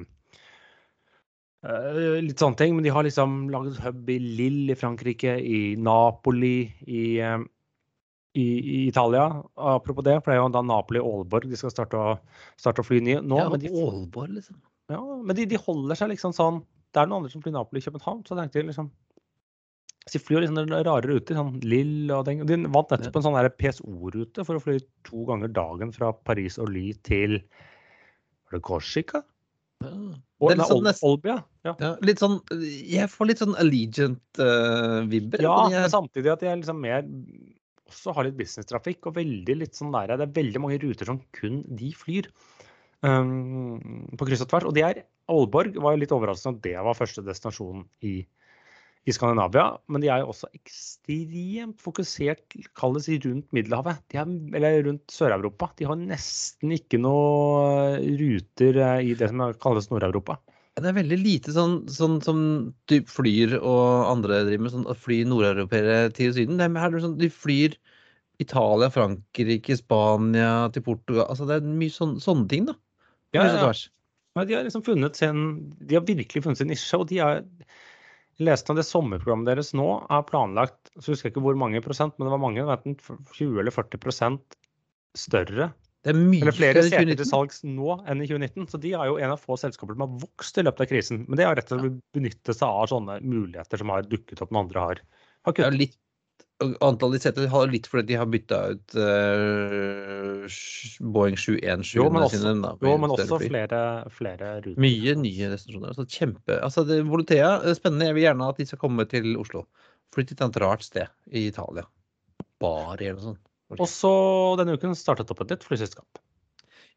Litt 2.24 2.40
sånne 2.40 2.56
ting. 2.56 2.72
Men 2.72 2.86
de 2.86 2.92
har 2.94 3.04
liksom 3.04 3.50
laget 3.52 3.82
hub 3.84 4.08
i 4.08 4.16
Lille 4.22 4.72
i 4.72 4.78
Frankrike, 4.80 5.36
i 5.36 5.76
Napoli, 5.76 6.70
i 6.88 7.02
eh, 7.20 7.42
i, 8.38 8.42
i 8.42 8.88
Italia. 8.88 9.42
Apropos 9.56 10.04
det, 10.06 10.16
for 10.22 10.30
det 10.30 10.38
er 10.38 10.42
jo 10.42 10.50
da 10.54 10.62
Napoli 10.62 11.02
og 11.02 11.20
Aalborg 11.24 11.50
de 11.50 11.58
skal 11.58 11.72
starte 11.74 11.98
å, 11.98 12.16
starte 12.60 12.84
å 12.84 12.86
fly 12.86 13.00
nye 13.02 13.22
nå. 13.22 13.38
Ja, 13.40 13.48
men 13.50 13.62
de, 13.62 13.70
Aalborg, 13.74 14.34
liksom. 14.36 14.58
ja, 14.92 15.00
men 15.00 15.38
de, 15.38 15.46
de 15.50 15.58
holder 15.60 15.98
seg 15.98 16.12
liksom 16.14 16.34
sånn 16.36 16.60
Det 16.90 17.02
er 17.02 17.10
noen 17.10 17.20
andre 17.20 17.32
som 17.32 17.42
flyr 17.42 17.54
Napoli 17.56 17.82
i 17.82 17.86
København, 17.86 18.22
så 18.26 18.34
jeg 18.34 18.42
tenkte 18.44 18.62
jeg 18.62 18.70
liksom 18.70 18.90
så 20.10 20.16
De 20.16 20.22
flyr 20.24 20.42
liksom 20.42 20.70
rare 20.72 21.02
ruter, 21.04 21.36
sånn 21.36 21.58
Lill 21.62 22.10
og 22.14 22.24
den. 22.26 22.40
De 22.48 22.56
vant 22.72 22.94
nettopp 22.94 23.18
en 23.20 23.26
sånn 23.26 23.50
PSO-rute 23.60 24.46
for 24.46 24.56
å 24.56 24.62
fly 24.62 24.78
to 25.06 25.26
ganger 25.28 25.52
dagen 25.54 25.92
fra 25.94 26.08
Paris 26.26 26.56
og 26.58 26.72
Ly 26.72 26.86
til 27.06 27.36
Var 28.48 28.56
det 28.56 28.62
Korsika? 28.66 29.20
Ja. 29.84 29.90
Og, 30.40 30.48
Det 30.48 30.54
er 30.54 30.58
litt 30.60 30.70
sånn 30.72 30.86
nest- 30.88 31.04
Olbia. 31.04 31.36
Ja. 31.64 31.74
Ja, 31.80 31.90
litt 32.04 32.20
sånn 32.20 32.38
Jeg 32.88 33.10
får 33.12 33.28
litt 33.28 33.42
sånn 33.42 33.54
Allegiant-vibber. 33.60 35.44
Ja, 35.44 35.68
men 35.68 35.92
samtidig 35.92 36.32
at 36.32 36.40
de 36.42 36.48
er 36.48 36.58
liksom 36.62 36.80
mer 36.80 37.04
også 37.90 38.14
har 38.16 38.26
litt 38.26 38.38
businesstrafikk 38.38 39.10
og 39.10 39.18
veldig 39.18 39.60
litt 39.62 39.78
sånn 39.78 39.92
der, 39.94 40.14
det 40.16 40.28
er 40.28 40.40
veldig 40.40 40.64
mange 40.64 40.80
ruter 40.82 41.10
som 41.10 41.20
kun 41.36 41.62
de 41.66 41.92
flyr 41.96 42.30
um, 43.06 43.78
på 44.16 44.28
kryss 44.28 44.44
og 44.44 44.50
tvers. 44.52 44.68
Og 44.70 44.76
det 44.76 44.84
er 44.86 45.02
Aalborg 45.30 45.78
var 45.78 45.94
jo 45.94 46.02
litt 46.02 46.12
overraskende 46.14 46.58
at 46.58 46.66
det 46.66 46.76
var 46.86 46.98
første 46.98 47.24
destinasjon 47.26 47.84
i, 48.06 48.14
i 49.06 49.14
Skandinavia. 49.14 49.66
Men 49.90 50.02
de 50.02 50.10
er 50.10 50.24
jo 50.24 50.32
også 50.32 50.50
ekstremt 50.56 51.82
fokusert 51.82 52.58
kalles 52.78 53.10
rundt 53.26 53.50
Middelhavet, 53.56 54.02
de 54.10 54.22
er, 54.22 54.32
eller 54.58 54.80
rundt 54.88 55.14
Sør-Europa. 55.14 55.70
De 55.78 55.86
har 55.90 56.00
nesten 56.00 56.74
ikke 56.76 57.00
noe 57.02 58.00
ruter 58.20 58.80
eh, 58.82 59.10
i 59.10 59.18
det 59.18 59.30
som 59.30 59.46
kalles 59.62 59.90
Nord-Europa. 59.92 60.40
Det 60.80 60.90
er 60.90 60.96
veldig 60.96 61.18
lite 61.20 61.54
sånn, 61.54 61.76
sånn 61.92 62.18
som 62.24 62.40
typ 62.90 63.08
Flyr 63.10 63.56
og 63.58 64.10
andre 64.10 64.42
driver 64.48 64.66
med, 64.66 64.74
sånn 64.74 64.88
å 64.90 64.96
fly 64.96 65.22
nordeuropeere 65.28 66.10
til 66.16 66.34
Syden. 66.36 66.60
Sånn, 67.00 67.18
de 67.20 67.30
flyr 67.32 67.76
Italia, 68.40 68.88
Frankrike, 68.92 69.76
Spania 69.76 70.70
til 70.74 70.84
Portugal. 70.86 71.26
Altså 71.28 71.48
det 71.48 71.60
er 71.60 71.72
mye 71.80 71.92
sån, 71.92 72.16
sånne 72.24 72.48
ting, 72.50 72.68
da. 72.70 72.76
Ja, 73.36 73.46
ja. 73.46 73.72
Ja, 74.38 74.44
de 74.46 74.54
har 74.54 74.62
liksom 74.62 74.82
funnet 74.86 75.18
sin 75.18 75.40
De 75.82 75.96
har 75.96 76.04
virkelig 76.06 76.42
funnet 76.44 76.58
sin 76.60 76.70
nisje, 76.70 76.98
og 76.98 77.08
de 77.10 77.18
er 77.22 77.42
leste 78.40 78.72
om 78.72 78.78
det 78.78 78.86
sommerprogrammet 78.88 79.50
deres 79.50 79.72
nå 79.76 79.86
er 80.08 80.24
planlagt 80.28 80.92
så 80.96 81.12
husker 81.12 81.28
jeg 81.28 81.34
ikke 81.34 81.42
hvor 81.44 81.58
mange 81.60 81.82
prosent, 81.84 82.14
men 82.16 82.26
det 82.26 82.32
var 82.32 82.42
mange, 82.42 82.64
enten 82.64 82.96
20 83.36 83.60
eller 83.60 83.74
40 83.74 84.00
prosent 84.00 84.56
større. 85.18 85.70
Det 86.00 86.14
er 86.14 86.16
mye 86.16 86.40
Eller 86.40 86.56
flere 86.56 86.82
seter 86.86 87.10
til 87.12 87.28
salgs 87.28 87.58
nå 87.66 87.98
enn 88.08 88.22
i 88.24 88.28
2019. 88.28 88.68
Så 88.72 88.78
de 88.80 88.94
er 88.96 89.08
jo 89.10 89.18
en 89.20 89.34
av 89.34 89.40
få 89.40 89.58
selskaper 89.60 89.96
som 89.96 90.06
har 90.06 90.12
vokst 90.22 90.60
i 90.60 90.64
løpet 90.64 90.86
av 90.86 90.92
krisen. 90.94 91.24
Men 91.28 91.40
det 91.40 91.44
er 91.44 91.58
rett 91.58 91.72
og 91.74 91.82
slett 91.82 91.90
å 91.90 92.16
benytte 92.16 92.54
seg 92.56 92.68
av 92.68 92.86
sånne 92.92 93.18
muligheter 93.20 93.82
som 93.82 93.92
har 93.92 94.06
dukket 94.08 94.40
opp 94.40 94.54
når 94.54 94.64
andre 94.64 94.86
har, 94.86 95.02
har 95.48 95.56
kuttet. 95.58 95.76
litt, 95.76 95.98
antallet 96.80 97.18
de 97.18 97.24
seter 97.26 97.50
har 97.52 97.68
litt 97.72 97.88
fordi 97.88 98.12
de 98.12 98.16
har 98.20 98.30
bytta 98.32 98.60
ut 98.72 98.96
uh, 98.96 100.56
Boeing 101.12 101.36
717 101.40 101.84
Jo, 101.98 102.08
men 102.12 102.24
også, 102.24 102.40
sine. 102.40 102.54
Da, 102.64 102.72
jo, 102.84 102.96
men 103.04 103.14
også 103.16 103.40
flere, 103.44 103.82
flere 104.16 104.54
ruter. 104.64 104.80
Mye 104.80 105.16
nye 105.20 105.52
destinasjoner. 105.52 105.92
Altså 105.92 106.08
kjempe, 106.08 106.56
altså 106.64 106.86
det, 106.88 107.02
Volotea, 107.08 107.52
eh, 107.60 107.76
spennende. 107.76 108.08
Jeg 108.08 108.16
vil 108.16 108.28
gjerne 108.30 108.50
at 108.54 108.64
de 108.64 108.68
skal 108.72 108.80
komme 108.86 109.08
til 109.10 109.34
Oslo. 109.40 109.66
Flytt 110.16 110.32
til 110.32 110.40
et 110.40 110.48
annet 110.48 110.60
rart 110.64 110.88
sted 110.88 111.12
i 111.28 111.44
Italia. 111.52 111.84
Bari 112.60 113.12
eller 113.12 113.20
noe 113.20 113.32
sånt. 113.34 113.44
Og 113.78 113.86
så 113.90 114.12
denne 114.58 114.74
uken 114.74 114.96
startet 114.98 115.30
opp 115.30 115.44
et 115.44 115.54
nytt 115.54 115.66
flyselskap. 115.66 116.20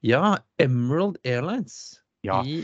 Ja, 0.03 0.37
Emerald 0.59 1.19
Airlines 1.23 1.99
Ja. 2.25 2.41
i 2.43 2.63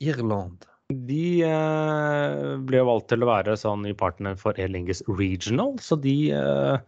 Irland. 0.00 0.64
De 0.90 1.42
eh, 1.46 2.56
ble 2.66 2.80
jo 2.80 2.86
valgt 2.88 3.10
til 3.12 3.22
å 3.22 3.28
være 3.28 3.54
sånn 3.58 3.84
ny 3.86 3.92
partner 3.94 4.38
for 4.38 4.58
Air 4.58 4.72
Lingus 4.72 5.04
Regional, 5.06 5.76
så 5.78 5.98
de 6.00 6.32
eh, 6.34 6.80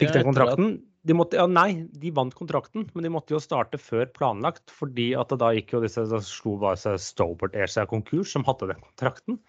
fikk 0.00 0.16
den 0.16 0.26
kontrakten. 0.26 0.72
De 1.06 1.14
måtte, 1.18 1.34
ja, 1.38 1.48
nei, 1.50 1.84
de 1.98 2.12
vant 2.14 2.34
kontrakten, 2.38 2.84
men 2.94 3.06
de 3.06 3.10
måtte 3.10 3.34
jo 3.34 3.40
starte 3.42 3.78
før 3.78 4.06
planlagt. 4.14 4.70
fordi 4.70 5.12
at 5.18 5.34
da 5.38 5.50
gikk 5.54 5.74
jo 5.74 5.82
disse, 5.82 6.04
da 6.06 6.20
slo 6.22 6.56
bare 6.62 6.78
seg 6.78 6.98
Stobart 7.02 7.56
Air 7.58 7.70
seg 7.70 7.90
konkurs, 7.90 8.30
som 8.34 8.46
hadde 8.46 8.70
den 8.70 8.82
kontrakten. 8.82 9.40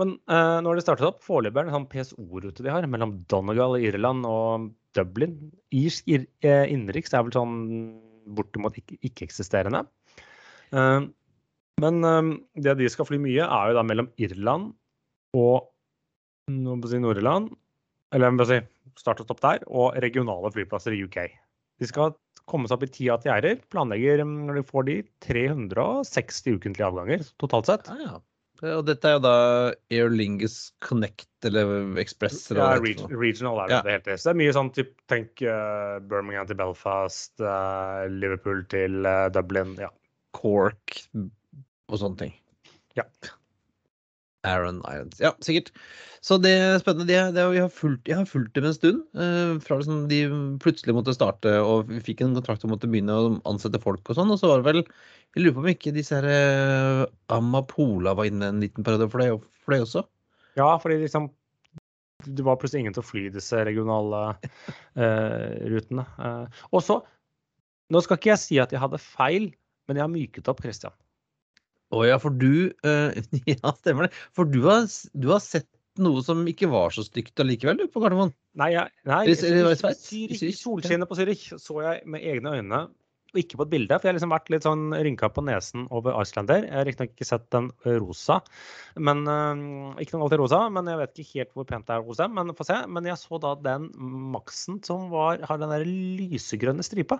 Men 0.00 0.16
uh, 0.26 0.58
nå 0.62 0.70
har 0.70 0.78
de 0.78 0.84
startet 0.84 1.06
opp. 1.06 1.20
Foreløpig 1.22 1.60
er 1.60 1.66
det 1.66 1.72
en 1.72 1.76
sånn 1.78 1.90
PSO-rute 1.92 2.64
de 2.66 2.72
har, 2.72 2.86
mellom 2.90 3.16
Donegal 3.30 3.76
i 3.78 3.86
Irland 3.90 4.26
og 4.26 4.70
Dublin. 4.96 5.36
Irsk 5.74 6.08
ir, 6.10 6.26
eh, 6.46 6.64
innenriks 6.70 7.14
er 7.14 7.26
vel 7.26 7.34
sånn 7.34 7.54
bortimot 8.34 8.78
ikke- 8.80 8.98
ikke-eksisterende. 9.06 9.84
Eh, 10.72 11.06
men 11.82 12.04
eh, 12.04 12.32
det 12.66 12.76
de 12.78 12.88
skal 12.88 13.06
fly 13.06 13.18
mye, 13.18 13.46
er 13.46 13.70
jo 13.70 13.78
da 13.78 13.86
mellom 13.86 14.10
Irland 14.18 14.74
og 15.34 15.70
si 16.50 16.98
Nord-Irland, 17.00 17.54
eller 18.12 18.28
jeg 18.28 18.36
må 18.36 18.46
si 18.46 18.60
start 19.00 19.20
og 19.20 19.26
stopp 19.26 19.40
der, 19.40 19.64
og 19.66 19.96
regionale 20.02 20.50
flyplasser 20.52 20.92
i 20.92 21.02
UK. 21.02 21.30
De 21.80 21.86
skal 21.86 22.14
komme 22.46 22.68
seg 22.68 22.76
opp 22.76 22.84
i 22.86 22.92
ti 22.92 23.08
gjerder. 23.08 23.58
Planlegger, 23.72 24.22
mm, 24.22 24.46
når 24.46 24.60
de 24.60 24.62
får 24.68 24.84
de, 24.86 24.96
360 25.24 26.58
ukentlige 26.58 26.86
avganger 26.86 27.24
totalt 27.38 27.66
sett. 27.66 27.88
Ja, 27.88 27.96
ja. 28.04 28.20
Og 28.72 28.84
dette 28.88 29.08
er 29.08 29.16
jo 29.18 29.22
da 29.24 29.36
Air 29.92 30.12
Lingus 30.12 30.72
Connect 30.84 31.48
eller 31.48 31.98
Express 32.00 32.50
eller 32.50 32.62
Ja, 32.62 32.80
reg 32.80 33.02
regional 33.20 33.60
er 33.60 33.68
det 33.68 33.76
Ja. 33.76 33.82
det 33.84 33.96
heter. 33.98 34.16
Så 34.16 34.30
det 34.30 34.34
er 34.34 34.40
mye 34.40 34.54
sånn 34.56 34.70
typ, 34.72 34.94
tenk 35.10 35.42
uh, 35.42 36.00
Birmingham 36.00 36.48
til 36.48 36.56
Belfast, 36.56 37.34
uh, 37.40 38.06
Liverpool 38.08 38.64
til 38.72 39.04
uh, 39.04 39.28
Dublin. 39.34 39.74
Ja. 39.80 39.90
Cork 40.34 40.96
og 41.14 41.98
sånne 42.00 42.16
ting. 42.24 42.34
Ja. 42.96 43.04
Aaron 44.46 44.80
Irons. 44.88 45.20
Ja, 45.22 45.32
sikkert. 45.44 45.72
Så 46.24 46.38
det 46.40 46.54
er 46.56 46.78
spennende. 46.80 47.06
Det, 47.10 47.18
det, 47.36 47.44
vi 47.52 47.60
har 47.60 47.72
fulgt, 47.72 48.08
jeg 48.08 48.16
har 48.16 48.28
fulgt 48.28 48.54
dem 48.56 48.68
en 48.68 48.76
stund. 48.76 49.02
eh, 49.12 49.54
fra 49.64 49.78
liksom 49.80 50.06
de 50.08 50.20
plutselig 50.62 50.94
måtte 50.96 51.16
starte 51.16 51.52
og 51.60 51.90
vi 51.92 52.00
fikk 52.04 52.22
en 52.24 52.36
kontrakt 52.38 52.64
og 52.64 52.72
måtte 52.72 52.88
begynne 52.90 53.16
å 53.16 53.32
ansette 53.50 53.80
folk 53.82 54.08
og 54.08 54.18
sånn. 54.18 54.32
Og 54.32 54.40
så 54.40 54.50
var 54.50 54.62
det 54.62 54.70
vel 54.70 54.82
Jeg 55.34 55.42
lurer 55.42 55.56
på 55.56 55.64
om 55.64 55.70
ikke 55.72 55.94
disse 55.96 56.16
her 56.16 56.28
eh, 56.30 57.04
Amapola 57.34 58.14
var 58.16 58.30
inne 58.30 58.52
en 58.52 58.62
liten 58.62 58.86
periode 58.86 59.10
for 59.12 59.20
det, 59.20 59.32
for 59.64 59.74
det 59.74 59.82
også. 59.84 60.04
ja, 60.60 60.70
fordi 60.80 61.00
liksom 61.02 61.32
det 62.24 62.44
var 62.46 62.56
plutselig 62.56 62.84
ingen 62.84 62.94
til 62.96 63.02
å 63.04 63.06
fly 63.06 63.26
disse 63.34 63.64
regionale 63.66 64.20
eh, 64.96 65.66
rutene. 65.72 66.06
Eh, 66.18 66.62
og 66.72 66.84
så 66.84 67.02
Nå 67.92 68.00
skal 68.00 68.16
ikke 68.16 68.30
jeg 68.30 68.40
si 68.40 68.56
at 68.62 68.70
jeg 68.72 68.80
hadde 68.80 68.96
feil, 68.96 69.50
men 69.84 69.98
jeg 69.98 70.02
har 70.06 70.08
myket 70.08 70.46
opp 70.48 70.62
Christian. 70.64 70.94
Å 71.94 72.02
ja, 72.08 72.18
for 72.22 72.34
du 72.34 72.72
uh, 72.86 73.14
Ja, 73.52 73.74
stemmer 73.78 74.08
det. 74.08 74.18
For 74.36 74.48
du 74.48 74.62
har, 74.66 74.88
du 75.14 75.30
har 75.32 75.42
sett 75.44 75.68
noe 76.02 76.24
som 76.26 76.42
ikke 76.50 76.68
var 76.72 76.90
så 76.94 77.04
stygt 77.06 77.38
allikevel, 77.42 77.78
du, 77.78 77.86
på 77.90 78.02
Gardermoen? 78.02 78.34
Nei, 78.58 78.72
jeg, 78.74 78.90
nei 79.06 79.22
I 79.30 79.36
Zürich, 79.38 80.58
solskinnet 80.58 81.10
på 81.10 81.18
Zürich 81.18 81.46
så 81.62 81.80
jeg 81.84 82.02
med 82.10 82.24
egne 82.26 82.56
øyne, 82.58 82.80
og 83.34 83.40
ikke 83.42 83.58
på 83.58 83.66
et 83.66 83.72
bilde. 83.72 83.98
For 83.98 84.06
jeg 84.06 84.12
har 84.12 84.18
liksom 84.18 84.34
vært 84.34 84.50
litt 84.52 84.66
sånn 84.66 84.84
rynka 84.94 85.30
på 85.34 85.42
nesen 85.46 85.88
over 85.94 86.14
Icelander. 86.22 86.66
Jeg 86.68 86.76
har 86.78 86.86
riktignok 86.86 87.14
ikke 87.14 87.26
sett 87.26 87.46
den 87.54 87.70
rosa, 87.98 88.40
men 88.94 89.24
uh, 89.26 89.98
ikke 90.02 90.14
noe 90.14 90.24
galt 90.24 90.36
i 90.36 90.40
rosa. 90.40 90.60
Men 90.74 90.90
jeg 90.90 91.00
vet 91.02 91.22
ikke 91.22 91.40
helt 91.40 91.54
hvor 91.58 91.68
pent 91.70 91.88
det 91.90 91.96
er 91.96 92.06
hos 92.06 92.22
dem. 92.22 92.34
Men 92.38 92.54
få 92.54 92.66
se. 92.68 92.78
Men 92.86 93.10
jeg 93.10 93.18
så 93.20 93.40
da 93.42 93.54
den 93.58 93.90
Maxen 94.34 94.78
som 94.86 95.08
var, 95.14 95.42
har 95.42 95.62
den 95.62 95.74
der 95.74 95.86
lysegrønne 95.86 96.86
stripa. 96.86 97.18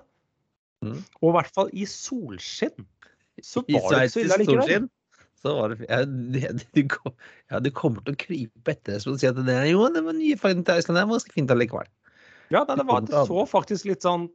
Mm. 0.84 1.00
Og 1.22 1.30
i 1.30 1.34
hvert 1.38 1.54
fall 1.56 1.74
i 1.74 1.86
solskinn. 1.88 2.86
Så 3.42 3.64
var 3.66 3.96
det 3.96 4.04
ikke 4.08 4.14
så 4.14 4.68
ille. 4.68 4.84
Så 5.44 5.54
det, 5.68 5.84
ja, 5.90 5.98
ja, 7.52 7.58
du 7.60 7.70
kommer 7.76 8.04
til 8.04 8.14
å 8.14 8.20
krype 8.20 8.72
etter 8.72 9.02
som 9.02 9.12
du 9.12 9.20
sier 9.20 9.34
at 9.34 9.42
det, 9.44 9.52
er- 9.52 9.72
jo, 9.74 9.82
det 9.92 10.04
var 10.06 10.16
nye 10.16 10.38
fargen 10.40 10.64
til 10.64 10.80
Iceland. 10.80 10.96
Det 11.00 11.04
var 11.04 11.18
ganske 11.18 11.36
fint 11.36 11.52
allikevel. 11.52 11.90
Ja, 12.52 12.62
det, 12.68 12.86
var, 12.88 13.04
det 13.04 13.26
så 13.28 13.44
faktisk 13.48 13.86
litt 13.88 14.04
sånn 14.04 14.26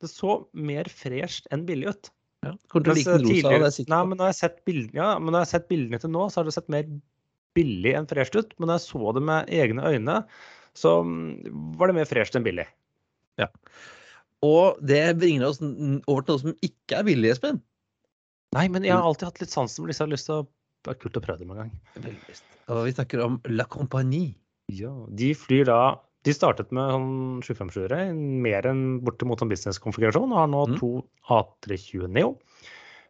Det 0.00 0.08
så 0.10 0.36
mer 0.56 0.88
fresht 0.92 1.48
enn 1.52 1.66
billig 1.68 1.92
ut. 1.92 2.10
Ja, 2.46 2.54
kommer 2.72 2.88
til 2.88 3.10
å 3.12 3.18
like 3.20 3.42
den 3.44 3.64
rosa. 3.66 3.84
Nei, 3.90 4.00
men 4.08 4.16
når 4.16 4.30
jeg 4.30 4.32
har 4.32 4.38
sett 4.38 4.70
ja, 4.96 5.44
sett 5.48 5.66
bildene 5.68 6.00
til 6.00 6.12
nå, 6.14 6.28
så 6.32 6.40
har 6.40 6.48
det 6.48 6.54
sett 6.56 6.70
mer 6.72 6.86
billig 7.58 7.92
enn 7.98 8.08
fresht 8.08 8.36
ut. 8.38 8.54
Men 8.56 8.70
når 8.70 8.78
jeg 8.78 8.86
så 8.86 9.12
det 9.16 9.24
med 9.28 9.50
egne 9.52 9.92
øyne, 9.92 10.14
så 10.78 11.00
mm, 11.04 11.74
var 11.76 11.90
det 11.90 11.98
mer 11.98 12.08
fresht 12.08 12.38
enn 12.38 12.46
billig. 12.46 12.64
Ja. 13.40 13.50
Og 14.46 14.80
det 14.88 15.02
bringer 15.20 15.50
oss 15.50 15.60
over 15.60 16.24
til 16.24 16.32
noe 16.32 16.44
som 16.46 16.56
ikke 16.64 17.02
er 17.02 17.08
billig, 17.10 17.34
Espen. 17.34 17.60
Nei, 18.56 18.66
men 18.68 18.82
jeg 18.86 18.96
har 18.96 19.06
alltid 19.06 19.28
hatt 19.28 19.40
litt 19.44 19.52
sansen 19.54 19.84
for 19.84 19.90
disse. 19.92 20.02
Jeg 20.02 20.08
har 20.08 20.14
lyst 20.16 20.26
til 20.30 20.40
å 20.40 20.46
Det 20.82 20.90
er 20.94 21.00
kult 21.02 21.18
å 21.20 21.22
prøve 21.22 21.38
dem 21.42 21.50
en 21.54 21.60
gang. 21.60 21.72
Og 22.72 22.84
vi 22.86 22.92
snakker 22.96 23.22
om 23.24 23.40
La 23.52 23.66
Compagnie. 23.70 24.34
Ja, 24.72 24.92
De 25.10 25.32
flyr 25.34 25.66
da 25.66 25.80
De 26.22 26.32
startet 26.36 26.70
med 26.76 26.90
sånn 26.92 27.40
757-ere, 27.46 28.00
mer 28.14 28.66
enn 28.68 29.00
bortimot 29.06 29.40
en 29.40 29.48
business-konfigurasjon, 29.48 30.32
og 30.34 30.36
har 30.36 30.50
nå 30.52 30.64
Mm. 30.68 30.74
to 30.78 30.90
A320 31.32 32.10
Neo. 32.12 32.34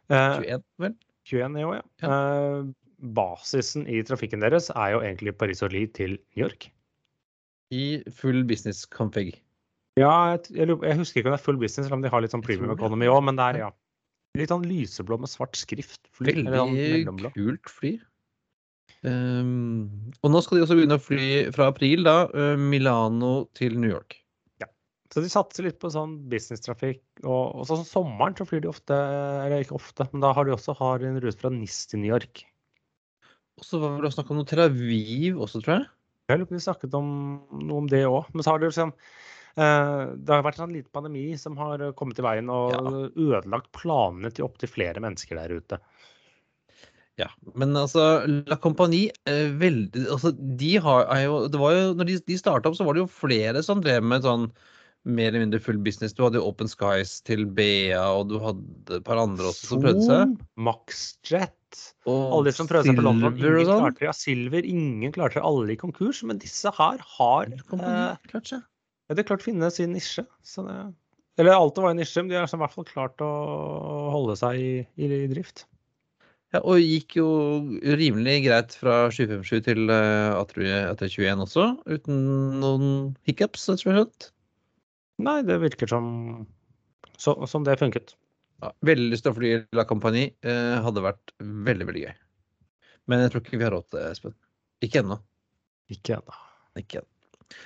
Eh, 0.09 0.37
21, 0.39 0.63
vel? 0.79 0.93
21 1.27 1.51
Neo, 1.57 1.73
ja. 1.73 1.81
Eh, 2.07 2.63
basisen 3.01 3.83
i 3.87 4.01
trafikken 4.07 4.39
deres 4.39 4.69
er 4.69 4.93
jo 4.93 5.01
egentlig 5.01 5.37
Paris 5.37 5.61
og 5.61 5.73
Lie 5.73 5.87
til 5.87 6.11
New 6.35 6.45
York. 6.45 6.69
I 7.73 8.01
full 8.15 8.43
business 8.43 8.85
config. 8.85 9.35
Ja, 9.99 10.37
jeg, 10.37 10.47
jeg, 10.55 10.67
jeg 10.69 10.97
husker 10.97 11.19
ikke 11.19 11.27
om 11.27 11.35
det 11.35 11.41
er 11.41 11.43
full 11.43 11.57
business, 11.59 11.87
eller 11.87 11.97
om 11.99 12.01
de 12.05 12.09
har 12.09 12.21
litt 12.21 12.31
sånn 12.31 12.43
premium 12.45 12.71
economy 12.71 13.07
òg, 13.11 13.23
men 13.27 13.39
er 13.39 13.57
ja. 13.59 13.71
Litt 14.39 14.51
sånn 14.51 14.63
lyseblå 14.63 15.17
med 15.19 15.31
svart 15.31 15.57
skrift. 15.59 15.99
Fly, 16.15 16.37
sånn 16.45 16.77
Veldig 16.77 17.33
kult 17.35 17.71
fly. 17.71 17.97
Um, 19.01 20.11
og 20.21 20.29
nå 20.29 20.41
skal 20.45 20.59
de 20.59 20.65
også 20.65 20.77
begynne 20.77 20.99
å 20.99 21.01
fly 21.01 21.29
fra 21.55 21.71
april, 21.71 22.05
da, 22.05 22.15
uh, 22.29 22.53
Milano 22.59 23.47
til 23.57 23.75
New 23.81 23.89
York. 23.89 24.19
Ja. 24.61 24.69
Så 25.11 25.23
de 25.25 25.31
satser 25.33 25.65
litt 25.67 25.79
på 25.81 25.89
sånn 25.93 26.19
businesstrafikk. 26.31 27.01
Og, 27.25 27.43
og 27.57 27.67
sånn 27.69 27.83
sommeren 27.87 28.37
så 28.37 28.47
flyr 28.47 28.63
de 28.63 28.71
ofte, 28.71 28.97
eller 29.45 29.65
ikke 29.65 29.79
ofte, 29.79 30.07
men 30.13 30.23
da 30.23 30.31
har 30.37 30.47
de 30.47 30.55
også 30.55 30.77
har 30.79 31.03
en 31.07 31.19
rute 31.23 31.39
fra 31.41 31.51
NIS 31.53 31.83
til 31.91 32.03
New 32.03 32.13
York. 32.13 32.45
Og 33.59 33.67
så 33.67 33.81
var 33.81 33.99
det 34.05 34.13
snakk 34.15 34.31
om 34.31 34.39
noe 34.39 34.47
Tel 34.49 34.63
Aviv 34.63 35.41
også, 35.41 35.59
tror 35.61 35.79
jeg. 35.79 35.89
Jeg 36.31 36.39
lurer 36.39 36.47
på 36.47 36.53
om 36.53 36.59
de 36.59 36.63
snakket 36.63 36.95
om 36.97 37.11
noe 37.65 37.81
om 37.81 37.89
det 37.91 38.05
òg. 38.07 38.29
Men 38.31 38.45
så 38.45 38.53
har 38.53 38.61
de 38.61 38.69
liksom 38.69 38.93
eh, 38.93 39.01
Det 39.55 40.31
har 40.31 40.45
vært 40.45 40.59
en 40.63 40.71
liten 40.71 40.91
pandemi 40.95 41.25
som 41.39 41.57
har 41.59 41.81
kommet 41.99 42.19
i 42.21 42.23
veien 42.25 42.49
og 42.53 42.71
Ja. 42.71 42.81
ødelagt 43.41 43.71
planene 43.75 44.31
til 44.31 44.45
opptil 44.47 44.69
flere 44.71 45.01
mennesker 45.03 45.35
der 45.35 45.57
ute. 45.59 45.79
Ja, 47.19 47.27
men 47.59 47.75
altså 47.75 48.23
La 48.47 48.55
Compagnie 48.57 49.11
eh, 49.27 49.51
veldig, 49.59 50.07
altså, 50.09 50.31
de 50.33 50.77
har, 50.81 51.03
er 51.11 51.25
jo, 51.27 51.41
det 51.51 51.59
var 51.59 51.73
jo, 51.75 51.93
når 51.99 52.07
de, 52.07 52.15
de 52.31 52.37
starta 52.39 52.71
opp, 52.71 52.77
så 52.79 52.87
var 52.87 52.95
det 52.95 53.03
jo 53.03 53.09
flere 53.11 53.61
som 53.67 53.81
drev 53.83 54.01
med 54.07 54.23
sånn 54.25 54.47
mer 55.03 55.31
eller 55.31 55.43
mindre 55.43 55.59
full 55.61 55.77
business. 55.81 56.13
Du 56.13 56.23
hadde 56.23 56.37
jo 56.39 56.45
Open 56.47 56.69
Skies 56.69 57.19
til 57.25 57.43
BA, 57.57 57.99
og 57.99 58.29
du 58.29 58.37
hadde 58.41 58.99
et 58.99 59.05
par 59.05 59.17
andre 59.21 59.49
også 59.49 59.71
som 59.73 59.81
prøvde 59.83 60.05
seg. 60.05 60.35
Maxjet 60.61 61.79
Og 62.05 62.35
Alle 62.37 62.51
de 62.51 62.53
som 62.55 62.69
prøvde 62.69 62.89
seg 62.91 62.99
på 62.99 63.05
London, 63.05 63.33
ingen 63.37 63.65
sånn. 63.65 63.81
klarte 63.81 63.99
det. 63.99 64.07
Ja, 64.07 64.13
Silver, 64.15 64.67
ingen 64.67 65.13
klarte 65.15 65.39
det. 65.39 65.45
Alle 65.49 65.73
i 65.73 65.79
konkurs. 65.81 66.21
Men 66.29 66.41
disse 66.41 66.69
her 66.77 67.01
har 67.17 67.49
eh, 67.49 68.17
klart 68.29 68.53
seg. 68.53 68.61
Ja, 69.11 69.15
De 69.15 69.19
har 69.19 69.27
klart 69.27 69.43
å 69.43 69.49
finne 69.49 69.67
sin 69.75 69.91
nisje. 69.91 70.23
Så 70.47 70.63
det, 70.63 70.75
eller 71.41 71.57
alltid 71.57 71.83
var 71.83 71.91
en 71.91 71.99
nisje, 71.99 72.23
men 72.23 72.31
de 72.31 72.39
har 72.39 72.47
i 72.47 72.59
hvert 72.61 72.75
fall 72.77 72.87
klart 72.87 73.23
å 73.25 73.31
holde 74.13 74.37
seg 74.39 74.61
i, 74.61 74.71
i, 74.95 75.09
i 75.25 75.27
drift. 75.31 75.65
Ja, 76.51 76.61
og 76.63 76.79
gikk 76.79 77.17
jo 77.19 77.27
rimelig 77.99 78.37
greit 78.47 78.73
fra 78.79 78.95
757 79.11 79.67
til 79.67 79.91
uh, 79.91 80.39
A321 80.39 81.43
også, 81.45 81.67
uten 81.91 82.23
noen 82.63 82.87
hiccups, 83.27 83.67
hva 83.67 83.75
jeg 83.75 83.83
skjønt. 83.99 84.27
Nei, 85.27 85.37
det 85.47 85.59
virker 85.61 85.91
som, 85.91 86.09
så, 87.19 87.35
som 87.47 87.67
det 87.67 87.77
funket. 87.79 88.15
Ja, 88.61 88.71
veldig 88.87 89.11
lyst 89.11 89.27
til 89.27 89.33
å 89.33 89.37
fly 89.37 89.53
La 89.77 89.87
Compagnie. 89.89 90.35
eh, 90.45 90.77
hadde 90.85 91.03
vært 91.03 91.33
veldig, 91.39 91.87
veldig 91.89 92.03
gøy. 92.05 92.13
Men 93.09 93.23
jeg 93.23 93.33
tror 93.33 93.43
ikke 93.43 93.57
vi 93.57 93.65
har 93.65 93.75
råd 93.75 93.87
til 93.89 93.99
det, 93.99 94.05
Espen. 94.13 94.37
Ikke 94.85 95.01
ennå. 95.01 95.17
Ikke 95.91 96.19
ennå. 96.19 96.37
Ikke 96.79 97.01
ennå. 97.01 97.10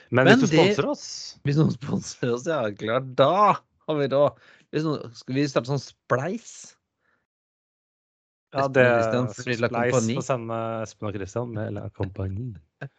Men, 0.10 0.28
Men 0.28 0.40
hvis 0.40 0.52
du 0.52 0.56
sponser 0.56 0.88
oss 0.92 1.06
Hvis 1.48 1.60
noen 1.60 1.74
sponser 1.76 2.34
oss, 2.36 2.48
ja, 2.50 2.62
klart, 2.78 3.12
da 3.18 3.58
har 3.86 4.00
vi 4.00 4.08
råd. 4.12 4.42
Hvis 4.74 4.86
noen, 4.88 5.14
skal 5.18 5.38
vi 5.38 5.46
starte 5.50 5.72
sånn 5.72 5.82
spleis? 5.82 6.56
Ja, 8.56 8.68
det 8.72 8.84
er 8.88 9.28
Spleis 9.36 10.10
å 10.16 10.24
sende 10.24 10.58
Espen 10.86 11.10
og 11.10 11.18
Christian 11.18 11.52
med 11.56 11.76
La 11.78 11.90
Compagnie. 11.96 12.56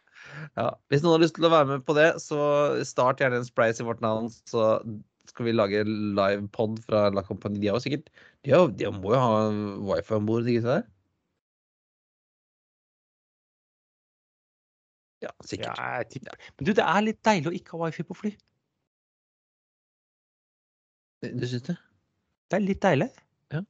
Ja, 0.57 0.71
hvis 0.89 1.03
noen 1.03 1.13
har 1.13 1.21
lyst 1.21 1.35
til 1.37 1.45
å 1.45 1.51
være 1.53 1.67
med 1.69 1.83
på 1.85 1.93
det, 1.95 2.07
så 2.19 2.39
start 2.85 3.21
gjerne 3.21 3.37
en 3.39 3.45
spleis 3.45 3.77
i 3.79 3.85
vårt 3.85 4.01
navn, 4.03 4.27
så 4.49 4.81
skal 5.29 5.45
vi 5.45 5.53
lage 5.53 5.83
livepod 5.87 6.81
fra 6.83 7.05
La 7.13 7.23
Compagnie. 7.23 7.61
De 7.61 7.69
har 7.69 7.77
jo 7.77 7.85
sikkert 7.85 8.09
De, 8.41 8.51
har, 8.51 8.65
de 8.73 8.89
må 8.91 9.13
jo 9.13 9.21
ha 9.21 9.35
wifi 9.91 10.17
om 10.17 10.27
bord, 10.27 10.49
ikke 10.49 10.65
gutta 10.65 10.81
Ja, 15.27 15.33
Ja, 15.35 15.47
sikkert. 15.49 15.79
jeg 15.83 16.09
tipper. 16.13 16.39
Men 16.57 16.69
du, 16.69 16.73
det 16.77 16.85
er 16.87 17.03
litt 17.03 17.19
deilig 17.27 17.51
å 17.51 17.55
ikke 17.57 17.75
ha 17.75 17.85
wifi 17.85 18.05
på 18.07 18.15
fly. 18.17 18.33
Du 21.27 21.45
syns 21.49 21.65
det? 21.67 21.77
Det 22.47 22.59
er 22.59 22.63
litt 22.63 22.83
deilig. 22.83 23.07
Ja. 23.53 23.63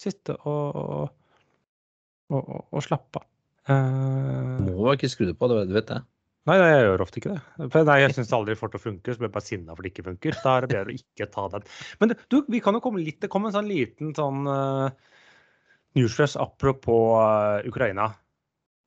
Sitte 0.00 0.36
og, 0.48 0.78
og, 0.78 2.38
og, 2.38 2.62
og 2.70 2.84
slappe 2.86 3.20
av. 3.20 3.26
Uh, 3.68 4.62
Må 4.64 4.94
ikke 4.94 5.10
skru 5.12 5.26
det 5.28 5.34
på, 5.36 5.48
du 5.50 5.74
vet 5.74 5.90
det. 5.90 5.98
Nei, 6.48 6.54
jeg 6.56 6.84
gjør 6.86 7.02
ofte 7.04 7.20
ikke 7.20 7.34
det. 7.34 7.66
For 7.74 7.84
nei, 7.84 7.98
jeg 8.00 8.14
syns 8.16 8.30
aldri 8.32 8.54
det 8.54 8.60
får 8.62 8.70
til 8.72 8.80
å 8.80 8.84
funke, 8.86 9.12
så 9.12 9.20
blir 9.20 9.28
jeg 9.28 9.34
bare 9.34 9.44
sinna 9.44 9.74
for 9.74 9.84
det 9.84 9.90
ikke 9.92 10.06
funker. 10.06 10.38
Da 10.40 10.54
er 10.54 10.64
det 10.64 10.70
bedre 10.72 10.94
å 10.94 10.96
ikke 10.96 11.26
ta 11.34 11.44
den. 11.52 11.66
Men 12.00 12.14
du, 12.32 12.38
vi 12.48 12.62
kan 12.64 12.78
jo 12.78 12.80
komme 12.84 13.02
litt 13.04 13.18
Det 13.20 13.28
kom 13.32 13.44
en 13.44 13.52
sånn 13.52 13.68
liten 13.68 14.14
sånn 14.16 14.48
uh, 14.48 14.88
newsflash 15.98 16.38
apropos 16.40 17.18
uh, 17.18 17.60
Ukraina. 17.68 18.08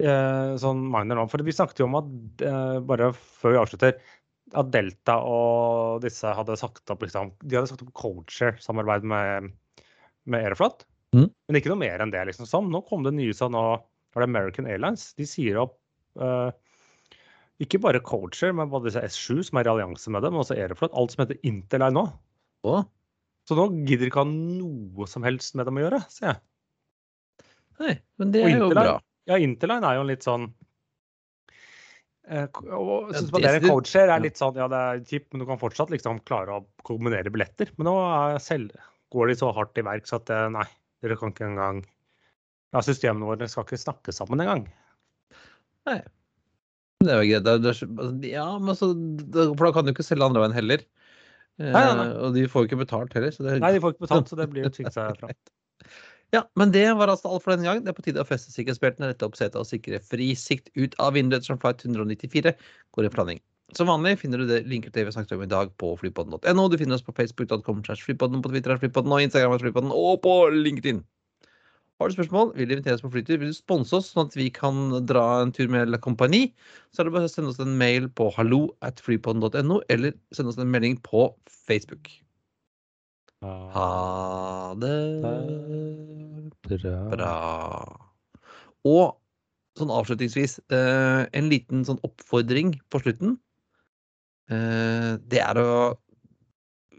Uh, 0.01 0.57
sånn 0.61 0.81
minor 0.89 1.19
nå. 1.19 1.27
For 1.31 1.43
vi 1.45 1.53
snakket 1.55 1.83
jo 1.83 1.87
om 1.89 1.99
at 1.99 2.45
uh, 2.47 2.77
bare 2.85 3.11
før 3.13 3.55
vi 3.55 3.61
avslutter 3.61 3.97
at 4.57 4.71
Delta 4.73 5.17
og 5.23 6.01
disse 6.03 6.31
hadde 6.35 6.57
sagt 6.59 6.91
opp 6.91 7.05
liksom, 7.05 7.31
De 7.39 7.55
hadde 7.55 7.69
sagt 7.69 7.83
opp 7.85 7.93
Coacher-samarbeid 7.95 9.05
med, 9.07 9.51
med 10.27 10.47
Aeroflot. 10.47 10.83
Mm. 11.15 11.27
Men 11.29 11.59
ikke 11.59 11.71
noe 11.71 11.83
mer 11.83 12.03
enn 12.03 12.11
det. 12.13 12.23
liksom 12.27 12.49
sånn. 12.49 12.71
Nå 12.73 12.83
kom 12.87 13.05
det 13.05 13.13
nye 13.15 13.35
sånn 13.35 13.55
nå 13.55 13.63
er 13.75 14.25
det 14.25 14.27
American 14.27 14.67
Airlines. 14.67 15.11
De 15.15 15.27
sier 15.29 15.59
opp 15.61 15.77
uh, 16.19 16.51
ikke 17.63 17.79
bare 17.83 18.01
Coacher, 18.03 18.51
men 18.57 18.71
både 18.71 18.89
disse 18.89 19.03
S7 19.05 19.45
som 19.47 19.59
er 19.59 19.69
i 19.69 19.71
allianse 19.71 20.11
med 20.11 20.25
dem, 20.25 20.35
men 20.35 20.43
også 20.43 20.57
Aeroflot. 20.57 20.95
Alt 20.97 21.15
som 21.15 21.23
heter 21.23 21.39
Interline 21.47 21.95
nå. 21.95 22.07
Oh. 22.67 22.83
Så 23.47 23.57
nå 23.57 23.69
gidder 23.87 24.05
de 24.05 24.11
ikke 24.11 24.23
ha 24.23 24.29
noe 24.29 25.07
som 25.09 25.25
helst 25.25 25.55
med 25.57 25.67
dem 25.69 25.79
å 25.79 25.85
gjøre, 25.85 26.01
ser 26.13 26.27
jeg. 26.31 26.41
nei, 27.81 27.95
men 28.21 28.33
det 28.33 28.43
er 28.45 28.59
jo 28.59 28.69
bra. 28.73 28.99
Ja, 29.29 29.37
Interline 29.37 29.85
er 29.85 29.99
jo 29.99 30.03
litt 30.09 30.23
sånn 30.25 30.47
eh, 32.27 32.47
og 32.71 33.11
Ja, 33.11 33.19
synes 33.19 33.29
det- 33.29 33.33
man 33.33 33.45
en 33.45 33.61
det- 33.61 33.69
coacher 33.69 34.09
er 34.09 34.19
litt 34.23 34.37
sånn, 34.39 34.55
ja 34.55 34.67
det 34.67 34.77
er 34.81 34.99
kjipt, 35.05 35.33
men 35.33 35.39
du 35.39 35.45
kan 35.45 35.59
fortsatt 35.59 35.89
liksom 35.93 36.21
klare 36.25 36.47
å 36.61 36.65
kombinere 36.83 37.29
billetter. 37.31 37.69
Men 37.77 37.85
nå 37.91 38.39
selv, 38.41 38.71
går 39.11 39.27
de 39.27 39.35
så 39.35 39.53
hardt 39.53 39.77
i 39.77 39.81
verk 39.85 40.05
så 40.07 40.15
at 40.21 40.29
eh, 40.29 40.47
nei, 40.49 40.65
dere 41.03 41.17
kan 41.17 41.31
ikke 41.33 41.49
engang 41.49 41.85
Ja, 42.73 42.79
systemene 42.79 43.25
våre 43.27 43.49
skal 43.51 43.65
ikke 43.65 43.75
snakke 43.77 44.13
sammen 44.15 44.39
engang. 44.39 44.61
Nei. 45.85 45.97
Det 47.03 47.09
er 47.11 47.21
jo 47.21 47.41
greit. 47.41 47.65
Altså, 47.67 48.23
ja, 48.23 48.45
men 48.59 48.75
så, 48.75 48.87
for 49.57 49.65
da 49.65 49.71
kan 49.73 49.83
du 49.83 49.91
ikke 49.91 50.05
selge 50.07 50.23
andre 50.23 50.39
veien 50.45 50.53
heller. 50.55 50.77
Eh, 51.59 51.67
Nei, 51.73 51.81
nei, 51.83 51.95
nei. 51.99 52.13
Og 52.15 52.33
de 52.33 52.45
får 52.47 52.63
jo 52.63 52.67
ikke 52.69 52.79
betalt 52.85 53.11
heller. 53.13 53.31
Så 53.35 53.43
det, 53.43 53.59
Nei, 53.59 53.73
de 53.73 53.81
får 53.83 53.91
ikke 53.91 54.05
betalt, 54.07 54.29
så 54.31 54.37
det 54.39 54.47
blir 54.53 54.63
jo 54.63 54.69
tvingt 54.77 54.93
seg 54.95 55.17
fram. 55.19 55.33
Ja, 56.31 56.45
men 56.55 56.71
det 56.71 56.85
var 56.95 57.11
altså 57.11 57.27
alt 57.27 57.43
for 57.43 57.51
denne 57.51 57.67
gang. 57.67 57.81
Det 57.83 57.91
er 57.91 57.95
på 57.97 58.05
tide 58.05 58.23
å 58.23 58.27
feste 58.27 58.53
sikkerhetsbeltene, 58.53 59.09
rette 59.11 59.27
opp 59.27 59.35
setet 59.35 59.57
og 59.59 59.67
sikre 59.67 59.99
fri 59.99 60.29
sikt 60.39 60.69
ut 60.79 60.95
av 61.03 61.17
vinduet 61.17 61.43
som 61.43 61.59
flight 61.59 61.83
194 61.83 62.53
går 62.95 63.07
i 63.07 63.11
planing. 63.11 63.41
Som 63.75 63.87
vanlig 63.87 64.17
finner 64.19 64.39
du 64.39 64.47
det 64.47 64.61
linker 64.67 64.91
til 64.95 65.07
vi 65.07 65.13
snakket 65.15 65.37
om 65.37 65.43
i 65.43 65.51
dag 65.51 65.71
på 65.79 65.93
flypodden.no. 65.99 66.67
Du 66.71 66.77
finner 66.79 66.95
oss 66.95 67.03
på 67.07 67.15
facebook.com 67.15 67.83
flypodden, 67.83 68.43
på 68.43 68.51
Twitter 68.51 68.75
er 68.75 68.79
flypodden 68.79 69.15
og 69.15 69.23
Instagram 69.23 69.59
flypodden 69.59 69.91
og 69.95 70.21
på 70.23 70.35
LinkedIn. 70.55 71.03
Har 72.01 72.09
du 72.09 72.15
spørsmål, 72.15 72.55
vil 72.57 72.67
du 72.67 72.73
invitere 72.73 72.97
oss 72.97 73.03
på 73.03 73.11
flytur, 73.13 73.37
vil 73.37 73.51
du 73.51 73.55
sponse 73.55 73.93
oss 73.99 74.09
sånn 74.09 74.31
at 74.31 74.35
vi 74.39 74.47
kan 74.49 75.03
dra 75.05 75.25
en 75.43 75.51
tur 75.53 75.67
med 75.69 75.91
La 75.91 75.99
Compagnie, 76.01 76.49
så 76.89 77.03
er 77.03 77.07
det 77.07 77.13
bare 77.13 77.29
å 77.29 77.31
sende 77.31 77.51
oss 77.51 77.61
en 77.61 77.75
mail 77.77 78.07
på 78.17 78.31
hallo 78.39 78.63
at 78.87 79.03
flypodden.no, 79.05 79.83
eller 79.93 80.15
sende 80.33 80.49
oss 80.49 80.57
en 80.57 80.71
melding 80.73 80.97
på 81.05 81.27
Facebook. 81.67 82.09
Ha 83.41 84.75
det 84.77 84.97
Bra. 87.11 87.35
Og 88.87 89.17
sånn 89.79 89.91
avslutningsvis, 89.93 90.59
eh, 90.71 91.25
en 91.37 91.49
liten 91.51 91.83
sånn 91.87 91.99
oppfordring 92.05 92.75
på 92.91 93.01
slutten. 93.01 93.35
Eh, 94.51 95.17
det 95.31 95.41
er 95.41 95.59
å 95.59 95.97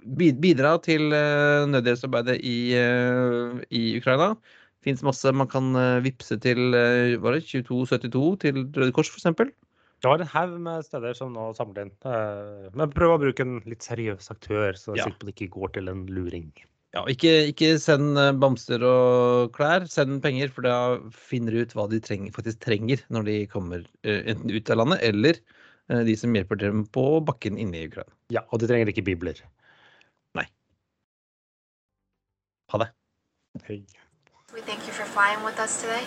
bidra 0.03 0.75
til 0.83 1.15
eh, 1.15 1.65
nødhjelpsarbeidet 1.71 2.39
i, 2.43 2.75
i 3.71 3.83
Ukraina. 4.01 4.35
Fins 4.83 5.05
masse 5.07 5.31
man 5.31 5.47
kan 5.47 5.71
vippse 6.03 6.41
til 6.43 6.75
var 7.23 7.37
det 7.37 7.45
2272 7.47 8.25
til 8.43 8.65
Røde 8.75 8.93
Kors, 8.97 9.13
f.eks. 9.15 9.55
Du 10.03 10.09
har 10.11 10.19
en 10.19 10.27
haug 10.33 10.55
med 10.59 10.83
steder 10.83 11.15
som 11.15 11.31
nå 11.31 11.53
samler 11.55 11.85
inn. 11.87 11.93
Eh, 12.11 12.71
Men 12.75 12.91
prøv 12.91 13.15
å 13.15 13.21
bruke 13.23 13.45
en 13.45 13.61
litt 13.71 13.87
seriøs 13.87 14.33
aktør, 14.35 14.75
så 14.75 14.97
Ja. 14.97 15.05
sikkert 15.07 15.27
det 15.27 15.35
ikke 15.37 15.55
går 15.55 15.73
til 15.75 15.89
en 15.89 16.07
luring. 16.07 16.53
Ja, 16.93 17.05
ikke, 17.07 17.55
ikke 17.55 17.79
send 17.79 18.19
eh, 18.19 18.33
bamser 18.33 18.83
og 18.83 19.53
klær, 19.53 19.87
send 19.89 20.21
penger, 20.21 20.51
for 20.51 20.63
da 20.63 20.99
finner 21.11 21.53
du 21.53 21.63
ut 21.63 21.73
hva 21.73 21.89
de 21.89 22.01
trenger, 22.01 22.33
faktisk 22.33 22.59
trenger 22.61 22.99
når 23.11 23.25
de 23.25 23.47
kommer 23.47 23.87
eh, 24.03 24.23
enten 24.27 24.51
ut 24.51 24.71
av 24.71 24.77
landet, 24.83 25.01
eller 25.03 25.39
de 25.89 26.15
som 26.17 26.33
hjelper 26.33 26.57
dem 26.57 26.87
på 26.87 27.21
bakken 27.25 27.59
inne 27.59 27.75
i 27.77 27.87
Ukraina. 27.87 28.11
Ja, 28.31 28.41
og 28.51 28.61
de 28.61 28.67
trenger 28.67 28.89
ikke 28.89 29.05
bibler. 29.05 29.35
Nei. 30.35 30.47
Ha 32.71 32.79
det. 32.79 32.91
Hei. 33.67 33.85
We 34.55 34.63
thank 34.63 34.87
you 34.87 34.93
for 34.93 35.05
flying 35.05 35.45
with 35.45 35.59
us 35.61 35.83
today. 35.83 36.07